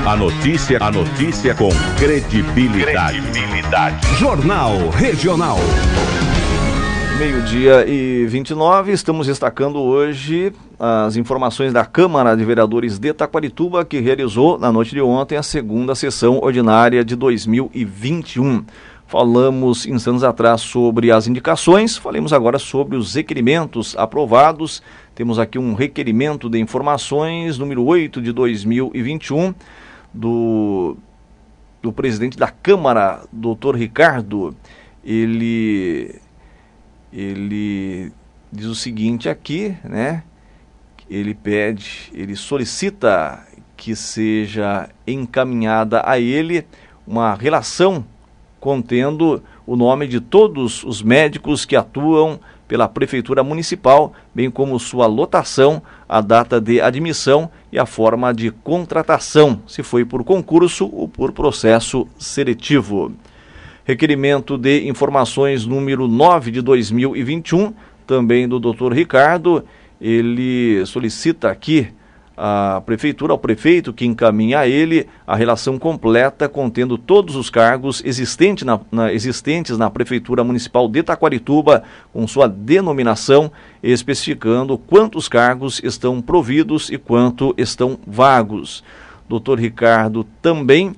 A 0.06 0.16
notícia, 0.16 0.78
a 0.82 0.92
notícia 0.92 1.56
com 1.56 1.70
credibilidade. 1.98 3.20
credibilidade. 3.22 4.08
Jornal 4.20 4.90
Regional. 4.90 5.58
Meio-dia 7.18 7.88
e 7.88 8.26
29, 8.28 8.92
estamos 8.92 9.26
destacando 9.26 9.80
hoje 9.80 10.54
as 10.80 11.16
informações 11.16 11.72
da 11.72 11.86
Câmara 11.86 12.36
de 12.36 12.44
Vereadores 12.44 13.00
de 13.00 13.14
Taquarituba, 13.14 13.86
que 13.86 14.00
realizou 14.00 14.58
na 14.58 14.72
noite 14.72 14.92
de 14.92 15.02
ontem 15.02 15.38
a 15.38 15.44
segunda 15.44 15.96
sessão 15.96 16.40
ordinária 16.40 17.04
de 17.04 17.16
2021. 17.16 18.66
Falamos 19.08 19.86
instantes 19.86 20.24
atrás 20.24 20.62
sobre 20.62 21.12
as 21.12 21.28
indicações, 21.28 21.96
falemos 21.96 22.34
agora 22.34 22.58
sobre 22.58 22.98
os 22.98 23.14
requerimentos 23.14 23.96
aprovados. 23.98 24.82
Temos 25.14 25.38
aqui 25.38 25.60
um 25.60 25.76
requerimento 25.76 26.50
de 26.50 26.60
informações, 26.60 27.58
número 27.58 27.84
8 27.84 28.22
de 28.22 28.32
2021, 28.32 29.54
do, 30.14 30.98
do 31.82 31.94
presidente 31.94 32.38
da 32.38 32.50
Câmara, 32.50 33.24
doutor 33.32 33.76
Ricardo. 33.76 34.56
Ele 35.04 36.20
ele 37.14 38.12
diz 38.52 38.66
o 38.66 38.76
seguinte 38.76 39.30
aqui, 39.30 39.78
né? 39.84 40.24
Ele 41.10 41.34
pede, 41.34 42.12
ele 42.14 42.36
solicita 42.36 43.46
que 43.78 43.96
seja 43.96 44.90
encaminhada 45.06 46.02
a 46.06 46.20
ele 46.20 46.66
uma 47.06 47.36
relação 47.36 48.06
contendo 48.60 49.44
o 49.68 49.76
nome 49.76 50.08
de 50.08 50.20
todos 50.20 50.84
os 50.84 51.04
médicos 51.04 51.66
que 51.66 51.76
atuam 51.76 52.40
pela 52.68 52.88
Prefeitura 52.88 53.44
Municipal, 53.44 54.12
bem 54.34 54.50
como 54.50 54.80
sua 54.80 55.06
lotação, 55.06 55.84
a 56.10 56.20
data 56.20 56.60
de 56.60 56.82
admissão 56.82 57.50
e 57.72 57.78
a 57.78 57.86
forma 57.86 58.34
de 58.34 58.50
contratação, 58.50 59.62
se 59.68 59.84
foi 59.84 60.04
por 60.04 60.24
concurso 60.24 60.90
ou 60.92 61.08
por 61.08 61.32
processo 61.32 62.08
seletivo. 62.18 63.12
Requerimento 63.84 64.58
de 64.58 64.88
informações 64.88 65.64
número 65.66 66.08
9 66.08 66.50
de 66.50 66.62
2021, 66.62 67.72
também 68.08 68.48
do 68.48 68.60
Dr. 68.60 68.92
Ricardo. 68.94 69.64
Ele 70.00 70.86
solicita 70.86 71.50
aqui 71.50 71.94
a 72.38 72.82
prefeitura, 72.86 73.32
ao 73.32 73.40
prefeito, 73.40 73.94
que 73.94 74.06
encaminha 74.06 74.60
a 74.60 74.68
ele 74.68 75.08
a 75.26 75.36
relação 75.36 75.80
completa 75.80 76.50
contendo 76.50 76.98
todos 76.98 77.36
os 77.36 77.50
cargos 77.50 78.02
existente 78.04 78.66
na, 78.66 78.80
na, 78.92 79.14
existentes 79.14 79.78
na 79.78 79.90
Prefeitura 79.90 80.44
Municipal 80.44 80.90
de 80.90 81.02
Taquarituba, 81.02 81.84
com 82.12 82.28
sua 82.28 82.48
denominação, 82.48 83.52
especificando 83.82 84.78
quantos 84.78 85.30
cargos 85.30 85.82
estão 85.84 86.22
providos 86.22 86.90
e 86.90 86.98
quanto 86.98 87.54
estão 87.58 87.98
vagos. 88.06 88.84
Doutor 89.30 89.60
Ricardo 89.60 90.26
também 90.42 90.94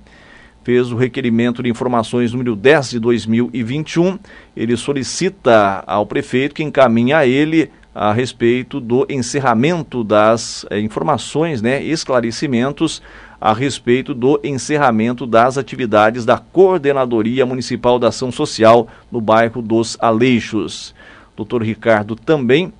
fez 0.63 0.91
o 0.91 0.97
requerimento 0.97 1.63
de 1.63 1.69
informações 1.69 2.33
número 2.33 2.55
10 2.55 2.89
de 2.89 2.99
2021. 2.99 4.19
Ele 4.53 4.75
solicita 4.75 5.81
ao 5.88 6.05
prefeito 6.05 6.53
que 6.55 6.63
encaminhe 6.63 7.13
a 7.13 7.25
ele 7.25 7.71
a 7.99 8.13
respeito 8.13 8.79
do 8.79 9.07
encerramento 9.10 10.03
das 10.03 10.63
eh, 10.69 10.79
informações, 10.79 11.63
né, 11.63 11.81
esclarecimentos 11.81 13.01
a 13.41 13.51
respeito 13.53 14.13
do 14.13 14.39
encerramento 14.43 15.25
das 15.25 15.57
atividades 15.57 16.23
da 16.23 16.38
Coordenadoria 16.38 17.43
Municipal 17.43 17.97
da 17.97 18.10
Ação 18.10 18.31
Social 18.31 18.88
no 19.12 19.19
bairro 19.19 19.63
dos 19.63 19.97
Aleixos. 19.99 20.93
Dr. 21.36 21.63
Ricardo 21.63 22.15
também 22.15 22.71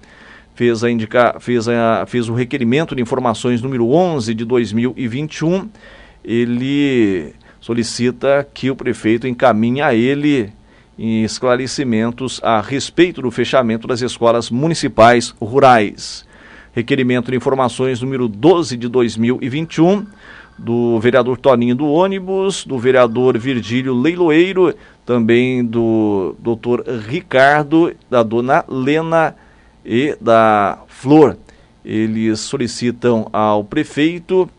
fez, 0.54 0.84
a 0.84 0.92
indica, 0.92 1.38
fez, 1.40 1.68
a, 1.68 2.06
fez 2.06 2.30
o 2.30 2.36
requerimento 2.36 2.96
de 2.96 3.02
informações 3.02 3.60
número 3.60 3.90
11 3.90 4.36
de 4.36 4.46
2021. 4.46 5.68
Ele 6.24 7.34
solicita 7.60 8.48
que 8.54 8.70
o 8.70 8.76
prefeito 8.76 9.28
encaminhe 9.28 9.82
a 9.82 9.96
ele 9.96 10.54
esclarecimentos 10.98 12.40
a 12.44 12.60
respeito 12.60 13.22
do 13.22 13.30
fechamento 13.30 13.88
das 13.88 14.02
escolas 14.02 14.50
municipais 14.50 15.34
rurais. 15.40 16.26
Requerimento 16.74 17.32
de 17.32 17.38
informações 17.38 18.02
número 18.02 18.28
12 18.28 18.78
de 18.78 18.88
2021 18.88 20.06
do 20.58 21.00
vereador 21.00 21.38
Toninho 21.38 21.76
do 21.76 21.86
ônibus, 21.86 22.66
do 22.66 22.80
vereador 22.80 23.38
Virgílio 23.38 23.94
Leiloeiro, 23.94 24.74
também 25.06 25.64
do 25.64 26.36
doutor 26.40 26.84
Ricardo, 27.08 27.96
da 28.10 28.24
dona 28.24 28.66
Lena 28.68 29.36
e 29.86 30.18
da 30.20 30.80
Flor. 30.88 31.38
Eles 31.86 32.40
solicitam 32.40 33.30
ao 33.32 33.64
prefeito 33.64 34.50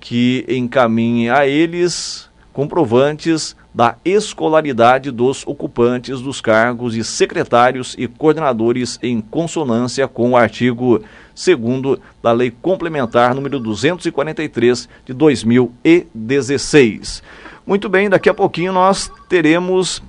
que 0.00 0.44
encaminhe 0.48 1.30
a 1.30 1.46
eles 1.46 2.28
comprovantes 2.52 3.56
da 3.76 3.94
escolaridade 4.06 5.10
dos 5.10 5.46
ocupantes 5.46 6.22
dos 6.22 6.40
cargos 6.40 6.94
de 6.94 7.04
secretários 7.04 7.94
e 7.98 8.08
coordenadores 8.08 8.98
em 9.02 9.20
consonância 9.20 10.08
com 10.08 10.30
o 10.30 10.36
artigo 10.36 11.04
2 11.34 11.98
da 12.22 12.32
Lei 12.32 12.50
Complementar 12.50 13.34
número 13.34 13.60
243 13.60 14.88
de 15.04 15.12
2016. 15.12 17.22
Muito 17.66 17.90
bem, 17.90 18.08
daqui 18.08 18.30
a 18.30 18.34
pouquinho 18.34 18.72
nós 18.72 19.12
teremos 19.28 20.02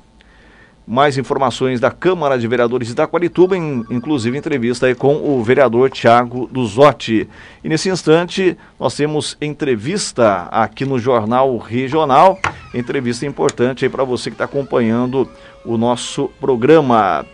mais 0.88 1.17
informações 1.17 1.82
da 1.82 1.91
Câmara 1.91 2.39
de 2.39 2.47
Vereadores 2.47 2.88
de 2.88 2.93
Itaquarituba, 2.93 3.58
in, 3.58 3.84
inclusive 3.89 4.38
entrevista 4.38 4.95
com 4.95 5.15
o 5.15 5.43
vereador 5.43 5.89
Tiago 5.89 6.47
Duzotti. 6.50 7.28
E 7.62 7.67
nesse 7.67 7.89
instante 7.89 8.58
nós 8.80 8.95
temos 8.95 9.36
entrevista 9.41 10.47
aqui 10.50 10.86
no 10.86 10.97
Jornal 10.97 11.58
Regional, 11.58 12.39
entrevista 12.73 13.26
importante 13.26 13.84
aí 13.84 13.91
para 13.91 14.06
você 14.06 14.30
que 14.30 14.36
está 14.36 14.45
acompanhando 14.45 15.30
o 15.65 15.78
nosso 15.78 16.30
programa. 16.39 17.26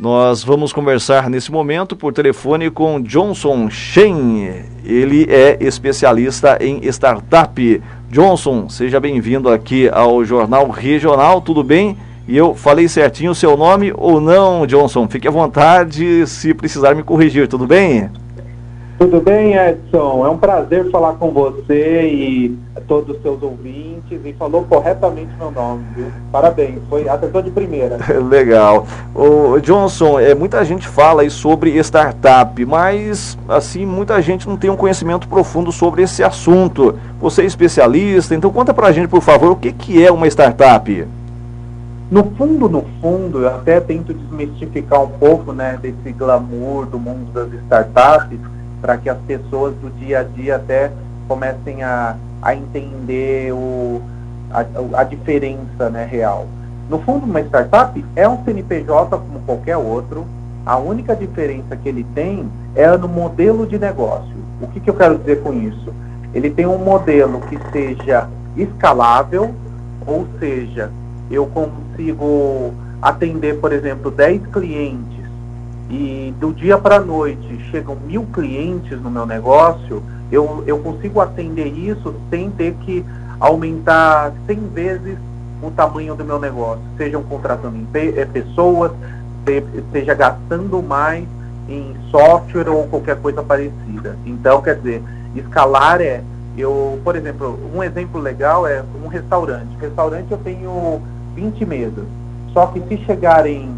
Nós 0.00 0.42
vamos 0.42 0.72
conversar 0.72 1.28
nesse 1.28 1.52
momento 1.52 1.94
por 1.94 2.14
telefone 2.14 2.70
com 2.70 3.02
Johnson 3.02 3.68
Shen. 3.68 4.64
Ele 4.82 5.26
é 5.28 5.58
especialista 5.60 6.56
em 6.58 6.86
startup. 6.86 7.82
Johnson, 8.08 8.70
seja 8.70 8.98
bem-vindo 8.98 9.50
aqui 9.50 9.90
ao 9.90 10.24
Jornal 10.24 10.70
Regional, 10.70 11.42
tudo 11.42 11.62
bem? 11.62 11.98
E 12.28 12.36
eu 12.36 12.54
falei 12.54 12.86
certinho 12.86 13.30
o 13.30 13.34
seu 13.34 13.56
nome 13.56 13.90
ou 13.96 14.20
não, 14.20 14.66
Johnson? 14.66 15.08
Fique 15.08 15.26
à 15.26 15.30
vontade 15.30 16.26
se 16.26 16.52
precisar 16.52 16.94
me 16.94 17.02
corrigir, 17.02 17.48
tudo 17.48 17.66
bem? 17.66 18.10
Tudo 18.98 19.18
bem, 19.18 19.54
Edson? 19.54 20.26
É 20.26 20.28
um 20.28 20.36
prazer 20.36 20.90
falar 20.90 21.14
com 21.14 21.30
você 21.30 22.02
e 22.02 22.58
todos 22.86 23.16
os 23.16 23.22
seus 23.22 23.42
ouvintes 23.42 24.20
e 24.22 24.32
falou 24.34 24.64
corretamente 24.64 25.30
meu 25.38 25.50
nome, 25.50 25.84
viu? 25.96 26.06
Parabéns, 26.30 26.80
foi 26.90 27.08
acertou 27.08 27.40
de 27.40 27.50
primeira. 27.50 27.96
Legal. 28.28 28.86
O 29.14 29.58
Johnson, 29.60 30.20
é, 30.20 30.34
muita 30.34 30.62
gente 30.66 30.86
fala 30.86 31.22
aí 31.22 31.30
sobre 31.30 31.78
startup, 31.78 32.66
mas 32.66 33.38
assim, 33.48 33.86
muita 33.86 34.20
gente 34.20 34.46
não 34.46 34.56
tem 34.58 34.68
um 34.68 34.76
conhecimento 34.76 35.26
profundo 35.28 35.72
sobre 35.72 36.02
esse 36.02 36.22
assunto. 36.22 36.94
Você 37.20 37.40
é 37.40 37.46
especialista, 37.46 38.34
então 38.34 38.50
conta 38.50 38.74
pra 38.74 38.92
gente, 38.92 39.08
por 39.08 39.22
favor, 39.22 39.52
o 39.52 39.56
que, 39.56 39.72
que 39.72 40.04
é 40.04 40.12
uma 40.12 40.26
startup? 40.26 41.06
No 42.10 42.24
fundo, 42.24 42.70
no 42.70 42.86
fundo, 43.02 43.40
eu 43.40 43.48
até 43.48 43.80
tento 43.80 44.14
desmistificar 44.14 45.02
um 45.02 45.10
pouco 45.10 45.52
né, 45.52 45.78
desse 45.80 46.10
glamour 46.10 46.86
do 46.86 46.98
mundo 46.98 47.30
das 47.34 47.52
startups, 47.64 48.38
para 48.80 48.96
que 48.96 49.10
as 49.10 49.18
pessoas 49.26 49.74
do 49.74 49.90
dia 49.98 50.20
a 50.20 50.22
dia 50.22 50.56
até 50.56 50.90
comecem 51.26 51.82
a, 51.82 52.16
a 52.40 52.54
entender 52.54 53.52
o, 53.52 54.00
a, 54.50 55.00
a 55.00 55.04
diferença 55.04 55.90
né, 55.90 56.08
real. 56.10 56.46
No 56.88 56.98
fundo, 57.00 57.26
uma 57.26 57.40
startup 57.42 58.02
é 58.16 58.26
um 58.26 58.42
CNPJ 58.42 59.18
como 59.18 59.40
qualquer 59.40 59.76
outro. 59.76 60.26
A 60.64 60.78
única 60.78 61.14
diferença 61.14 61.76
que 61.76 61.90
ele 61.90 62.06
tem 62.14 62.48
é 62.74 62.88
no 62.96 63.08
modelo 63.08 63.66
de 63.66 63.78
negócio. 63.78 64.34
O 64.62 64.66
que, 64.68 64.80
que 64.80 64.88
eu 64.88 64.94
quero 64.94 65.18
dizer 65.18 65.42
com 65.42 65.52
isso? 65.52 65.92
Ele 66.32 66.48
tem 66.48 66.66
um 66.66 66.78
modelo 66.78 67.40
que 67.42 67.58
seja 67.70 68.26
escalável, 68.56 69.54
ou 70.06 70.26
seja, 70.38 70.90
eu 71.30 71.46
consigo 71.46 72.72
atender, 73.00 73.58
por 73.60 73.72
exemplo, 73.72 74.10
10 74.10 74.46
clientes 74.48 75.18
e 75.90 76.34
do 76.38 76.52
dia 76.52 76.76
para 76.76 76.96
a 76.96 77.00
noite 77.00 77.58
chegam 77.70 77.96
mil 78.06 78.24
clientes 78.32 79.00
no 79.00 79.10
meu 79.10 79.24
negócio, 79.24 80.02
eu, 80.30 80.62
eu 80.66 80.78
consigo 80.80 81.20
atender 81.20 81.66
isso 81.66 82.14
sem 82.28 82.50
ter 82.50 82.74
que 82.74 83.04
aumentar 83.40 84.32
100 84.46 84.56
vezes 84.68 85.18
o 85.62 85.70
tamanho 85.70 86.14
do 86.14 86.24
meu 86.24 86.38
negócio, 86.38 86.82
sejam 86.96 87.22
contratando 87.22 87.76
eh, 87.94 88.24
pessoas, 88.26 88.92
seja 89.92 90.14
gastando 90.14 90.82
mais 90.82 91.26
em 91.68 91.96
software 92.10 92.68
ou 92.68 92.86
qualquer 92.86 93.16
coisa 93.16 93.42
parecida. 93.42 94.16
Então, 94.24 94.62
quer 94.62 94.76
dizer, 94.76 95.02
escalar 95.34 96.00
é, 96.00 96.22
eu, 96.56 97.00
por 97.02 97.16
exemplo, 97.16 97.58
um 97.74 97.82
exemplo 97.82 98.20
legal 98.20 98.66
é 98.66 98.84
um 99.04 99.08
restaurante. 99.08 99.68
Restaurante 99.80 100.30
eu 100.30 100.38
tenho 100.38 101.02
20 101.38 101.64
mesas. 101.64 102.04
Só 102.52 102.66
que 102.66 102.80
se 102.88 102.96
chegarem 103.04 103.70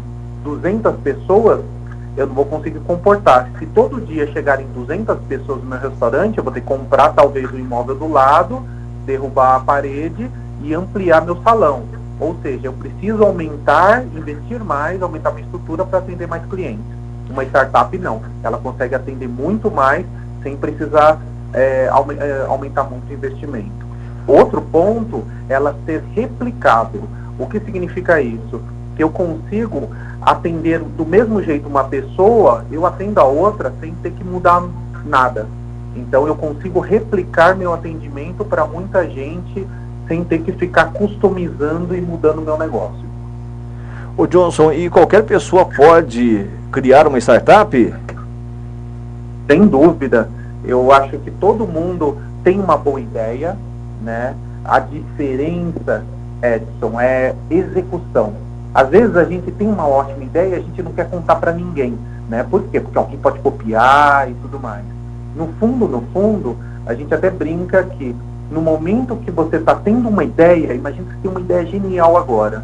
200 0.43 0.95
pessoas, 0.97 1.61
eu 2.17 2.25
não 2.25 2.33
vou 2.33 2.45
conseguir 2.45 2.79
comportar. 2.79 3.49
Se 3.59 3.65
todo 3.67 4.01
dia 4.01 4.25
chegarem 4.33 4.65
200 4.73 5.19
pessoas 5.27 5.63
no 5.63 5.69
meu 5.69 5.79
restaurante, 5.79 6.37
eu 6.37 6.43
vou 6.43 6.51
ter 6.51 6.61
que 6.61 6.67
comprar 6.67 7.09
talvez 7.09 7.49
o 7.51 7.57
imóvel 7.57 7.95
do 7.95 8.11
lado, 8.11 8.63
derrubar 9.05 9.57
a 9.57 9.59
parede 9.59 10.29
e 10.63 10.73
ampliar 10.73 11.23
meu 11.23 11.41
salão. 11.43 11.83
Ou 12.19 12.35
seja, 12.41 12.67
eu 12.67 12.73
preciso 12.73 13.23
aumentar, 13.23 14.03
investir 14.05 14.63
mais, 14.63 15.01
aumentar 15.01 15.31
minha 15.31 15.45
estrutura 15.45 15.85
para 15.85 15.99
atender 15.99 16.27
mais 16.27 16.45
clientes. 16.45 16.85
Uma 17.29 17.43
startup 17.45 17.95
não. 17.97 18.21
Ela 18.43 18.57
consegue 18.57 18.95
atender 18.95 19.27
muito 19.27 19.71
mais 19.71 20.05
sem 20.43 20.57
precisar 20.57 21.19
é, 21.53 21.87
aumentar 22.47 22.83
muito 22.83 23.09
o 23.09 23.13
investimento. 23.13 23.91
Outro 24.27 24.61
ponto, 24.61 25.23
ela 25.49 25.75
ser 25.85 26.03
replicável. 26.13 27.03
O 27.37 27.47
que 27.47 27.59
significa 27.59 28.21
isso? 28.21 28.61
Que 28.95 29.03
eu 29.03 29.09
consigo 29.09 29.89
atender 30.21 30.79
do 30.79 31.05
mesmo 31.05 31.41
jeito 31.41 31.67
uma 31.67 31.85
pessoa, 31.85 32.65
eu 32.71 32.85
atendo 32.85 33.19
a 33.19 33.23
outra 33.23 33.73
sem 33.79 33.93
ter 33.95 34.11
que 34.11 34.23
mudar 34.23 34.63
nada. 35.05 35.47
Então 35.95 36.27
eu 36.27 36.35
consigo 36.35 36.79
replicar 36.79 37.55
meu 37.55 37.73
atendimento 37.73 38.45
para 38.45 38.65
muita 38.65 39.07
gente 39.09 39.67
sem 40.07 40.23
ter 40.23 40.39
que 40.39 40.51
ficar 40.51 40.91
customizando 40.93 41.95
e 41.95 42.01
mudando 42.01 42.41
meu 42.41 42.57
negócio. 42.57 43.11
O 44.17 44.27
Johnson, 44.27 44.71
e 44.73 44.89
qualquer 44.89 45.23
pessoa 45.23 45.65
pode 45.65 46.45
criar 46.71 47.07
uma 47.07 47.17
startup? 47.17 47.93
Sem 49.47 49.67
dúvida. 49.67 50.29
Eu 50.63 50.91
acho 50.91 51.17
que 51.19 51.31
todo 51.31 51.65
mundo 51.65 52.17
tem 52.43 52.59
uma 52.59 52.77
boa 52.77 52.99
ideia, 52.99 53.57
né? 54.01 54.35
A 54.63 54.79
diferença 54.79 56.03
Edson, 56.41 56.99
é 56.99 57.35
execução. 57.49 58.33
às 58.73 58.87
vezes 58.89 59.15
a 59.17 59.25
gente 59.25 59.51
tem 59.51 59.67
uma 59.67 59.87
ótima 59.87 60.23
ideia 60.23 60.55
e 60.55 60.55
a 60.55 60.59
gente 60.59 60.81
não 60.81 60.93
quer 60.93 61.09
contar 61.09 61.35
para 61.35 61.51
ninguém, 61.51 61.97
né? 62.29 62.45
Por 62.49 62.63
quê? 62.63 62.79
Porque 62.79 62.97
alguém 62.97 63.17
pode 63.17 63.39
copiar 63.39 64.29
e 64.29 64.33
tudo 64.35 64.59
mais. 64.59 64.83
No 65.35 65.47
fundo, 65.59 65.87
no 65.87 66.01
fundo, 66.13 66.57
a 66.85 66.93
gente 66.93 67.13
até 67.13 67.29
brinca 67.29 67.83
que 67.83 68.15
no 68.49 68.61
momento 68.61 69.15
que 69.17 69.31
você 69.31 69.57
está 69.57 69.75
tendo 69.75 70.09
uma 70.09 70.23
ideia, 70.23 70.73
imagina 70.73 71.05
que 71.05 71.13
você 71.15 71.21
tem 71.21 71.31
uma 71.31 71.39
ideia 71.39 71.65
genial 71.65 72.17
agora. 72.17 72.63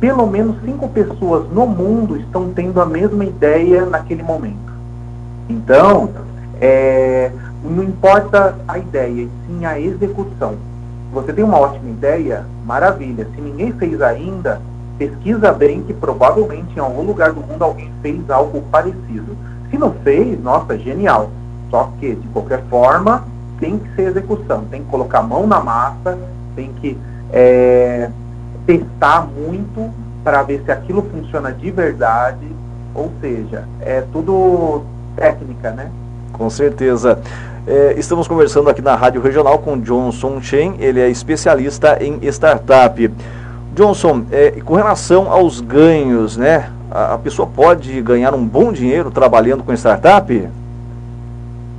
Pelo 0.00 0.26
menos 0.26 0.56
cinco 0.64 0.88
pessoas 0.88 1.50
no 1.52 1.66
mundo 1.66 2.16
estão 2.16 2.50
tendo 2.52 2.80
a 2.80 2.86
mesma 2.86 3.24
ideia 3.24 3.84
naquele 3.84 4.22
momento. 4.22 4.72
Então, 5.48 6.10
é, 6.60 7.30
não 7.64 7.82
importa 7.82 8.56
a 8.66 8.78
ideia, 8.78 9.28
sim 9.46 9.64
a 9.64 9.80
execução. 9.80 10.56
Você 11.12 11.32
tem 11.32 11.44
uma 11.44 11.58
ótima 11.58 11.88
ideia, 11.90 12.44
maravilha. 12.64 13.26
Se 13.34 13.40
ninguém 13.40 13.72
fez 13.72 14.00
ainda, 14.02 14.60
pesquisa 14.98 15.52
bem 15.52 15.82
que 15.82 15.94
provavelmente 15.94 16.76
em 16.76 16.80
algum 16.80 17.02
lugar 17.02 17.32
do 17.32 17.40
mundo 17.40 17.62
alguém 17.62 17.90
fez 18.02 18.28
algo 18.28 18.62
parecido. 18.70 19.36
Se 19.70 19.78
não 19.78 19.92
fez, 20.02 20.42
nossa, 20.42 20.76
genial. 20.78 21.30
Só 21.70 21.92
que, 21.98 22.14
de 22.14 22.28
qualquer 22.28 22.62
forma, 22.70 23.24
tem 23.60 23.78
que 23.78 23.94
ser 23.94 24.08
execução, 24.08 24.64
tem 24.70 24.82
que 24.82 24.90
colocar 24.90 25.20
a 25.20 25.22
mão 25.22 25.46
na 25.46 25.60
massa, 25.60 26.18
tem 26.54 26.72
que 26.80 26.96
é, 27.32 28.10
testar 28.66 29.26
muito 29.26 29.90
para 30.24 30.42
ver 30.42 30.62
se 30.64 30.70
aquilo 30.70 31.02
funciona 31.02 31.52
de 31.52 31.70
verdade. 31.70 32.46
Ou 32.94 33.10
seja, 33.20 33.64
é 33.80 34.02
tudo 34.12 34.82
técnica, 35.16 35.70
né? 35.70 35.90
Com 36.32 36.48
certeza. 36.50 37.20
É, 37.70 37.92
estamos 37.98 38.26
conversando 38.26 38.70
aqui 38.70 38.80
na 38.80 38.96
Rádio 38.96 39.20
Regional 39.20 39.58
com 39.58 39.78
Johnson 39.78 40.40
Chen, 40.40 40.76
ele 40.78 41.02
é 41.02 41.10
especialista 41.10 42.02
em 42.02 42.18
startup. 42.28 43.12
Johnson, 43.74 44.24
é, 44.32 44.52
com 44.52 44.74
relação 44.74 45.30
aos 45.30 45.60
ganhos, 45.60 46.34
né? 46.34 46.72
A, 46.90 47.12
a, 47.12 47.18
pessoa 47.18 47.46
pode 47.46 48.00
ganhar 48.00 48.34
um 48.34 48.42
bom 48.42 48.72
dinheiro 48.72 49.10
trabalhando 49.10 49.62
com 49.62 49.74
startup? 49.74 50.48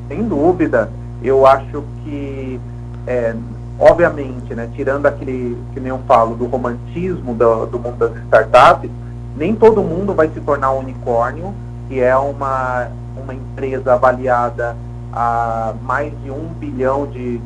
Sem 0.08 0.28
dúvida. 0.28 0.92
Eu 1.24 1.48
acho 1.48 1.84
que, 2.04 2.62
é, 3.08 3.34
obviamente, 3.80 4.54
né, 4.54 4.70
tirando 4.76 5.08
aquele, 5.08 5.58
que 5.74 5.80
nem 5.80 5.90
eu 5.90 6.00
falo, 6.08 6.36
do 6.36 6.46
romantismo 6.46 7.34
do, 7.34 7.66
do 7.66 7.80
mundo 7.80 7.98
das 7.98 8.16
startups, 8.26 8.92
nem 9.36 9.56
todo 9.56 9.82
mundo 9.82 10.14
vai 10.14 10.28
se 10.28 10.40
tornar 10.40 10.72
um 10.72 10.82
unicórnio, 10.82 11.52
que 11.88 12.00
é 12.00 12.16
uma, 12.16 12.90
uma 13.18 13.34
empresa 13.34 13.96
avaliada 13.96 14.78
a 15.14 15.74
mais 15.84 16.14
de 16.24 16.32
um 16.32 16.47
bilhão 16.60 17.07
de, 17.07 17.41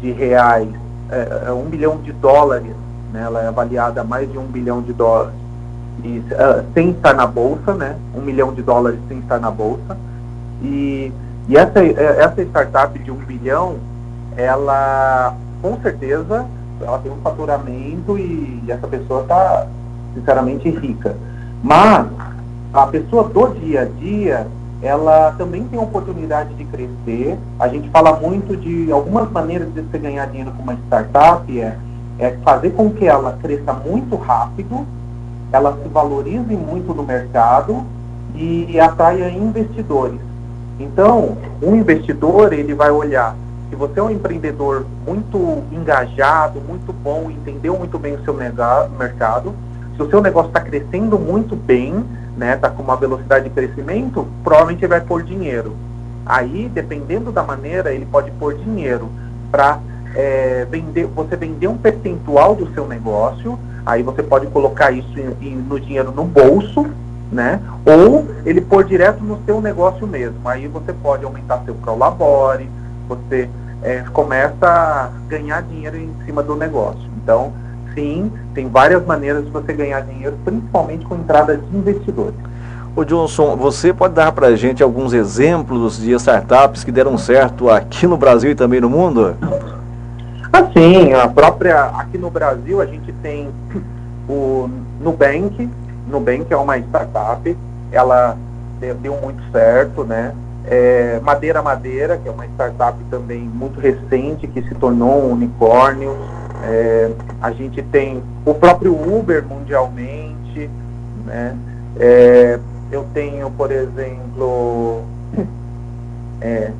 de 0.00 0.12
reais, 0.12 0.68
é, 1.10 1.52
um 1.52 1.64
bilhão 1.64 1.98
de 1.98 2.12
dólares 2.12 2.74
né? 3.12 3.22
Ela 3.22 3.42
é 3.42 3.48
avaliada 3.48 4.00
a 4.00 4.04
mais 4.04 4.30
de 4.30 4.38
um 4.38 4.46
bilhão 4.46 4.82
de 4.82 4.92
dólares 4.92 5.34
e, 6.02 6.18
uh, 6.18 6.64
sem 6.74 6.90
estar 6.90 7.14
na 7.14 7.26
bolsa, 7.26 7.74
né? 7.74 7.96
Um 8.14 8.20
milhão 8.20 8.52
de 8.52 8.62
dólares 8.62 8.98
sem 9.08 9.18
estar 9.18 9.38
na 9.38 9.50
bolsa. 9.50 9.96
E, 10.62 11.12
e 11.48 11.56
essa, 11.56 11.80
é, 11.80 12.20
essa 12.20 12.42
startup 12.42 12.98
de 12.98 13.10
um 13.10 13.16
bilhão, 13.16 13.76
ela 14.36 15.34
com 15.60 15.80
certeza 15.80 16.46
ela 16.80 16.98
tem 17.00 17.10
um 17.10 17.16
faturamento 17.16 18.16
e 18.16 18.62
essa 18.68 18.86
pessoa 18.86 19.22
está 19.22 19.66
sinceramente 20.14 20.70
rica. 20.70 21.16
Mas 21.62 22.06
a 22.72 22.86
pessoa 22.86 23.24
do 23.24 23.48
dia 23.54 23.82
a 23.82 23.84
dia, 23.84 24.46
ela 24.82 25.34
também 25.38 25.64
tem 25.64 25.78
oportunidade 25.78 26.54
de 26.54 26.64
crescer. 26.64 27.38
A 27.58 27.68
gente 27.68 27.88
fala 27.90 28.18
muito 28.18 28.56
de 28.56 28.90
algumas 28.92 29.30
maneiras 29.30 29.72
de 29.72 29.82
você 29.82 29.98
ganhar 29.98 30.26
dinheiro 30.26 30.52
com 30.52 30.62
uma 30.62 30.74
startup, 30.74 31.60
é 31.60 31.76
é 32.18 32.36
fazer 32.42 32.70
com 32.70 32.90
que 32.90 33.06
ela 33.06 33.38
cresça 33.40 33.72
muito 33.72 34.16
rápido, 34.16 34.84
ela 35.52 35.78
se 35.80 35.88
valorize 35.88 36.56
muito 36.56 36.92
no 36.92 37.04
mercado 37.04 37.84
e 38.34 38.78
atraia 38.78 39.30
investidores. 39.30 40.20
Então, 40.78 41.36
um 41.62 41.76
investidor 41.76 42.52
ele 42.52 42.74
vai 42.74 42.90
olhar 42.90 43.36
se 43.68 43.76
você 43.76 44.00
é 44.00 44.02
um 44.02 44.10
empreendedor 44.10 44.86
muito 45.06 45.62
engajado, 45.70 46.60
muito 46.60 46.92
bom, 46.92 47.30
entendeu 47.30 47.76
muito 47.76 47.98
bem 47.98 48.14
o 48.14 48.24
seu 48.24 48.34
mercado, 48.34 49.54
se 49.98 50.02
o 50.04 50.08
seu 50.08 50.22
negócio 50.22 50.48
está 50.48 50.60
crescendo 50.60 51.18
muito 51.18 51.56
bem, 51.56 52.04
né, 52.36 52.54
está 52.54 52.70
com 52.70 52.84
uma 52.84 52.96
velocidade 52.96 53.48
de 53.48 53.50
crescimento, 53.50 54.28
provavelmente 54.44 54.84
ele 54.84 54.88
vai 54.88 55.00
pôr 55.00 55.24
dinheiro. 55.24 55.74
Aí, 56.24 56.70
dependendo 56.72 57.32
da 57.32 57.42
maneira, 57.42 57.92
ele 57.92 58.06
pode 58.06 58.30
pôr 58.32 58.54
dinheiro 58.54 59.08
para 59.50 59.80
é, 60.14 60.64
vender, 60.70 61.06
você 61.06 61.34
vender 61.34 61.66
um 61.66 61.76
percentual 61.76 62.54
do 62.54 62.72
seu 62.74 62.86
negócio, 62.86 63.58
aí 63.84 64.04
você 64.04 64.22
pode 64.22 64.46
colocar 64.46 64.92
isso 64.92 65.18
em, 65.18 65.48
em, 65.48 65.56
no 65.56 65.80
dinheiro 65.80 66.12
no 66.12 66.22
bolso, 66.24 66.86
né? 67.32 67.60
Ou 67.84 68.24
ele 68.46 68.60
pôr 68.60 68.84
direto 68.84 69.22
no 69.24 69.42
seu 69.44 69.60
negócio 69.60 70.06
mesmo. 70.06 70.48
Aí 70.48 70.68
você 70.68 70.92
pode 70.92 71.24
aumentar 71.24 71.62
seu 71.64 71.74
prolabore, 71.74 72.70
você 73.08 73.50
é, 73.82 74.04
começa 74.12 74.66
a 74.66 75.10
ganhar 75.26 75.62
dinheiro 75.62 75.96
em 75.96 76.14
cima 76.24 76.40
do 76.40 76.54
negócio. 76.54 77.08
Então, 77.20 77.52
sim, 77.94 78.30
tem 78.54 78.68
várias 78.68 79.04
maneiras 79.04 79.44
de 79.44 79.50
você 79.50 79.72
ganhar 79.72 80.00
dinheiro, 80.02 80.36
principalmente 80.44 81.04
com 81.06 81.14
entrada 81.16 81.56
de 81.56 81.76
investidores. 81.76 82.34
Ô 82.96 83.04
Johnson, 83.04 83.56
você 83.56 83.92
pode 83.92 84.14
dar 84.14 84.32
para 84.32 84.48
a 84.48 84.56
gente 84.56 84.82
alguns 84.82 85.12
exemplos 85.12 85.98
de 85.98 86.12
startups 86.12 86.82
que 86.82 86.90
deram 86.90 87.16
certo 87.16 87.70
aqui 87.70 88.06
no 88.06 88.16
Brasil 88.16 88.50
e 88.50 88.54
também 88.54 88.80
no 88.80 88.90
mundo? 88.90 89.36
Assim, 90.52 91.12
a 91.12 91.28
própria, 91.28 91.84
aqui 91.84 92.18
no 92.18 92.30
Brasil 92.30 92.80
a 92.80 92.86
gente 92.86 93.12
tem 93.22 93.50
o 94.28 94.68
Nubank, 95.00 95.68
Nubank 96.08 96.46
é 96.50 96.56
uma 96.56 96.78
startup, 96.78 97.56
ela 97.92 98.36
deu, 98.80 98.94
deu 98.94 99.16
muito 99.22 99.42
certo, 99.52 100.04
né? 100.04 100.34
É, 100.66 101.20
Madeira 101.22 101.62
Madeira, 101.62 102.18
que 102.18 102.28
é 102.28 102.30
uma 102.32 102.46
startup 102.46 102.98
também 103.10 103.40
muito 103.40 103.80
recente, 103.80 104.46
que 104.46 104.62
se 104.62 104.74
tornou 104.74 105.26
um 105.26 105.32
unicórnio. 105.32 106.16
É, 106.64 107.10
a 107.40 107.52
gente 107.52 107.82
tem 107.82 108.22
o 108.44 108.54
próprio 108.54 108.92
Uber 108.92 109.44
mundialmente, 109.46 110.68
né? 111.24 111.56
É, 111.98 112.58
eu 112.90 113.06
tenho, 113.12 113.50
por 113.50 113.70
exemplo, 113.70 115.02
é, 116.40 116.70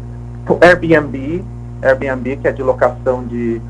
Airbnb, 0.61 1.45
Airbnb, 1.83 2.37
que 2.37 2.49
é 2.49 2.53
de 2.53 2.63
locação 2.63 3.25
de, 3.25 3.61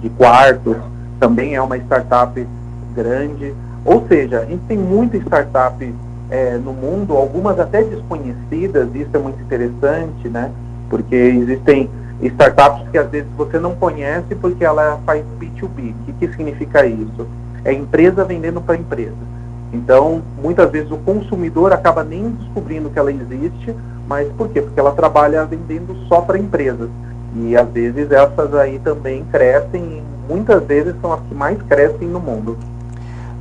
de 0.00 0.08
quartos, 0.10 0.76
também 1.18 1.54
é 1.54 1.62
uma 1.62 1.76
startup 1.76 2.46
grande. 2.94 3.54
Ou 3.84 4.06
seja, 4.06 4.40
a 4.40 4.44
gente 4.44 4.62
tem 4.68 4.78
muita 4.78 5.16
startup 5.18 5.94
é, 6.30 6.56
no 6.58 6.72
mundo, 6.72 7.16
algumas 7.16 7.58
até 7.58 7.82
desconhecidas, 7.82 8.94
isso 8.94 9.10
é 9.12 9.18
muito 9.18 9.40
interessante, 9.40 10.28
né? 10.28 10.50
Porque 10.90 11.14
existem 11.14 11.90
startups 12.22 12.88
que 12.90 12.98
às 12.98 13.08
vezes 13.08 13.28
você 13.36 13.58
não 13.58 13.74
conhece 13.74 14.34
porque 14.34 14.64
ela 14.64 15.00
faz 15.06 15.24
B2B. 15.40 15.92
O 15.92 16.04
que, 16.06 16.12
que 16.14 16.28
significa 16.28 16.84
isso? 16.84 17.26
É 17.64 17.72
empresa 17.72 18.24
vendendo 18.24 18.60
para 18.60 18.76
empresa. 18.76 19.28
Então, 19.72 20.22
muitas 20.42 20.70
vezes 20.70 20.90
o 20.90 20.96
consumidor 20.98 21.72
acaba 21.72 22.02
nem 22.02 22.30
descobrindo 22.30 22.90
que 22.90 22.98
ela 22.98 23.12
existe, 23.12 23.74
mas 24.06 24.26
por 24.32 24.48
quê? 24.48 24.62
Porque 24.62 24.80
ela 24.80 24.92
trabalha 24.92 25.44
vendendo 25.44 25.94
só 26.08 26.22
para 26.22 26.38
empresas. 26.38 26.88
E 27.36 27.56
às 27.56 27.68
vezes 27.68 28.10
essas 28.10 28.54
aí 28.54 28.78
também 28.78 29.24
crescem, 29.30 30.02
muitas 30.28 30.62
vezes 30.64 30.94
são 31.00 31.12
as 31.12 31.20
que 31.20 31.34
mais 31.34 31.60
crescem 31.62 32.08
no 32.08 32.18
mundo. 32.18 32.56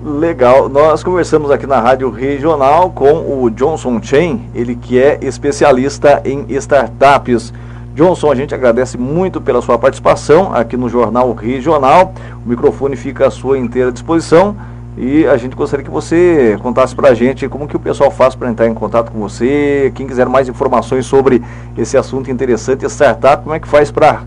Legal, 0.03 0.69
nós 0.69 1.03
conversamos 1.03 1.49
aqui 1.49 1.65
na 1.65 1.79
Rádio 1.79 2.09
Regional 2.11 2.91
com 2.91 3.41
o 3.41 3.49
Johnson 3.49 3.99
Chen, 4.01 4.47
ele 4.53 4.75
que 4.75 5.01
é 5.01 5.17
especialista 5.21 6.21
em 6.23 6.45
startups. 6.49 7.51
Johnson, 7.97 8.31
a 8.31 8.35
gente 8.35 8.53
agradece 8.53 8.95
muito 8.95 9.41
pela 9.41 9.59
sua 9.59 9.75
participação 9.75 10.53
aqui 10.53 10.77
no 10.77 10.87
Jornal 10.87 11.33
Regional. 11.33 12.13
O 12.45 12.47
microfone 12.47 12.95
fica 12.95 13.25
à 13.25 13.31
sua 13.31 13.57
inteira 13.57 13.91
disposição. 13.91 14.55
E 14.95 15.25
a 15.25 15.35
gente 15.35 15.55
gostaria 15.55 15.83
que 15.83 15.89
você 15.89 16.59
contasse 16.61 16.95
para 16.95 17.09
a 17.09 17.13
gente 17.15 17.49
como 17.49 17.67
que 17.67 17.75
o 17.75 17.79
pessoal 17.79 18.11
faz 18.11 18.35
para 18.35 18.51
entrar 18.51 18.67
em 18.67 18.73
contato 18.75 19.11
com 19.11 19.17
você, 19.17 19.91
quem 19.95 20.05
quiser 20.05 20.27
mais 20.27 20.47
informações 20.47 21.07
sobre 21.07 21.41
esse 21.75 21.97
assunto 21.97 22.29
interessante, 22.29 22.85
startup, 22.85 23.41
como 23.41 23.55
é 23.55 23.59
que 23.59 23.67
faz 23.67 23.89
para 23.89 24.25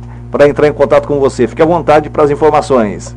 entrar 0.49 0.67
em 0.67 0.73
contato 0.73 1.07
com 1.07 1.21
você? 1.21 1.47
Fique 1.47 1.63
à 1.63 1.67
vontade 1.67 2.11
para 2.11 2.25
as 2.25 2.31
informações. 2.31 3.17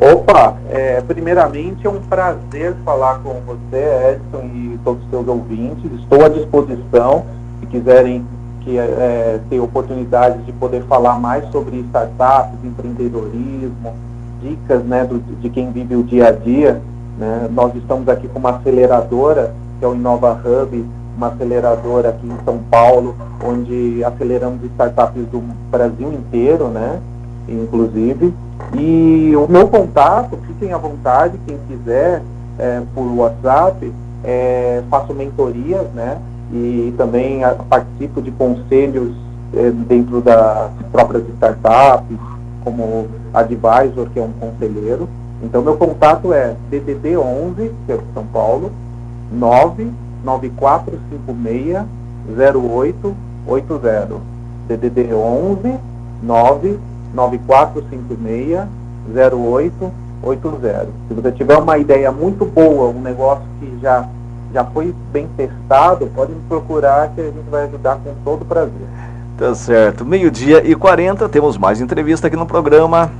Opa, 0.00 0.56
é, 0.70 1.00
primeiramente 1.02 1.86
é 1.86 1.90
um 1.90 2.00
prazer 2.00 2.74
falar 2.84 3.20
com 3.20 3.40
você, 3.46 4.16
Edson, 4.16 4.44
e 4.44 4.78
todos 4.84 5.04
os 5.04 5.10
seus 5.10 5.28
ouvintes. 5.28 5.88
Estou 6.00 6.24
à 6.24 6.28
disposição, 6.28 7.24
se 7.60 7.66
quiserem 7.66 8.24
que, 8.64 8.78
é, 8.78 9.40
ter 9.48 9.60
oportunidade 9.60 10.42
de 10.42 10.52
poder 10.52 10.82
falar 10.84 11.18
mais 11.18 11.48
sobre 11.50 11.78
startups, 11.80 12.58
empreendedorismo, 12.64 13.94
dicas 14.40 14.82
né, 14.84 15.04
do, 15.04 15.18
de 15.18 15.50
quem 15.50 15.70
vive 15.70 15.96
o 15.96 16.02
dia 16.02 16.28
a 16.28 16.32
dia. 16.32 16.80
Né? 17.18 17.48
Nós 17.52 17.74
estamos 17.74 18.08
aqui 18.08 18.28
com 18.28 18.38
uma 18.38 18.56
aceleradora, 18.56 19.54
que 19.78 19.84
é 19.84 19.88
o 19.88 19.94
Inova 19.94 20.32
Hub, 20.32 20.84
uma 21.16 21.28
aceleradora 21.28 22.08
aqui 22.08 22.26
em 22.26 22.44
São 22.44 22.58
Paulo, 22.70 23.14
onde 23.44 24.02
aceleramos 24.04 24.62
startups 24.64 25.26
do 25.26 25.40
Brasil 25.70 26.12
inteiro, 26.12 26.68
né? 26.68 27.00
inclusive. 27.48 28.32
E 28.74 29.32
o 29.36 29.50
meu 29.50 29.68
contato, 29.68 30.38
fiquem 30.46 30.72
à 30.72 30.78
vontade, 30.78 31.38
quem 31.46 31.58
quiser, 31.68 32.22
é, 32.58 32.82
por 32.94 33.04
WhatsApp, 33.04 33.92
é, 34.24 34.82
faço 34.88 35.12
mentorias, 35.12 35.86
né? 35.94 36.18
E 36.52 36.92
também 36.96 37.42
participo 37.68 38.20
de 38.20 38.32
conselhos 38.32 39.14
é, 39.54 39.70
dentro 39.70 40.20
das 40.20 40.72
próprias 40.90 41.22
startups, 41.30 42.18
como 42.62 43.06
advisor, 43.32 44.10
que 44.10 44.18
é 44.18 44.22
um 44.22 44.32
conselheiro. 44.32 45.08
Então, 45.42 45.62
meu 45.62 45.76
contato 45.76 46.32
é 46.32 46.56
DDD 46.70 47.16
11, 47.16 47.72
que 47.86 47.92
é 47.92 47.96
de 47.96 48.04
São 48.14 48.26
Paulo, 48.26 48.72
99456 49.32 51.86
0880. 52.38 54.32
DDD 54.68 55.12
11 55.12 55.74
99456 56.22 58.68
0880. 59.12 60.88
Se 61.08 61.14
você 61.14 61.32
tiver 61.32 61.58
uma 61.58 61.76
ideia 61.78 62.12
muito 62.12 62.44
boa, 62.44 62.88
um 62.88 63.00
negócio 63.00 63.42
que 63.58 63.76
já, 63.82 64.08
já 64.52 64.64
foi 64.64 64.94
bem 65.12 65.28
testado, 65.36 66.06
pode 66.14 66.32
me 66.32 66.40
procurar 66.48 67.08
que 67.14 67.20
a 67.20 67.24
gente 67.24 67.50
vai 67.50 67.64
ajudar 67.64 67.96
com 67.96 68.14
todo 68.24 68.44
prazer. 68.44 68.72
Tá 69.38 69.54
certo. 69.54 70.04
Meio-dia 70.04 70.62
e 70.64 70.74
40, 70.74 71.28
temos 71.28 71.56
mais 71.56 71.80
entrevista 71.80 72.26
aqui 72.26 72.36
no 72.36 72.46
programa. 72.46 73.10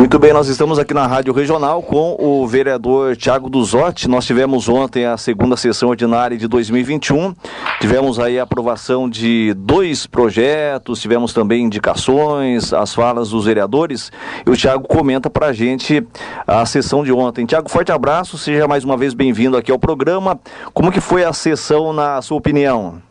Muito 0.00 0.18
bem, 0.18 0.32
nós 0.32 0.48
estamos 0.48 0.78
aqui 0.78 0.94
na 0.94 1.06
Rádio 1.06 1.30
Regional 1.30 1.82
com 1.82 2.16
o 2.18 2.46
vereador 2.46 3.14
Tiago 3.14 3.50
Duzotti. 3.50 4.08
Nós 4.08 4.24
tivemos 4.24 4.66
ontem 4.66 5.04
a 5.04 5.18
segunda 5.18 5.58
sessão 5.58 5.90
ordinária 5.90 6.38
de 6.38 6.48
2021. 6.48 7.34
Tivemos 7.82 8.18
aí 8.18 8.40
a 8.40 8.44
aprovação 8.44 9.10
de 9.10 9.52
dois 9.52 10.06
projetos, 10.06 11.02
tivemos 11.02 11.34
também 11.34 11.64
indicações, 11.64 12.72
as 12.72 12.94
falas 12.94 13.28
dos 13.28 13.44
vereadores. 13.44 14.10
E 14.46 14.48
o 14.48 14.56
Tiago 14.56 14.88
comenta 14.88 15.28
para 15.28 15.48
a 15.48 15.52
gente 15.52 16.02
a 16.46 16.64
sessão 16.64 17.04
de 17.04 17.12
ontem. 17.12 17.44
Tiago, 17.44 17.68
forte 17.68 17.92
abraço, 17.92 18.38
seja 18.38 18.66
mais 18.66 18.84
uma 18.84 18.96
vez 18.96 19.12
bem-vindo 19.12 19.54
aqui 19.54 19.70
ao 19.70 19.78
programa. 19.78 20.40
Como 20.72 20.90
que 20.90 21.02
foi 21.02 21.24
a 21.24 21.34
sessão, 21.34 21.92
na 21.92 22.22
sua 22.22 22.38
opinião? 22.38 23.02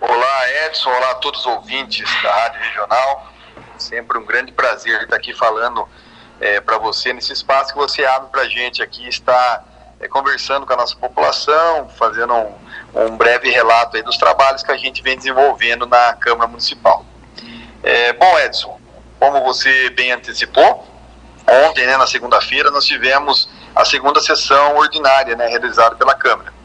Olá, 0.00 0.64
Edson. 0.64 0.88
Olá 0.88 1.10
a 1.10 1.14
todos 1.16 1.40
os 1.40 1.46
ouvintes 1.46 2.08
da 2.22 2.32
Rádio 2.32 2.60
Regional. 2.62 3.35
Sempre 3.78 4.18
um 4.18 4.24
grande 4.24 4.52
prazer 4.52 5.02
estar 5.02 5.16
aqui 5.16 5.32
falando 5.32 5.88
é, 6.40 6.60
para 6.60 6.78
você 6.78 7.12
nesse 7.12 7.32
espaço 7.32 7.72
que 7.72 7.78
você 7.78 8.04
abre 8.04 8.28
para 8.30 8.42
a 8.42 8.48
gente 8.48 8.82
aqui, 8.82 9.06
está 9.08 9.64
é, 10.00 10.08
conversando 10.08 10.66
com 10.66 10.72
a 10.72 10.76
nossa 10.76 10.96
população, 10.96 11.88
fazendo 11.88 12.34
um, 12.34 12.54
um, 12.94 13.16
breve 13.16 13.50
relato 13.50 14.02
dos 14.02 14.16
trabalhos 14.16 14.62
que 14.62 14.72
a 14.72 14.76
gente 14.76 15.02
vem 15.02 15.16
desenvolvendo 15.16 15.86
na 15.86 16.12
Câmara 16.14 16.48
Municipal. 16.48 17.04
É, 17.82 18.12
bom, 18.12 18.38
Edson, 18.40 18.78
como 19.18 19.42
você 19.42 19.90
bem 19.90 20.12
antecipou, 20.12 20.86
ontem, 21.46 21.86
né, 21.86 21.96
na 21.96 22.06
segunda-feira, 22.06 22.70
nós 22.70 22.84
tivemos 22.84 23.48
a 23.74 23.84
segunda 23.84 24.20
sessão 24.20 24.76
ordinária 24.76 25.36
né, 25.36 25.46
realizada 25.46 25.96
pela 25.96 26.14
Câmara. 26.14 26.55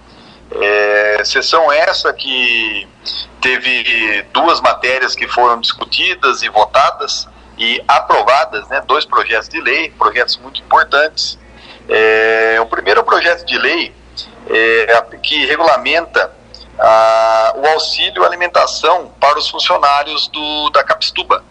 É, 0.60 1.24
sessão 1.24 1.72
essa 1.72 2.12
que 2.12 2.88
teve 3.40 4.24
duas 4.34 4.60
matérias 4.60 5.16
que 5.16 5.28
foram 5.28 5.60
discutidas 5.60 6.44
e 6.44 6.50
votadas 6.50 7.28
e 7.58 7.82
aprovadas, 7.88 8.68
né, 8.68 8.82
dois 8.86 9.06
projetos 9.06 9.48
de 9.48 9.62
lei, 9.62 9.92
projetos 9.92 10.38
muito 10.38 10.62
importantes. 10.62 11.38
É, 11.88 12.58
o 12.60 12.66
primeiro 12.66 13.04
projeto 13.04 13.46
de 13.46 13.58
lei 13.58 13.94
é, 14.50 15.02
que 15.22 15.46
regulamenta 15.46 16.32
a, 16.80 17.54
o 17.56 17.68
auxílio 17.68 18.26
alimentação 18.26 19.14
para 19.20 19.38
os 19.38 19.50
funcionários 19.50 20.28
do, 20.28 20.70
da 20.72 20.84
Capstuba. 20.84 21.44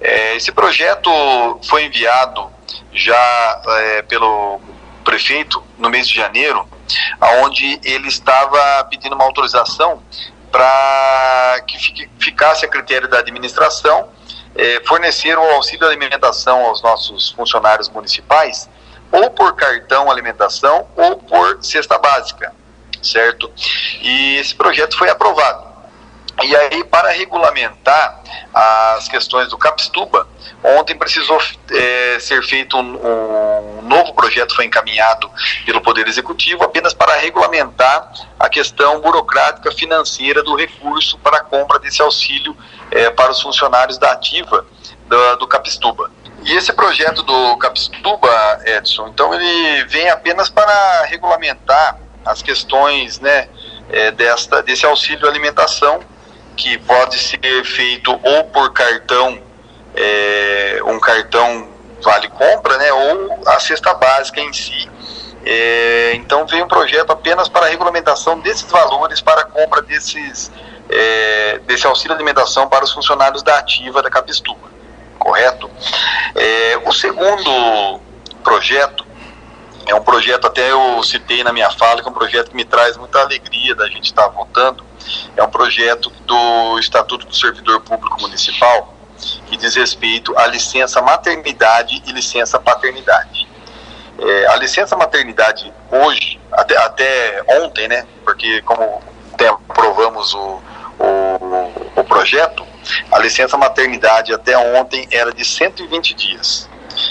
É, 0.00 0.36
esse 0.36 0.52
projeto 0.52 1.10
foi 1.64 1.84
enviado 1.84 2.50
já 2.92 3.62
é, 3.66 4.02
pelo 4.02 4.60
prefeito 5.08 5.62
no 5.78 5.88
mês 5.88 6.06
de 6.06 6.14
janeiro 6.14 6.68
onde 7.42 7.80
ele 7.82 8.08
estava 8.08 8.84
pedindo 8.84 9.14
uma 9.14 9.24
autorização 9.24 10.02
para 10.52 11.62
que 11.66 12.10
ficasse 12.18 12.66
a 12.66 12.68
critério 12.68 13.08
da 13.08 13.18
administração 13.18 14.10
eh, 14.54 14.82
fornecer 14.86 15.38
o 15.38 15.50
auxílio 15.52 15.86
alimentação 15.86 16.66
aos 16.66 16.82
nossos 16.82 17.30
funcionários 17.30 17.88
municipais, 17.88 18.68
ou 19.10 19.30
por 19.30 19.54
cartão 19.54 20.10
alimentação 20.10 20.86
ou 20.96 21.16
por 21.16 21.64
cesta 21.64 21.98
básica, 21.98 22.52
certo? 23.02 23.50
E 24.02 24.36
esse 24.36 24.54
projeto 24.54 24.98
foi 24.98 25.08
aprovado. 25.08 25.67
E 26.42 26.56
aí, 26.56 26.84
para 26.84 27.10
regulamentar 27.10 28.20
as 28.54 29.08
questões 29.08 29.48
do 29.48 29.58
Capstuba, 29.58 30.26
ontem 30.62 30.96
precisou 30.96 31.40
é, 31.70 32.18
ser 32.20 32.42
feito 32.44 32.76
um, 32.76 32.80
um, 32.80 33.82
novo 33.82 34.14
projeto, 34.14 34.54
foi 34.54 34.64
encaminhado 34.64 35.28
pelo 35.66 35.80
Poder 35.80 36.06
Executivo, 36.06 36.62
apenas 36.62 36.94
para 36.94 37.16
regulamentar 37.16 38.12
a 38.38 38.48
questão 38.48 39.00
burocrática 39.00 39.72
financeira 39.72 40.42
do 40.42 40.54
recurso 40.54 41.18
para 41.18 41.38
a 41.38 41.40
compra 41.40 41.78
desse 41.80 42.00
auxílio 42.00 42.56
é, 42.90 43.10
para 43.10 43.32
os 43.32 43.42
funcionários 43.42 43.98
da 43.98 44.12
ativa 44.12 44.64
do, 45.06 45.36
do. 45.36 45.48
E 46.44 46.56
esse 46.56 46.72
projeto 46.72 47.22
do 47.24 47.56
Capstuba, 47.56 48.60
Edson, 48.64 49.08
então 49.08 49.34
ele 49.34 49.84
vem 49.86 50.08
apenas 50.08 50.48
para 50.48 51.04
regulamentar 51.06 51.98
as 52.24 52.42
questões 52.42 53.18
né, 53.18 53.48
é, 53.90 54.12
desta, 54.12 54.62
desse 54.62 54.86
auxílio 54.86 55.28
alimentação 55.28 56.00
que 56.58 56.76
pode 56.78 57.16
ser 57.16 57.64
feito 57.64 58.10
ou 58.10 58.44
por 58.46 58.72
cartão, 58.72 59.40
é, 59.94 60.80
um 60.84 60.98
cartão 60.98 61.68
vale 62.02 62.28
compra, 62.28 62.76
né, 62.76 62.92
ou 62.92 63.40
a 63.46 63.60
cesta 63.60 63.94
básica 63.94 64.40
em 64.40 64.52
si. 64.52 64.90
É, 65.46 66.12
então 66.16 66.44
vem 66.46 66.62
um 66.62 66.68
projeto 66.68 67.12
apenas 67.12 67.48
para 67.48 67.66
a 67.66 67.68
regulamentação 67.68 68.40
desses 68.40 68.68
valores 68.70 69.20
para 69.20 69.42
a 69.42 69.44
compra 69.44 69.80
desses, 69.80 70.50
é, 70.90 71.60
desse 71.64 71.86
auxílio 71.86 72.14
alimentação 72.14 72.68
para 72.68 72.84
os 72.84 72.92
funcionários 72.92 73.42
da 73.42 73.56
ativa 73.56 74.02
da 74.02 74.10
Capistuba, 74.10 74.68
correto? 75.18 75.70
O 76.84 76.92
segundo 76.92 78.00
projeto 78.42 79.06
é 79.88 79.94
um 79.94 80.02
projeto, 80.02 80.46
até 80.46 80.70
eu 80.70 81.02
citei 81.02 81.42
na 81.42 81.52
minha 81.52 81.70
fala, 81.70 82.02
que 82.02 82.08
é 82.08 82.10
um 82.10 82.14
projeto 82.14 82.50
que 82.50 82.56
me 82.56 82.64
traz 82.64 82.96
muita 82.96 83.20
alegria 83.20 83.74
da 83.74 83.88
gente 83.88 84.04
estar 84.04 84.28
votando, 84.28 84.84
é 85.34 85.42
um 85.42 85.48
projeto 85.48 86.10
do 86.26 86.78
Estatuto 86.78 87.26
do 87.26 87.34
Servidor 87.34 87.80
Público 87.80 88.20
Municipal 88.20 88.94
que 89.46 89.56
diz 89.56 89.74
respeito 89.74 90.38
à 90.38 90.46
licença 90.46 91.02
maternidade 91.02 92.02
e 92.06 92.12
licença 92.12 92.58
paternidade. 92.58 93.48
É, 94.18 94.46
a 94.48 94.56
licença 94.56 94.94
maternidade 94.96 95.72
hoje, 95.90 96.38
até, 96.52 96.76
até 96.76 97.44
ontem, 97.62 97.88
né, 97.88 98.06
porque 98.24 98.62
como 98.62 99.02
aprovamos 99.68 100.34
o, 100.34 100.62
o, 100.98 101.72
o 101.96 102.04
projeto, 102.04 102.64
a 103.10 103.18
licença 103.18 103.56
maternidade 103.56 104.32
até 104.34 104.56
ontem 104.58 105.08
era 105.10 105.32
de 105.32 105.44
120 105.44 106.14
dias 106.14 106.68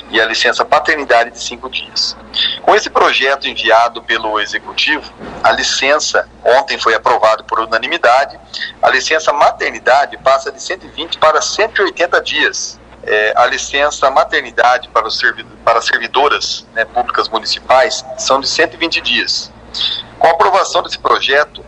e 0.10 0.20
a 0.20 0.26
licença 0.26 0.64
paternidade 0.66 1.32
de 1.32 1.40
cinco 1.40 1.70
dias. 1.70 2.16
Com 2.62 2.76
esse 2.76 2.90
projeto 2.90 3.48
enviado 3.48 4.02
pelo 4.04 4.40
Executivo, 4.40 5.12
a 5.44 5.52
licença, 5.52 6.28
ontem 6.44 6.78
foi 6.78 6.94
aprovado 6.94 7.44
por 7.44 7.60
unanimidade, 7.60 8.40
a 8.82 8.90
licença 8.90 9.32
maternidade 9.34 10.18
passa 10.18 10.52
de 10.52 10.62
120 10.62 11.18
para 11.18 11.42
180 11.42 12.22
dias. 12.22 12.80
É, 13.04 13.34
a 13.38 13.46
licença 13.46 14.12
maternidade 14.12 14.90
para, 14.90 15.08
os 15.08 15.18
servidor, 15.18 15.54
para 15.64 15.82
servidoras 15.82 16.68
né, 16.74 16.84
públicas 16.84 17.30
municipais 17.30 18.06
são 18.18 18.42
de 18.42 18.50
120 18.50 19.00
dias. 19.00 19.52
Com 20.20 20.28
a 20.28 20.32
aprovação 20.32 20.84
desse 20.84 21.00
projeto, 21.00 21.64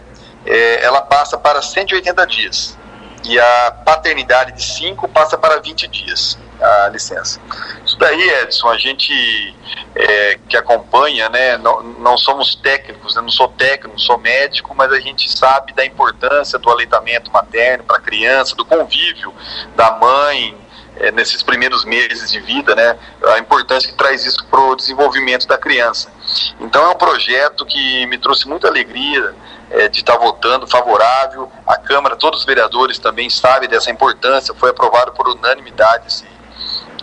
é, 0.45 0.83
ela 0.83 1.01
passa 1.01 1.37
para 1.37 1.61
180 1.61 2.27
dias 2.27 2.77
e 3.23 3.39
a 3.39 3.71
paternidade 3.85 4.51
de 4.53 4.63
5 4.63 5.07
passa 5.09 5.37
para 5.37 5.59
20 5.59 5.87
dias 5.87 6.37
a 6.61 6.89
licença. 6.89 7.39
Isso 7.85 7.97
daí, 7.97 8.29
Edson, 8.41 8.69
a 8.69 8.77
gente 8.77 9.55
é, 9.95 10.39
que 10.47 10.57
acompanha, 10.57 11.29
né, 11.29 11.57
não, 11.57 11.81
não 11.81 12.17
somos 12.17 12.55
técnicos, 12.55 13.15
né, 13.15 13.21
não 13.21 13.29
sou 13.29 13.47
técnico, 13.47 13.89
não 13.89 13.99
sou 13.99 14.17
médico, 14.17 14.73
mas 14.75 14.91
a 14.91 14.99
gente 14.99 15.29
sabe 15.29 15.73
da 15.73 15.85
importância 15.85 16.59
do 16.59 16.69
aleitamento 16.69 17.31
materno 17.31 17.83
para 17.83 17.97
a 17.97 18.01
criança, 18.01 18.55
do 18.55 18.65
convívio 18.65 19.33
da 19.75 19.91
mãe 19.91 20.55
é, 20.97 21.11
nesses 21.11 21.41
primeiros 21.41 21.85
meses 21.85 22.31
de 22.31 22.39
vida, 22.39 22.75
né, 22.75 22.97
a 23.35 23.39
importância 23.39 23.89
que 23.89 23.97
traz 23.97 24.25
isso 24.25 24.45
para 24.45 24.59
o 24.59 24.75
desenvolvimento 24.75 25.47
da 25.47 25.57
criança. 25.57 26.11
Então 26.59 26.83
é 26.83 26.89
um 26.89 26.97
projeto 26.97 27.65
que 27.65 28.05
me 28.07 28.17
trouxe 28.17 28.47
muita 28.47 28.67
alegria, 28.67 29.33
é, 29.71 29.87
de 29.87 29.99
estar 29.99 30.17
votando 30.17 30.67
favorável. 30.67 31.51
A 31.65 31.77
Câmara, 31.77 32.15
todos 32.15 32.39
os 32.39 32.45
vereadores 32.45 32.97
também 32.97 33.29
sabem 33.29 33.69
dessa 33.69 33.91
importância. 33.91 34.53
Foi 34.55 34.71
aprovado 34.71 35.11
por 35.11 35.27
unanimidade 35.27 36.07
esse, 36.07 36.25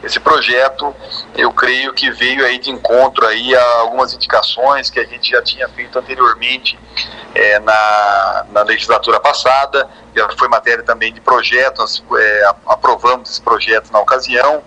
esse 0.06 0.20
projeto, 0.20 0.94
eu 1.36 1.52
creio 1.52 1.92
que 1.92 2.10
veio 2.12 2.46
aí 2.46 2.58
de 2.58 2.70
encontro 2.70 3.26
aí 3.26 3.54
a 3.56 3.78
algumas 3.80 4.14
indicações 4.14 4.88
que 4.88 5.00
a 5.00 5.04
gente 5.04 5.30
já 5.30 5.42
tinha 5.42 5.68
feito 5.68 5.98
anteriormente 5.98 6.78
é, 7.34 7.58
na, 7.58 8.46
na 8.52 8.62
legislatura 8.62 9.18
passada, 9.18 9.90
já 10.14 10.28
foi 10.38 10.46
matéria 10.48 10.84
também 10.84 11.12
de 11.12 11.20
projeto, 11.20 11.78
nós 11.78 12.02
é, 12.16 12.50
aprovamos 12.66 13.30
esse 13.30 13.42
projeto 13.42 13.90
na 13.90 13.98
ocasião, 13.98 14.62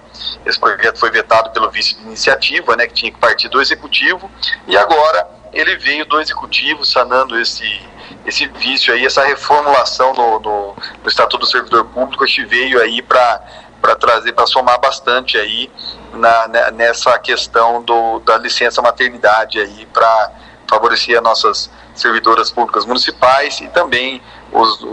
esse 0.45 0.59
projeto 0.59 0.99
foi 0.99 1.09
vetado 1.09 1.51
pelo 1.51 1.71
vice 1.71 1.95
de 1.95 2.01
iniciativa, 2.01 2.75
né, 2.75 2.85
que 2.85 2.93
tinha 2.93 3.11
que 3.11 3.17
partir 3.17 3.47
do 3.47 3.61
executivo, 3.61 4.29
e 4.67 4.75
agora 4.75 5.25
ele 5.53 5.77
veio 5.77 6.05
do 6.05 6.19
executivo 6.19 6.85
sanando 6.85 7.39
esse 7.39 7.87
esse 8.25 8.47
vício 8.47 8.93
aí, 8.93 9.05
essa 9.05 9.23
reformulação 9.23 10.13
no, 10.13 10.39
no, 10.39 10.75
no 11.01 11.07
Estatuto 11.07 11.39
do 11.39 11.45
Servidor 11.45 11.85
Público, 11.85 12.23
a 12.23 12.27
gente 12.27 12.45
veio 12.45 12.81
aí 12.81 13.01
para 13.01 13.41
para 13.81 13.95
trazer, 13.95 14.33
para 14.33 14.45
somar 14.45 14.79
bastante 14.79 15.37
aí 15.37 15.69
na, 16.13 16.47
né, 16.47 16.71
nessa 16.71 17.17
questão 17.19 17.81
do, 17.81 18.19
da 18.19 18.37
licença 18.37 18.81
maternidade 18.81 19.59
aí 19.59 19.87
para 19.91 20.31
favorecer 20.69 21.17
as 21.17 21.23
nossas 21.23 21.71
servidoras 21.95 22.51
públicas 22.51 22.85
municipais 22.85 23.59
e 23.59 23.67
também 23.69 24.21
os, 24.51 24.85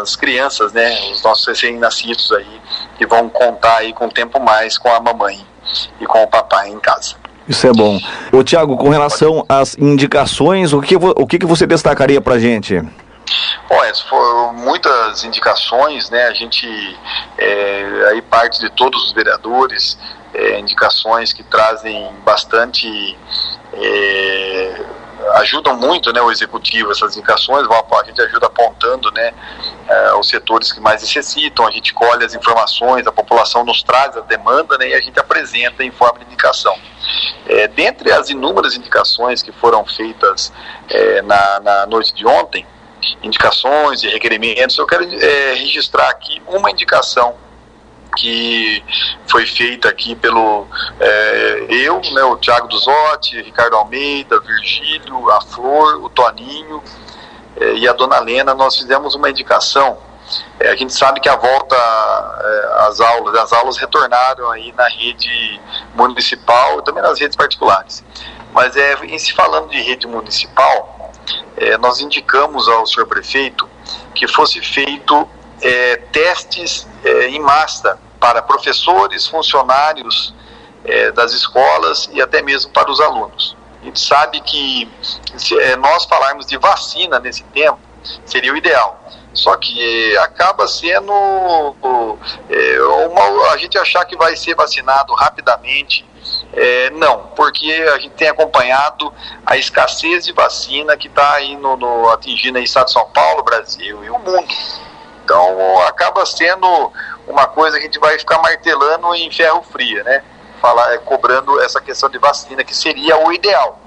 as 0.00 0.16
crianças, 0.16 0.72
né, 0.72 1.10
os 1.12 1.22
nossos 1.22 1.46
recém-nascidos 1.46 2.30
aí, 2.32 2.60
que 2.98 3.06
vão 3.06 3.28
contar 3.28 3.78
aí 3.78 3.92
com 3.92 4.08
tempo 4.08 4.40
mais 4.40 4.76
com 4.76 4.88
a 4.88 5.00
mamãe 5.00 5.44
e 6.00 6.06
com 6.06 6.22
o 6.22 6.26
papai 6.26 6.68
em 6.68 6.78
casa. 6.78 7.14
Isso 7.48 7.66
é 7.66 7.72
bom. 7.72 8.00
Ô 8.32 8.42
Tiago, 8.42 8.76
com 8.76 8.88
relação 8.88 9.44
às 9.48 9.76
indicações, 9.76 10.72
o 10.72 10.80
que, 10.80 10.96
o 10.96 11.26
que, 11.26 11.38
que 11.38 11.46
você 11.46 11.66
destacaria 11.66 12.20
para 12.20 12.38
gente? 12.38 12.82
Olha, 13.70 13.94
foram 13.94 14.52
muitas 14.52 15.24
indicações, 15.24 16.10
né? 16.10 16.26
A 16.26 16.34
gente, 16.34 16.66
é, 17.38 18.08
aí 18.10 18.22
parte 18.22 18.60
de 18.60 18.70
todos 18.70 19.04
os 19.04 19.12
vereadores, 19.12 19.98
é, 20.34 20.58
indicações 20.58 21.32
que 21.32 21.42
trazem 21.42 22.12
bastante 22.24 23.16
é, 23.72 24.84
ajudam 25.34 25.76
muito 25.76 26.12
né, 26.12 26.20
o 26.20 26.30
executivo, 26.30 26.90
essas 26.90 27.16
indicações, 27.16 27.66
a 27.66 28.04
gente 28.04 28.20
ajuda 28.20 28.46
apontando 28.46 29.10
né, 29.12 29.32
uh, 29.88 30.18
os 30.18 30.28
setores 30.28 30.72
que 30.72 30.80
mais 30.80 31.02
necessitam, 31.02 31.66
a 31.66 31.70
gente 31.70 31.94
colhe 31.94 32.24
as 32.24 32.34
informações, 32.34 33.06
a 33.06 33.12
população 33.12 33.64
nos 33.64 33.82
traz 33.82 34.16
a 34.16 34.20
demanda 34.20 34.76
né, 34.78 34.88
e 34.88 34.94
a 34.94 35.00
gente 35.00 35.18
apresenta 35.18 35.82
em 35.82 35.90
forma 35.90 36.20
de 36.20 36.26
indicação. 36.26 36.76
É, 37.46 37.68
dentre 37.68 38.10
as 38.12 38.30
inúmeras 38.30 38.74
indicações 38.74 39.42
que 39.42 39.52
foram 39.52 39.84
feitas 39.84 40.52
é, 40.88 41.22
na, 41.22 41.60
na 41.60 41.86
noite 41.86 42.14
de 42.14 42.26
ontem, 42.26 42.66
indicações 43.22 44.02
e 44.02 44.08
requerimentos, 44.08 44.78
eu 44.78 44.86
quero 44.86 45.04
é, 45.04 45.54
registrar 45.54 46.08
aqui 46.08 46.42
uma 46.46 46.70
indicação 46.70 47.34
que 48.16 48.82
foi 49.26 49.44
feita 49.46 49.88
aqui 49.88 50.14
pelo 50.14 50.66
é, 51.00 51.66
eu, 51.68 52.00
né, 52.12 52.22
o 52.24 52.36
Thiago 52.36 52.68
Duzotti, 52.68 53.42
Ricardo 53.42 53.76
Almeida, 53.76 54.40
Virgílio, 54.40 55.30
a 55.30 55.40
Flor, 55.40 56.02
o 56.04 56.08
Toninho 56.08 56.82
é, 57.56 57.74
e 57.74 57.88
a 57.88 57.92
Dona 57.92 58.18
Lena, 58.20 58.54
nós 58.54 58.76
fizemos 58.76 59.14
uma 59.14 59.30
indicação. 59.30 59.98
É, 60.58 60.70
a 60.70 60.76
gente 60.76 60.92
sabe 60.94 61.20
que 61.20 61.28
a 61.28 61.36
volta 61.36 61.76
é, 61.76 62.86
às 62.86 63.00
aulas, 63.00 63.34
as 63.36 63.52
aulas 63.52 63.76
retornaram 63.76 64.50
aí 64.50 64.72
na 64.72 64.88
rede 64.88 65.60
municipal 65.94 66.78
e 66.78 66.84
também 66.84 67.02
nas 67.02 67.20
redes 67.20 67.36
particulares. 67.36 68.04
Mas 68.52 68.76
é, 68.76 68.94
em 69.04 69.18
se 69.18 69.32
falando 69.32 69.68
de 69.68 69.80
rede 69.82 70.06
municipal, 70.06 71.03
é, 71.56 71.78
nós 71.78 72.00
indicamos 72.00 72.68
ao 72.68 72.86
senhor 72.86 73.06
prefeito 73.06 73.68
que 74.14 74.26
fosse 74.28 74.60
feito 74.60 75.28
é, 75.60 75.96
testes 76.12 76.86
é, 77.04 77.28
em 77.28 77.40
massa 77.40 77.98
para 78.18 78.42
professores, 78.42 79.26
funcionários 79.26 80.34
é, 80.84 81.10
das 81.12 81.32
escolas 81.32 82.08
e 82.12 82.20
até 82.20 82.42
mesmo 82.42 82.70
para 82.72 82.90
os 82.90 83.00
alunos. 83.00 83.56
A 83.80 83.84
gente 83.84 84.00
sabe 84.00 84.40
que 84.40 84.90
se 85.36 85.58
é, 85.58 85.76
nós 85.76 86.04
falarmos 86.04 86.46
de 86.46 86.56
vacina 86.56 87.18
nesse 87.18 87.44
tempo 87.44 87.78
seria 88.24 88.52
o 88.52 88.56
ideal. 88.56 89.00
Só 89.32 89.56
que 89.56 90.16
acaba 90.18 90.68
sendo 90.68 91.12
uma, 91.12 93.52
a 93.52 93.56
gente 93.56 93.76
achar 93.76 94.04
que 94.04 94.16
vai 94.16 94.36
ser 94.36 94.54
vacinado 94.54 95.12
rapidamente. 95.14 96.06
É, 96.56 96.90
não, 96.90 97.26
porque 97.34 97.72
a 97.94 97.98
gente 97.98 98.14
tem 98.14 98.28
acompanhado 98.28 99.12
a 99.44 99.56
escassez 99.56 100.24
de 100.24 100.32
vacina 100.32 100.96
que 100.96 101.08
está 101.08 101.34
aí 101.34 101.56
no, 101.56 101.76
no, 101.76 102.08
atingindo 102.10 102.58
o 102.58 102.62
estado 102.62 102.86
de 102.86 102.92
São 102.92 103.06
Paulo, 103.10 103.42
Brasil 103.42 104.04
e 104.04 104.10
o 104.10 104.18
mundo. 104.18 104.46
Então 105.24 105.82
acaba 105.82 106.24
sendo 106.24 106.92
uma 107.26 107.46
coisa 107.46 107.76
que 107.76 107.82
a 107.82 107.86
gente 107.86 107.98
vai 107.98 108.16
ficar 108.18 108.38
martelando 108.38 109.12
em 109.16 109.30
ferro 109.32 109.62
fria, 109.62 110.04
né? 110.04 110.22
Falar, 110.60 110.94
é, 110.94 110.98
cobrando 110.98 111.60
essa 111.60 111.80
questão 111.80 112.08
de 112.08 112.18
vacina, 112.18 112.62
que 112.62 112.74
seria 112.74 113.18
o 113.18 113.32
ideal. 113.32 113.80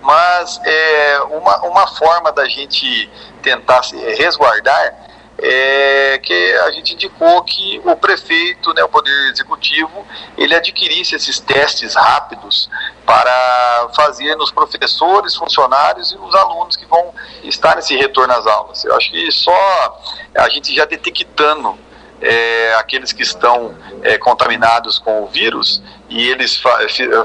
Mas 0.00 0.58
é, 0.64 1.20
uma, 1.30 1.56
uma 1.66 1.86
forma 1.86 2.32
da 2.32 2.48
gente 2.48 3.10
tentar 3.42 3.82
se 3.82 3.96
resguardar 4.14 5.01
é 5.38 6.18
que 6.18 6.52
a 6.64 6.70
gente 6.72 6.94
indicou 6.94 7.42
que 7.42 7.80
o 7.84 7.96
prefeito, 7.96 8.72
né, 8.74 8.84
o 8.84 8.88
Poder 8.88 9.30
Executivo, 9.30 10.06
ele 10.36 10.54
adquirisse 10.54 11.14
esses 11.14 11.40
testes 11.40 11.94
rápidos 11.94 12.68
para 13.04 13.90
fazer 13.94 14.36
nos 14.36 14.50
professores, 14.50 15.34
funcionários 15.34 16.12
e 16.12 16.16
os 16.16 16.34
alunos 16.34 16.76
que 16.76 16.86
vão 16.86 17.12
estar 17.44 17.76
nesse 17.76 17.96
retorno 17.96 18.32
às 18.32 18.46
aulas. 18.46 18.84
Eu 18.84 18.94
acho 18.96 19.10
que 19.10 19.30
só 19.32 20.00
a 20.36 20.48
gente 20.48 20.74
já 20.74 20.84
detectando 20.84 21.76
é, 22.22 22.74
aqueles 22.74 23.12
que 23.12 23.22
estão 23.22 23.74
é, 24.02 24.16
contaminados 24.16 24.98
com 24.98 25.24
o 25.24 25.26
vírus 25.26 25.82
e 26.08 26.28
eles 26.28 26.56
fa 26.56 26.78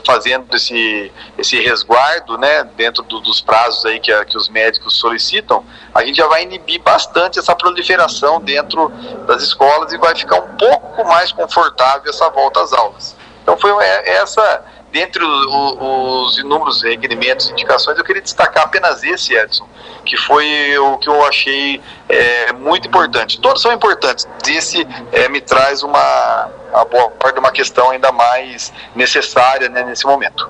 fazendo 0.05 0.55
esse, 0.55 1.11
esse 1.37 1.61
resguardo 1.61 2.37
né, 2.37 2.63
dentro 2.75 3.03
do, 3.03 3.19
dos 3.19 3.39
prazos 3.39 3.85
aí 3.85 3.99
que, 3.99 4.11
a, 4.11 4.25
que 4.25 4.35
os 4.35 4.49
médicos 4.49 4.97
solicitam, 4.97 5.63
a 5.93 6.03
gente 6.03 6.15
já 6.17 6.27
vai 6.27 6.43
inibir 6.43 6.81
bastante 6.81 7.37
essa 7.37 7.55
proliferação 7.55 8.41
dentro 8.41 8.89
das 9.27 9.43
escolas 9.43 9.93
e 9.93 9.97
vai 9.97 10.15
ficar 10.15 10.37
um 10.37 10.55
pouco 10.55 11.07
mais 11.07 11.31
confortável 11.31 12.09
essa 12.09 12.29
volta 12.29 12.61
às 12.61 12.73
aulas. 12.73 13.15
Então 13.43 13.55
foi 13.57 13.71
é, 13.83 14.17
essa 14.17 14.65
dentre 14.91 15.23
os, 15.23 15.45
os 15.47 16.37
inúmeros 16.39 16.83
requerimentos 16.83 17.49
e 17.49 17.51
indicações, 17.53 17.97
eu 17.97 18.03
queria 18.03 18.21
destacar 18.21 18.65
apenas 18.65 19.03
esse, 19.03 19.35
Edson, 19.35 19.67
que 20.05 20.17
foi 20.17 20.77
o 20.77 20.97
que 20.97 21.09
eu 21.09 21.25
achei 21.25 21.81
é, 22.09 22.53
muito 22.53 22.87
importante. 22.87 23.39
Todos 23.39 23.61
são 23.61 23.71
importantes. 23.71 24.27
Esse 24.47 24.87
é, 25.11 25.29
me 25.29 25.41
traz 25.41 25.83
uma 25.83 26.49
aborda 26.73 27.39
uma 27.39 27.51
questão 27.51 27.91
ainda 27.91 28.11
mais 28.11 28.73
necessária 28.95 29.69
né, 29.69 29.83
nesse 29.83 30.05
momento. 30.05 30.49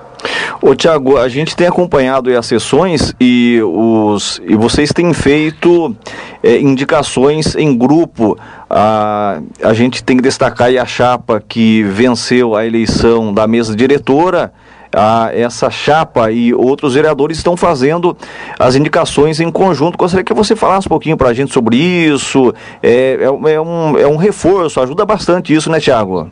Ô 0.60 0.74
Tiago, 0.74 1.16
a 1.16 1.28
gente 1.28 1.54
tem 1.54 1.66
acompanhado 1.66 2.36
as 2.36 2.46
sessões 2.46 3.14
e, 3.20 3.60
os, 3.62 4.40
e 4.44 4.56
vocês 4.56 4.92
têm 4.92 5.14
feito 5.14 5.94
é, 6.42 6.58
indicações 6.58 7.54
em 7.54 7.76
grupo. 7.76 8.36
A, 8.70 9.40
a 9.62 9.72
gente 9.72 10.04
tem 10.04 10.16
que 10.16 10.22
destacar 10.22 10.68
a 10.68 10.86
chapa 10.86 11.42
que 11.46 11.82
venceu 11.84 12.54
a 12.54 12.66
eleição 12.66 13.32
da 13.32 13.46
mesa 13.46 13.74
diretora 13.74 14.52
a 14.94 15.30
essa 15.34 15.70
chapa 15.70 16.30
e 16.30 16.54
outros 16.54 16.94
vereadores 16.94 17.38
estão 17.38 17.56
fazendo 17.56 18.16
as 18.58 18.74
indicações 18.74 19.40
em 19.40 19.50
conjunto. 19.50 19.98
Gostaria 19.98 20.24
que 20.24 20.32
você 20.32 20.56
falasse 20.56 20.86
um 20.86 20.90
pouquinho 20.90 21.16
para 21.16 21.28
a 21.28 21.34
gente 21.34 21.52
sobre 21.52 21.76
isso. 21.76 22.54
É, 22.82 23.18
é, 23.20 23.24
é, 23.24 23.60
um, 23.60 23.98
é 23.98 24.06
um 24.06 24.16
reforço, 24.16 24.80
ajuda 24.80 25.04
bastante 25.04 25.54
isso, 25.54 25.70
né, 25.70 25.80
Tiago? 25.80 26.30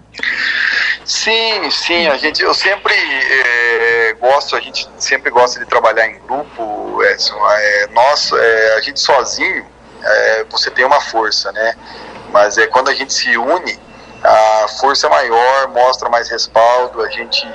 Sim, 1.04 1.70
sim, 1.70 2.06
a 2.06 2.16
gente, 2.16 2.42
eu 2.42 2.52
sempre 2.52 2.94
é, 2.94 4.14
gosto, 4.20 4.56
a 4.56 4.60
gente 4.60 4.88
sempre 4.98 5.30
gosta 5.30 5.60
de 5.60 5.66
trabalhar 5.66 6.08
em 6.08 6.18
grupo, 6.26 7.02
Edson. 7.04 7.36
É, 7.48 7.88
nós, 7.92 8.32
é, 8.32 8.76
a 8.76 8.80
gente 8.80 8.98
sozinho, 9.00 9.64
é, 10.02 10.44
você 10.50 10.70
tem 10.70 10.84
uma 10.84 11.00
força, 11.00 11.52
né? 11.52 11.74
Mas 12.32 12.58
é 12.58 12.66
quando 12.66 12.88
a 12.88 12.94
gente 12.94 13.12
se 13.12 13.36
une, 13.36 13.78
a 14.22 14.68
força 14.80 15.06
é 15.06 15.10
maior, 15.10 15.68
mostra 15.68 16.08
mais 16.08 16.28
respaldo, 16.28 17.02
a 17.02 17.08
gente 17.08 17.46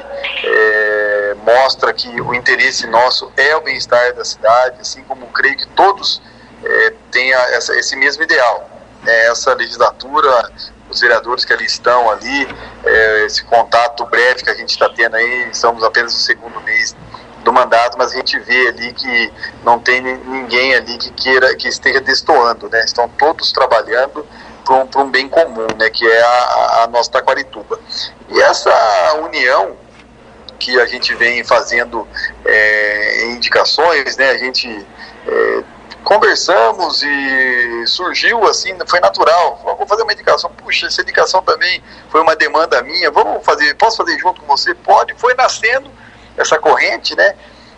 é, 0.43 1.35
mostra 1.43 1.91
que 1.93 2.21
o 2.21 2.33
interesse 2.33 2.87
nosso 2.87 3.31
é 3.35 3.55
o 3.55 3.61
bem-estar 3.61 4.13
da 4.13 4.23
cidade, 4.23 4.77
assim 4.79 5.03
como 5.03 5.27
creio 5.27 5.57
que 5.57 5.67
todos 5.67 6.21
é, 6.63 6.93
tenham 7.11 7.39
essa, 7.53 7.75
esse 7.75 7.95
mesmo 7.95 8.23
ideal. 8.23 8.69
É, 9.05 9.27
essa 9.27 9.53
legislatura, 9.55 10.51
os 10.89 11.01
vereadores 11.01 11.43
que 11.43 11.51
ali 11.51 11.65
estão 11.65 12.09
ali, 12.11 12.47
é, 12.85 13.25
esse 13.25 13.43
contato 13.43 14.05
breve 14.05 14.43
que 14.43 14.49
a 14.49 14.53
gente 14.53 14.69
está 14.69 14.87
tendo 14.89 15.15
aí, 15.15 15.49
estamos 15.51 15.83
apenas 15.83 16.13
no 16.13 16.19
segundo 16.19 16.61
mês 16.61 16.95
do 17.43 17.51
mandato, 17.51 17.97
mas 17.97 18.11
a 18.11 18.15
gente 18.15 18.37
vê 18.39 18.67
ali 18.67 18.93
que 18.93 19.33
não 19.63 19.79
tem 19.79 20.01
ninguém 20.01 20.75
ali 20.75 20.97
que 20.99 21.11
queira, 21.11 21.55
que 21.55 21.67
esteja 21.67 21.99
destoando, 21.99 22.69
né? 22.69 22.83
Estão 22.85 23.09
todos 23.09 23.51
trabalhando 23.51 24.25
para 24.63 25.01
um, 25.01 25.09
bem 25.09 25.27
comum, 25.27 25.67
né, 25.77 25.89
que 25.89 26.07
é 26.07 26.21
a, 26.21 26.83
a 26.83 26.87
nossa 26.87 27.11
Taquarituba. 27.11 27.79
E 28.29 28.41
essa 28.41 28.71
união 29.23 29.75
que 30.59 30.79
a 30.79 30.85
gente 30.85 31.13
vem 31.15 31.43
fazendo 31.43 32.07
é, 32.45 33.25
indicações, 33.31 34.15
né, 34.17 34.29
a 34.29 34.37
gente 34.37 34.67
é, 35.27 35.63
conversamos 36.03 37.01
e 37.03 37.87
surgiu 37.87 38.43
assim, 38.45 38.75
foi 38.87 38.99
natural. 38.99 39.59
Vou 39.77 39.87
fazer 39.87 40.03
uma 40.03 40.13
indicação. 40.13 40.51
Puxa, 40.51 40.87
essa 40.87 41.01
indicação 41.01 41.41
também 41.41 41.81
foi 42.09 42.21
uma 42.21 42.35
demanda 42.35 42.81
minha. 42.83 43.09
Vamos 43.11 43.43
fazer, 43.43 43.75
posso 43.75 43.97
fazer 43.97 44.17
junto 44.19 44.41
com 44.41 44.47
você? 44.47 44.73
Pode. 44.73 45.13
Foi 45.15 45.33
nascendo 45.33 45.89
essa 46.37 46.57
corrente, 46.57 47.15
né? 47.15 47.35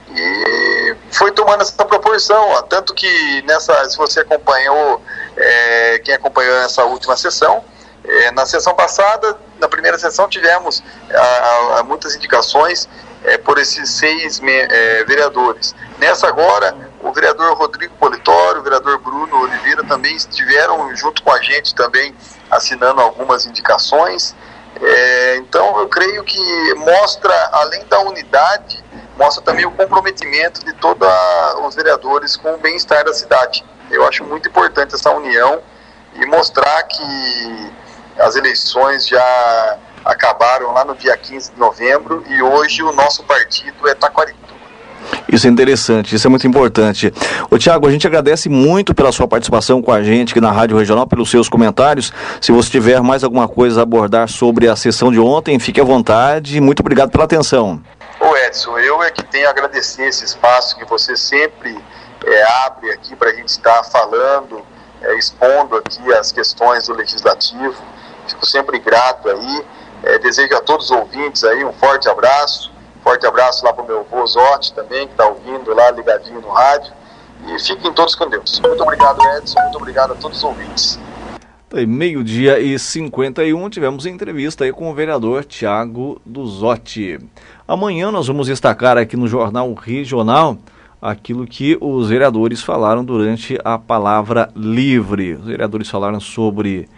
E 0.09 0.95
foi 1.11 1.31
tomando 1.31 1.61
essa 1.61 1.85
proporção, 1.85 2.49
ó. 2.49 2.61
tanto 2.63 2.93
que 2.93 3.41
nessa, 3.43 3.89
se 3.89 3.97
você 3.97 4.19
acompanhou, 4.19 5.01
é, 5.35 5.99
quem 6.03 6.13
acompanhou 6.13 6.55
essa 6.57 6.83
última 6.83 7.15
sessão, 7.15 7.63
é, 8.05 8.31
na 8.31 8.45
sessão 8.45 8.75
passada, 8.75 9.37
na 9.59 9.67
primeira 9.67 9.97
sessão 9.97 10.27
tivemos 10.27 10.83
a, 11.09 11.79
a, 11.79 11.83
muitas 11.83 12.15
indicações 12.15 12.87
é, 13.23 13.37
por 13.37 13.57
esses 13.57 13.89
seis 13.89 14.39
me, 14.39 14.51
é, 14.51 15.03
vereadores. 15.05 15.73
Nessa 15.97 16.27
agora, 16.27 16.75
o 17.01 17.11
vereador 17.13 17.55
Rodrigo 17.57 17.95
Politório, 17.95 18.59
o 18.59 18.63
vereador 18.63 18.99
Bruno 18.99 19.41
Oliveira 19.41 19.83
também 19.85 20.15
estiveram 20.15 20.93
junto 20.95 21.23
com 21.23 21.31
a 21.31 21.41
gente 21.41 21.73
também 21.73 22.13
assinando 22.51 22.99
algumas 22.99 23.45
indicações. 23.45 24.35
É, 24.81 25.37
então 25.37 25.79
eu 25.79 25.87
creio 25.87 26.23
que 26.23 26.73
mostra, 26.75 27.33
além 27.53 27.85
da 27.85 27.99
unidade, 27.99 28.83
mostra 29.17 29.43
também 29.43 29.65
o 29.65 29.71
comprometimento 29.71 30.63
de 30.65 30.73
todos 30.73 31.07
os 31.65 31.75
vereadores 31.75 32.35
com 32.35 32.53
o 32.53 32.57
bem-estar 32.57 33.03
da 33.05 33.13
cidade. 33.13 33.63
Eu 33.91 34.05
acho 34.07 34.23
muito 34.23 34.47
importante 34.49 34.95
essa 34.95 35.11
união 35.11 35.61
e 36.15 36.25
mostrar 36.25 36.83
que 36.83 37.71
as 38.17 38.35
eleições 38.35 39.07
já 39.07 39.77
acabaram 40.05 40.73
lá 40.73 40.83
no 40.83 40.95
dia 40.95 41.15
15 41.15 41.53
de 41.53 41.59
novembro 41.59 42.23
e 42.27 42.41
hoje 42.41 42.83
o 42.83 42.91
nosso 42.91 43.23
partido 43.23 43.87
é 43.87 43.95
Taquarituba. 43.95 44.43
Isso 45.27 45.47
é 45.47 45.49
interessante, 45.49 46.15
isso 46.15 46.27
é 46.27 46.29
muito 46.29 46.45
importante. 46.47 47.13
Ô 47.49 47.57
Tiago, 47.57 47.87
a 47.87 47.91
gente 47.91 48.05
agradece 48.05 48.49
muito 48.49 48.93
pela 48.93 49.11
sua 49.11 49.27
participação 49.27 49.81
com 49.81 49.91
a 49.91 50.03
gente 50.03 50.31
aqui 50.31 50.41
na 50.41 50.51
Rádio 50.51 50.77
Regional, 50.77 51.07
pelos 51.07 51.29
seus 51.29 51.49
comentários. 51.49 52.13
Se 52.39 52.51
você 52.51 52.69
tiver 52.69 53.01
mais 53.01 53.23
alguma 53.23 53.47
coisa 53.47 53.81
a 53.81 53.83
abordar 53.83 54.29
sobre 54.29 54.67
a 54.67 54.75
sessão 54.75 55.11
de 55.11 55.19
ontem, 55.19 55.57
fique 55.59 55.81
à 55.81 55.83
vontade. 55.83 56.59
Muito 56.61 56.81
obrigado 56.81 57.09
pela 57.09 57.23
atenção. 57.23 57.81
Edson, 58.53 58.77
eu 58.77 59.01
é 59.01 59.09
que 59.09 59.23
tenho 59.23 59.47
a 59.47 59.49
agradecer 59.49 60.03
esse 60.03 60.23
espaço 60.23 60.77
que 60.77 60.85
você 60.85 61.17
sempre 61.17 61.75
é, 62.23 62.43
abre 62.65 62.91
aqui 62.91 63.15
para 63.15 63.31
a 63.31 63.33
gente 63.33 63.49
estar 63.49 63.83
falando, 63.85 64.61
é, 65.01 65.15
expondo 65.15 65.75
aqui 65.75 66.13
as 66.13 66.31
questões 66.31 66.85
do 66.85 66.93
Legislativo. 66.93 67.81
Fico 68.27 68.45
sempre 68.45 68.77
grato 68.77 69.27
aí. 69.27 69.65
É, 70.03 70.19
desejo 70.19 70.55
a 70.55 70.61
todos 70.61 70.91
os 70.91 70.91
ouvintes 70.91 71.43
aí 71.43 71.65
um 71.65 71.73
forte 71.73 72.07
abraço. 72.07 72.71
Forte 73.03 73.25
abraço 73.25 73.65
lá 73.65 73.73
para 73.73 73.83
o 73.83 73.87
meu 73.87 73.99
avô 74.01 74.25
Zotti 74.27 74.71
também, 74.73 75.07
que 75.07 75.13
está 75.13 75.25
ouvindo 75.25 75.73
lá 75.73 75.89
ligadinho 75.89 76.39
no 76.39 76.49
rádio. 76.49 76.93
E 77.47 77.59
fiquem 77.59 77.91
todos 77.91 78.13
com 78.13 78.29
Deus. 78.29 78.59
Muito 78.59 78.83
obrigado, 78.83 79.19
Edson. 79.35 79.59
Muito 79.61 79.77
obrigado 79.77 80.13
a 80.13 80.15
todos 80.15 80.37
os 80.37 80.43
ouvintes. 80.43 80.99
Meio-dia 81.87 82.59
e 82.59 82.77
51, 82.77 83.67
tivemos 83.67 84.05
entrevista 84.05 84.63
aí 84.63 84.71
com 84.71 84.91
o 84.91 84.93
vereador 84.93 85.43
Tiago 85.43 86.21
Duzotti. 86.23 87.17
Amanhã 87.65 88.11
nós 88.11 88.27
vamos 88.27 88.47
destacar 88.47 88.97
aqui 88.97 89.15
no 89.15 89.25
Jornal 89.25 89.73
Regional 89.73 90.57
aquilo 91.01 91.47
que 91.47 91.77
os 91.79 92.09
vereadores 92.09 92.61
falaram 92.61 93.05
durante 93.05 93.57
a 93.63 93.79
palavra 93.79 94.49
livre. 94.53 95.35
Os 95.35 95.45
vereadores 95.45 95.89
falaram 95.89 96.19
sobre 96.19 96.89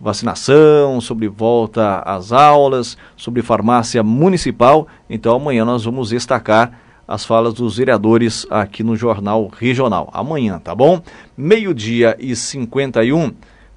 vacinação, 0.00 1.00
sobre 1.00 1.26
volta 1.26 1.98
às 2.06 2.30
aulas, 2.30 2.96
sobre 3.16 3.42
farmácia 3.42 4.00
municipal. 4.04 4.86
Então 5.10 5.34
amanhã 5.34 5.64
nós 5.64 5.84
vamos 5.84 6.10
destacar 6.10 6.78
as 7.06 7.24
falas 7.24 7.54
dos 7.54 7.76
vereadores 7.76 8.46
aqui 8.48 8.84
no 8.84 8.94
Jornal 8.94 9.50
Regional. 9.58 10.08
Amanhã, 10.12 10.60
tá 10.60 10.72
bom? 10.72 11.02
Meio-dia 11.36 12.16
e 12.20 12.36
51. 12.36 13.32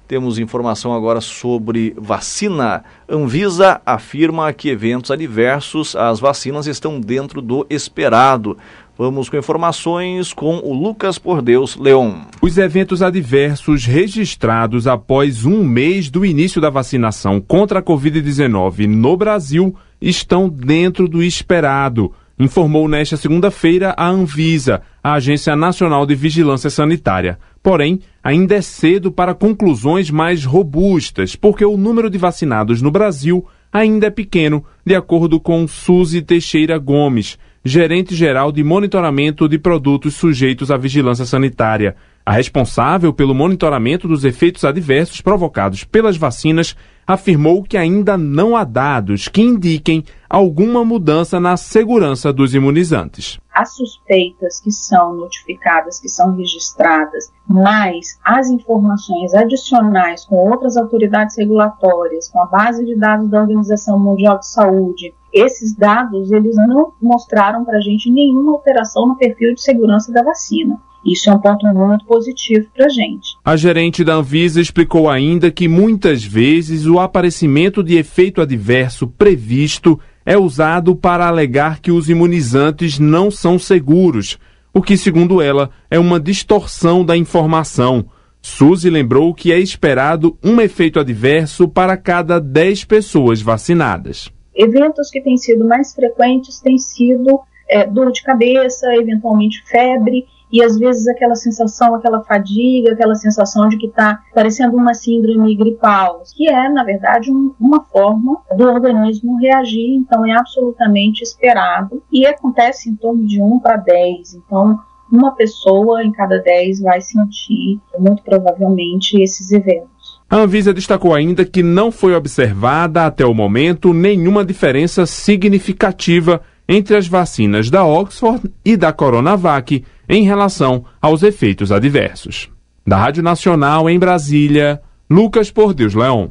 Temos 0.08 0.38
informação 0.38 0.94
agora 0.94 1.20
sobre 1.20 1.92
vacina. 1.98 2.84
Anvisa 3.08 3.80
afirma 3.84 4.52
que 4.52 4.68
eventos 4.68 5.10
adversos 5.10 5.96
às 5.96 6.20
vacinas 6.20 6.68
estão 6.68 7.00
dentro 7.00 7.42
do 7.42 7.66
esperado. 7.68 8.56
Vamos 8.96 9.28
com 9.28 9.36
informações 9.36 10.32
com 10.32 10.58
o 10.58 10.72
Lucas 10.72 11.18
Por 11.18 11.42
Deus 11.42 11.76
Leon. 11.76 12.20
Os 12.40 12.56
eventos 12.56 13.02
adversos 13.02 13.84
registrados 13.84 14.86
após 14.86 15.44
um 15.44 15.64
mês 15.64 16.08
do 16.08 16.24
início 16.24 16.60
da 16.60 16.70
vacinação 16.70 17.40
contra 17.40 17.80
a 17.80 17.82
Covid-19 17.82 18.86
no 18.86 19.16
Brasil 19.16 19.74
estão 20.00 20.48
dentro 20.48 21.08
do 21.08 21.22
esperado, 21.22 22.12
informou 22.38 22.88
nesta 22.88 23.16
segunda-feira 23.16 23.94
a 23.96 24.08
Anvisa, 24.08 24.80
a 25.02 25.14
Agência 25.14 25.54
Nacional 25.56 26.06
de 26.06 26.14
Vigilância 26.14 26.70
Sanitária. 26.70 27.38
Porém, 27.66 27.98
ainda 28.22 28.54
é 28.54 28.62
cedo 28.62 29.10
para 29.10 29.34
conclusões 29.34 30.08
mais 30.08 30.44
robustas, 30.44 31.34
porque 31.34 31.64
o 31.64 31.76
número 31.76 32.08
de 32.08 32.16
vacinados 32.16 32.80
no 32.80 32.92
Brasil 32.92 33.44
ainda 33.72 34.06
é 34.06 34.10
pequeno, 34.10 34.64
de 34.84 34.94
acordo 34.94 35.40
com 35.40 35.66
Suzy 35.66 36.22
Teixeira 36.22 36.78
Gomes 36.78 37.36
gerente-geral 37.66 38.52
de 38.52 38.62
monitoramento 38.62 39.48
de 39.48 39.58
produtos 39.58 40.14
sujeitos 40.14 40.70
à 40.70 40.76
vigilância 40.76 41.24
sanitária. 41.24 41.96
A 42.24 42.32
responsável 42.32 43.12
pelo 43.12 43.34
monitoramento 43.34 44.06
dos 44.06 44.24
efeitos 44.24 44.64
adversos 44.64 45.20
provocados 45.20 45.82
pelas 45.82 46.16
vacinas 46.16 46.76
afirmou 47.04 47.64
que 47.64 47.76
ainda 47.76 48.16
não 48.16 48.56
há 48.56 48.62
dados 48.62 49.26
que 49.26 49.42
indiquem 49.42 50.04
alguma 50.28 50.84
mudança 50.84 51.38
na 51.40 51.56
segurança 51.56 52.32
dos 52.32 52.54
imunizantes. 52.54 53.38
As 53.52 53.74
suspeitas 53.74 54.60
que 54.60 54.70
são 54.70 55.14
notificadas, 55.14 55.98
que 55.98 56.08
são 56.08 56.36
registradas, 56.36 57.32
mais 57.48 58.18
as 58.24 58.50
informações 58.50 59.34
adicionais 59.34 60.24
com 60.24 60.36
outras 60.36 60.76
autoridades 60.76 61.36
regulatórias, 61.38 62.28
com 62.28 62.40
a 62.42 62.46
base 62.46 62.84
de 62.84 62.96
dados 62.96 63.30
da 63.30 63.40
Organização 63.40 63.98
Mundial 63.98 64.38
de 64.38 64.48
Saúde, 64.48 65.14
esses 65.32 65.74
dados 65.74 66.30
eles 66.32 66.56
não 66.56 66.92
mostraram 67.00 67.64
para 67.64 67.78
a 67.78 67.80
gente 67.80 68.10
nenhuma 68.10 68.52
alteração 68.52 69.06
no 69.06 69.16
perfil 69.16 69.54
de 69.54 69.62
segurança 69.62 70.12
da 70.12 70.22
vacina. 70.22 70.80
Isso 71.04 71.30
é 71.30 71.32
um 71.32 71.38
ponto 71.38 71.64
muito 71.66 72.04
positivo 72.04 72.66
para 72.74 72.86
a 72.86 72.88
gente. 72.88 73.36
A 73.44 73.56
gerente 73.56 74.02
da 74.02 74.14
Anvisa 74.14 74.60
explicou 74.60 75.08
ainda 75.08 75.52
que 75.52 75.68
muitas 75.68 76.24
vezes 76.24 76.84
o 76.84 76.98
aparecimento 76.98 77.82
de 77.82 77.96
efeito 77.96 78.40
adverso 78.40 79.06
previsto 79.06 80.00
é 80.26 80.36
usado 80.36 80.96
para 80.96 81.28
alegar 81.28 81.80
que 81.80 81.92
os 81.92 82.10
imunizantes 82.10 82.98
não 82.98 83.30
são 83.30 83.58
seguros, 83.58 84.38
o 84.74 84.82
que, 84.82 84.96
segundo 84.96 85.40
ela, 85.40 85.70
é 85.88 85.98
uma 85.98 86.18
distorção 86.18 87.04
da 87.04 87.16
informação. 87.16 88.06
Suzy 88.42 88.90
lembrou 88.90 89.32
que 89.32 89.52
é 89.52 89.58
esperado 89.58 90.36
um 90.42 90.60
efeito 90.60 91.00
adverso 91.00 91.68
para 91.68 91.96
cada 91.96 92.40
10 92.40 92.84
pessoas 92.84 93.40
vacinadas. 93.40 94.30
Eventos 94.54 95.10
que 95.10 95.20
têm 95.20 95.36
sido 95.36 95.64
mais 95.64 95.94
frequentes 95.94 96.60
têm 96.60 96.76
sido 96.76 97.40
é, 97.68 97.86
dor 97.86 98.10
de 98.10 98.22
cabeça, 98.22 98.94
eventualmente 98.96 99.62
febre, 99.66 100.26
e 100.52 100.62
às 100.62 100.78
vezes 100.78 101.06
aquela 101.08 101.34
sensação, 101.34 101.94
aquela 101.94 102.22
fadiga, 102.22 102.92
aquela 102.92 103.14
sensação 103.14 103.68
de 103.68 103.76
que 103.76 103.86
está 103.86 104.20
parecendo 104.34 104.76
uma 104.76 104.94
síndrome 104.94 105.54
gripal, 105.56 106.22
que 106.34 106.48
é, 106.48 106.68
na 106.68 106.84
verdade, 106.84 107.30
um, 107.30 107.52
uma 107.60 107.82
forma 107.84 108.38
do 108.56 108.64
organismo 108.64 109.38
reagir, 109.38 109.94
então 109.94 110.24
é 110.24 110.32
absolutamente 110.32 111.22
esperado 111.22 112.02
e 112.12 112.26
acontece 112.26 112.88
em 112.88 112.96
torno 112.96 113.26
de 113.26 113.40
1 113.40 113.60
para 113.60 113.76
10. 113.76 114.34
Então, 114.34 114.78
uma 115.10 115.32
pessoa 115.32 116.04
em 116.04 116.12
cada 116.12 116.38
10 116.38 116.80
vai 116.80 117.00
sentir, 117.00 117.80
muito 117.98 118.22
provavelmente, 118.22 119.20
esses 119.20 119.50
eventos. 119.52 120.20
A 120.28 120.38
Anvisa 120.38 120.74
destacou 120.74 121.14
ainda 121.14 121.44
que 121.44 121.62
não 121.62 121.92
foi 121.92 122.14
observada 122.14 123.06
até 123.06 123.24
o 123.24 123.32
momento 123.32 123.94
nenhuma 123.94 124.44
diferença 124.44 125.06
significativa 125.06 126.40
entre 126.68 126.96
as 126.96 127.06
vacinas 127.06 127.70
da 127.70 127.84
Oxford 127.84 128.42
e 128.64 128.76
da 128.76 128.92
Coronavac 128.92 129.84
em 130.08 130.24
relação 130.24 130.84
aos 131.00 131.22
efeitos 131.22 131.72
adversos. 131.72 132.48
Da 132.86 132.96
Rádio 132.96 133.22
Nacional 133.22 133.90
em 133.90 133.98
Brasília, 133.98 134.80
Lucas 135.10 135.50
Por 135.50 135.74
Deus 135.74 135.94
Leão. 135.94 136.30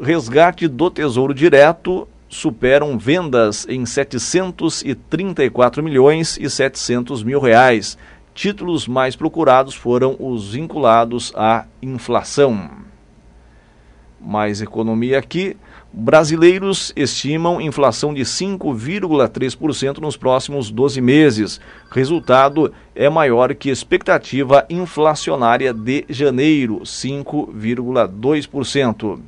Resgate 0.00 0.66
do 0.66 0.90
Tesouro 0.90 1.34
Direto 1.34 2.08
superam 2.26 2.96
vendas 2.96 3.66
em 3.68 3.84
734 3.84 5.82
milhões 5.82 6.38
e 6.40 6.48
700 6.48 7.22
mil 7.22 7.38
reais. 7.38 7.98
Títulos 8.34 8.88
mais 8.88 9.14
procurados 9.14 9.74
foram 9.74 10.16
os 10.18 10.54
vinculados 10.54 11.34
à 11.36 11.66
inflação. 11.82 12.70
Mais 14.18 14.62
economia 14.62 15.18
aqui. 15.18 15.54
Brasileiros 15.92 16.92
estimam 16.94 17.60
inflação 17.60 18.12
de 18.12 18.22
5,3% 18.22 19.98
nos 19.98 20.16
próximos 20.16 20.68
12 20.70 21.00
meses. 21.00 21.60
Resultado 21.90 22.72
é 22.94 23.08
maior 23.08 23.52
que 23.54 23.70
expectativa 23.70 24.66
inflacionária 24.68 25.72
de 25.72 26.04
janeiro, 26.08 26.80
5,2%. 26.80 29.20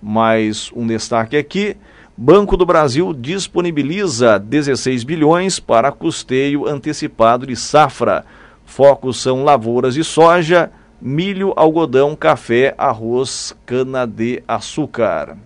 Mais 0.00 0.70
um 0.74 0.86
destaque 0.86 1.36
aqui: 1.36 1.76
Banco 2.16 2.56
do 2.56 2.64
Brasil 2.64 3.12
disponibiliza 3.12 4.38
16 4.38 5.04
bilhões 5.04 5.60
para 5.60 5.92
custeio 5.92 6.66
antecipado 6.66 7.46
de 7.46 7.56
safra. 7.56 8.24
Focos 8.64 9.20
são 9.20 9.44
lavouras 9.44 9.92
de 9.94 10.04
soja, 10.04 10.70
milho, 11.00 11.52
algodão, 11.56 12.16
café, 12.16 12.74
arroz, 12.78 13.54
cana-de-açúcar. 13.66 15.36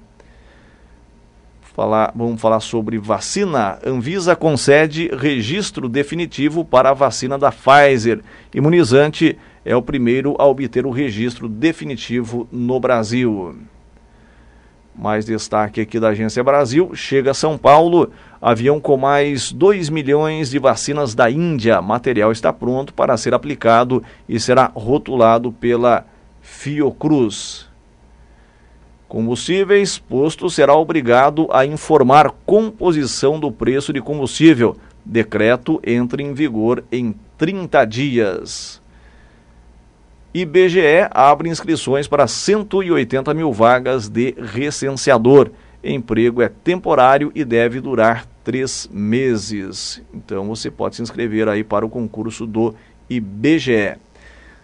Falar, 1.75 2.13
vamos 2.15 2.39
falar 2.39 2.61
sobre 2.61 2.99
vacina. 2.99 3.79
Anvisa 3.85 4.37
concede 4.37 5.11
registro 5.17 5.89
definitivo 5.89 6.67
para 6.67 6.91
a 6.91 6.95
vacina 6.95 7.39
da 7.39 7.51
Pfizer. 7.51 8.21
Imunizante 8.55 9.39
é 9.65 9.75
o 9.75 9.81
primeiro 9.81 10.37
a 10.39 10.47
obter 10.47 10.85
o 10.85 10.91
registro 10.91 11.49
definitivo 11.49 12.47
no 12.53 12.79
Brasil. 12.79 13.57
Mais 14.95 15.25
destaque 15.25 15.81
aqui 15.81 15.99
da 15.99 16.09
Agência 16.09 16.45
Brasil: 16.45 16.91
chega 16.95 17.31
a 17.31 17.35
São 17.35 17.57
Paulo, 17.57 18.11
avião 18.41 18.79
com 18.79 18.99
mais 18.99 19.51
2 19.51 19.89
milhões 19.89 20.51
de 20.51 20.59
vacinas 20.59 21.15
da 21.15 21.31
Índia. 21.31 21.81
Material 21.81 22.31
está 22.31 22.53
pronto 22.53 22.93
para 22.93 23.17
ser 23.17 23.33
aplicado 23.33 24.03
e 24.29 24.39
será 24.39 24.71
rotulado 24.75 25.51
pela 25.51 26.05
Fiocruz. 26.43 27.72
Combustíveis, 29.13 29.99
posto 29.99 30.49
será 30.49 30.75
obrigado 30.75 31.47
a 31.53 31.67
informar 31.67 32.31
composição 32.47 33.39
do 33.39 33.53
preço 33.53 33.93
de 33.93 34.01
combustível. 34.01 34.75
Decreto 35.05 35.79
entra 35.85 36.23
em 36.23 36.33
vigor 36.33 36.83
em 36.91 37.15
30 37.37 37.85
dias. 37.85 38.81
IBGE 40.33 41.11
abre 41.11 41.51
inscrições 41.51 42.09
para 42.09 42.27
180 42.27 43.35
mil 43.35 43.53
vagas 43.53 44.09
de 44.09 44.35
recenseador. 44.39 45.51
Emprego 45.85 46.41
é 46.41 46.49
temporário 46.49 47.31
e 47.35 47.45
deve 47.45 47.83
durar 47.83 48.27
três 48.43 48.89
meses. 48.91 50.03
Então 50.15 50.49
você 50.49 50.71
pode 50.71 50.97
se 50.97 51.03
inscrever 51.03 51.49
aí 51.49 51.63
para 51.63 51.85
o 51.85 51.91
concurso 51.91 52.47
do 52.47 52.75
IBGE. 53.11 53.99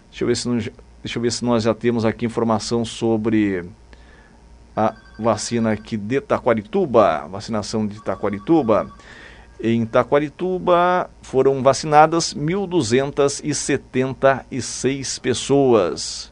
Deixa 0.09 0.23
eu 0.23 0.27
ver 0.27 0.35
se, 0.35 0.49
não, 0.49 0.57
deixa 0.57 0.73
eu 1.19 1.21
ver 1.21 1.31
se 1.31 1.45
nós 1.45 1.61
já 1.61 1.73
temos 1.75 2.03
aqui 2.03 2.25
informação 2.25 2.83
sobre 2.83 3.63
a 4.75 4.95
vacina 5.17 5.71
aqui 5.71 5.97
de 5.97 6.21
Taquarituba, 6.21 7.27
vacinação 7.27 7.85
de 7.85 8.01
Taquarituba. 8.03 8.91
Em 9.61 9.85
Taquarituba 9.85 11.09
foram 11.21 11.61
vacinadas 11.61 12.33
1.276 12.33 15.19
pessoas. 15.19 16.31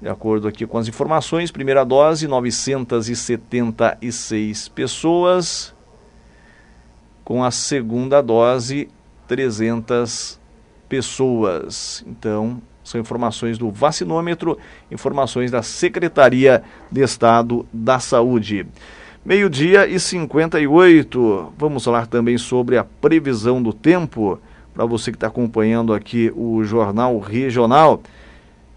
De 0.00 0.08
acordo 0.08 0.46
aqui 0.46 0.64
com 0.66 0.78
as 0.78 0.88
informações, 0.88 1.50
primeira 1.50 1.84
dose 1.84 2.28
976 2.28 4.68
pessoas. 4.68 5.74
Com 7.24 7.42
a 7.42 7.50
segunda 7.50 8.22
dose 8.22 8.88
300 9.26 10.38
pessoas. 10.88 12.04
Então, 12.06 12.62
são 12.86 13.00
informações 13.00 13.58
do 13.58 13.68
vacinômetro, 13.68 14.56
informações 14.92 15.50
da 15.50 15.60
Secretaria 15.60 16.62
de 16.90 17.02
Estado 17.02 17.66
da 17.72 17.98
Saúde. 17.98 18.64
Meio-dia 19.24 19.88
e 19.88 19.98
58. 19.98 21.52
Vamos 21.58 21.84
falar 21.84 22.06
também 22.06 22.38
sobre 22.38 22.78
a 22.78 22.84
previsão 22.84 23.60
do 23.60 23.72
tempo. 23.72 24.38
Para 24.72 24.86
você 24.86 25.10
que 25.10 25.16
está 25.16 25.26
acompanhando 25.26 25.92
aqui 25.92 26.32
o 26.36 26.62
Jornal 26.62 27.18
Regional. 27.18 28.00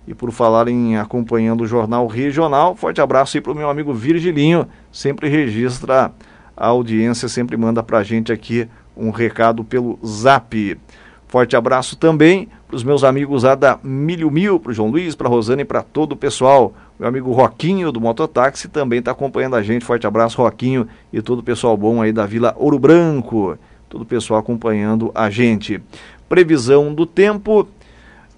E 0.07 0.15
por 0.15 0.31
falar 0.31 0.67
em 0.67 0.97
acompanhando 0.97 1.61
o 1.61 1.67
Jornal 1.67 2.07
Regional, 2.07 2.75
forte 2.75 2.99
abraço 2.99 3.37
aí 3.37 3.41
para 3.41 3.51
o 3.51 3.55
meu 3.55 3.69
amigo 3.69 3.93
Virgilinho. 3.93 4.67
Sempre 4.91 5.29
registra 5.29 6.11
a 6.57 6.67
audiência, 6.67 7.29
sempre 7.29 7.55
manda 7.55 7.83
para 7.83 7.99
a 7.99 8.03
gente 8.03 8.31
aqui 8.31 8.67
um 8.97 9.11
recado 9.11 9.63
pelo 9.63 9.99
zap. 10.03 10.79
Forte 11.27 11.55
abraço 11.55 11.95
também 11.95 12.49
para 12.69 12.75
os 12.75 12.83
meus 12.83 13.03
amigos 13.03 13.41
lá 13.41 13.55
da 13.55 13.79
Milho 13.83 14.29
Mil, 14.29 14.59
para 14.59 14.69
o 14.69 14.73
João 14.73 14.91
Luiz, 14.91 15.15
para 15.15 15.27
a 15.27 15.29
Rosana 15.29 15.63
e 15.63 15.65
para 15.65 15.81
todo 15.81 16.11
o 16.11 16.15
pessoal. 16.15 16.71
Meu 16.99 17.09
amigo 17.09 17.31
Roquinho 17.31 17.91
do 17.91 17.99
Mototáxi 17.99 18.67
também 18.67 18.99
está 18.99 19.09
acompanhando 19.09 19.55
a 19.55 19.63
gente. 19.63 19.83
Forte 19.83 20.05
abraço, 20.05 20.39
Roquinho, 20.39 20.87
e 21.11 21.19
todo 21.19 21.39
o 21.39 21.43
pessoal 21.43 21.75
bom 21.75 21.99
aí 21.99 22.13
da 22.13 22.27
Vila 22.27 22.53
Ouro 22.59 22.77
Branco. 22.77 23.57
Todo 23.89 24.03
o 24.03 24.05
pessoal 24.05 24.39
acompanhando 24.39 25.11
a 25.15 25.31
gente. 25.31 25.81
Previsão 26.29 26.93
do 26.93 27.07
tempo. 27.07 27.67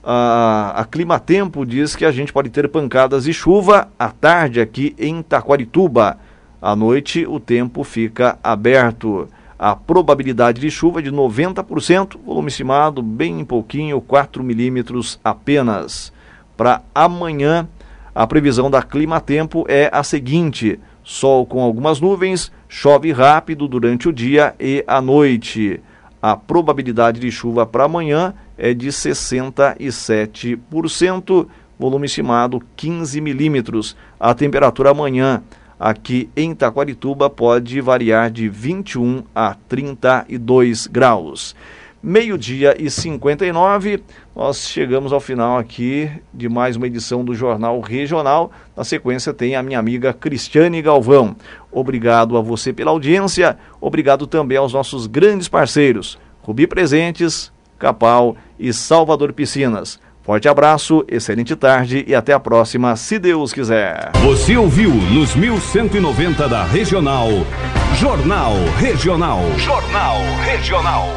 A, 0.02 0.76
a 0.78 0.86
Climatempo 0.86 1.66
diz 1.66 1.94
que 1.94 2.06
a 2.06 2.12
gente 2.12 2.32
pode 2.32 2.50
ter 2.50 2.70
pancadas 2.70 3.26
de 3.26 3.34
chuva 3.34 3.90
à 4.00 4.08
tarde 4.08 4.62
aqui 4.62 4.96
em 4.98 5.22
Taquarituba. 5.22 6.18
À 6.62 6.74
noite 6.74 7.26
o 7.28 7.38
tempo 7.38 7.84
fica 7.84 8.40
aberto 8.42 9.28
a 9.62 9.74
probabilidade 9.76 10.60
de 10.60 10.72
chuva 10.72 11.04
de 11.04 11.12
90%, 11.12 12.18
volume 12.26 12.48
estimado 12.48 13.04
bem 13.04 13.46
pouquinho, 13.46 14.02
4 14.02 14.44
milímetros 14.44 15.20
apenas. 15.24 16.12
Para 16.58 16.82
amanhã, 16.96 17.70
a 18.16 18.26
previsão 18.26 18.72
da 18.72 18.82
Clima 18.82 19.22
Tempo 19.22 19.64
é 19.68 19.88
a 19.94 20.02
seguinte: 20.02 20.80
sol 21.04 21.46
com 21.46 21.62
algumas 21.62 22.02
nuvens, 22.02 22.52
chove 22.68 23.12
rápido 23.12 23.68
durante 23.68 24.10
o 24.10 24.14
dia 24.14 24.56
e 24.60 24.84
a 24.88 25.00
noite. 25.00 25.80
A 26.20 26.36
probabilidade 26.36 27.20
de 27.20 27.30
chuva 27.30 27.64
para 27.64 27.84
amanhã 27.84 28.34
é 28.58 28.74
de 28.74 28.88
67%, 28.88 31.48
volume 31.78 32.08
estimado 32.08 32.64
15 32.76 33.22
milímetros. 33.22 33.96
A 34.20 34.34
temperatura 34.34 34.90
amanhã 34.90 35.44
aqui 35.82 36.30
em 36.38 36.54
Taquarituba 36.54 37.28
pode 37.28 37.82
variar 37.82 38.30
de 38.30 38.48
21 38.48 39.24
a 39.34 39.56
32 39.68 40.86
graus. 40.86 41.56
meio-dia 42.04 42.76
e 42.80 42.90
59. 42.90 44.04
Nós 44.36 44.68
chegamos 44.68 45.12
ao 45.12 45.20
final 45.20 45.58
aqui 45.58 46.10
de 46.32 46.48
mais 46.48 46.76
uma 46.76 46.86
edição 46.86 47.26
do 47.26 47.34
Jornal 47.34 47.80
Regional. 47.80 48.52
Na 48.76 48.84
sequência 48.84 49.34
tem 49.34 49.56
a 49.56 49.64
minha 49.64 49.80
amiga 49.80 50.14
Cristiane 50.14 50.84
Galvão. 50.84 51.36
Obrigado 51.72 52.38
a 52.38 52.42
você 52.42 52.72
pela 52.72 52.92
audiência, 52.92 53.58
obrigado 53.80 54.28
também 54.28 54.58
aos 54.58 54.74
nossos 54.74 55.08
grandes 55.08 55.48
parceiros, 55.48 56.18
Rubi 56.44 56.68
Presentes, 56.68 57.52
Capal 57.80 58.36
e 58.60 58.72
Salvador 58.72 59.34
Piscinas. 59.34 60.00
Forte 60.24 60.48
abraço, 60.48 61.04
excelente 61.08 61.56
tarde 61.56 62.04
e 62.08 62.14
até 62.14 62.32
a 62.34 62.40
próxima, 62.40 62.96
se 62.96 63.18
Deus 63.18 63.52
quiser. 63.52 64.12
Você 64.24 64.56
ouviu 64.56 64.92
nos 64.94 65.36
1190 65.36 66.48
da 66.48 66.64
Regional, 66.64 67.30
Jornal 67.96 68.54
Regional. 68.78 69.40
Jornal 69.58 70.18
Regional. 70.46 71.10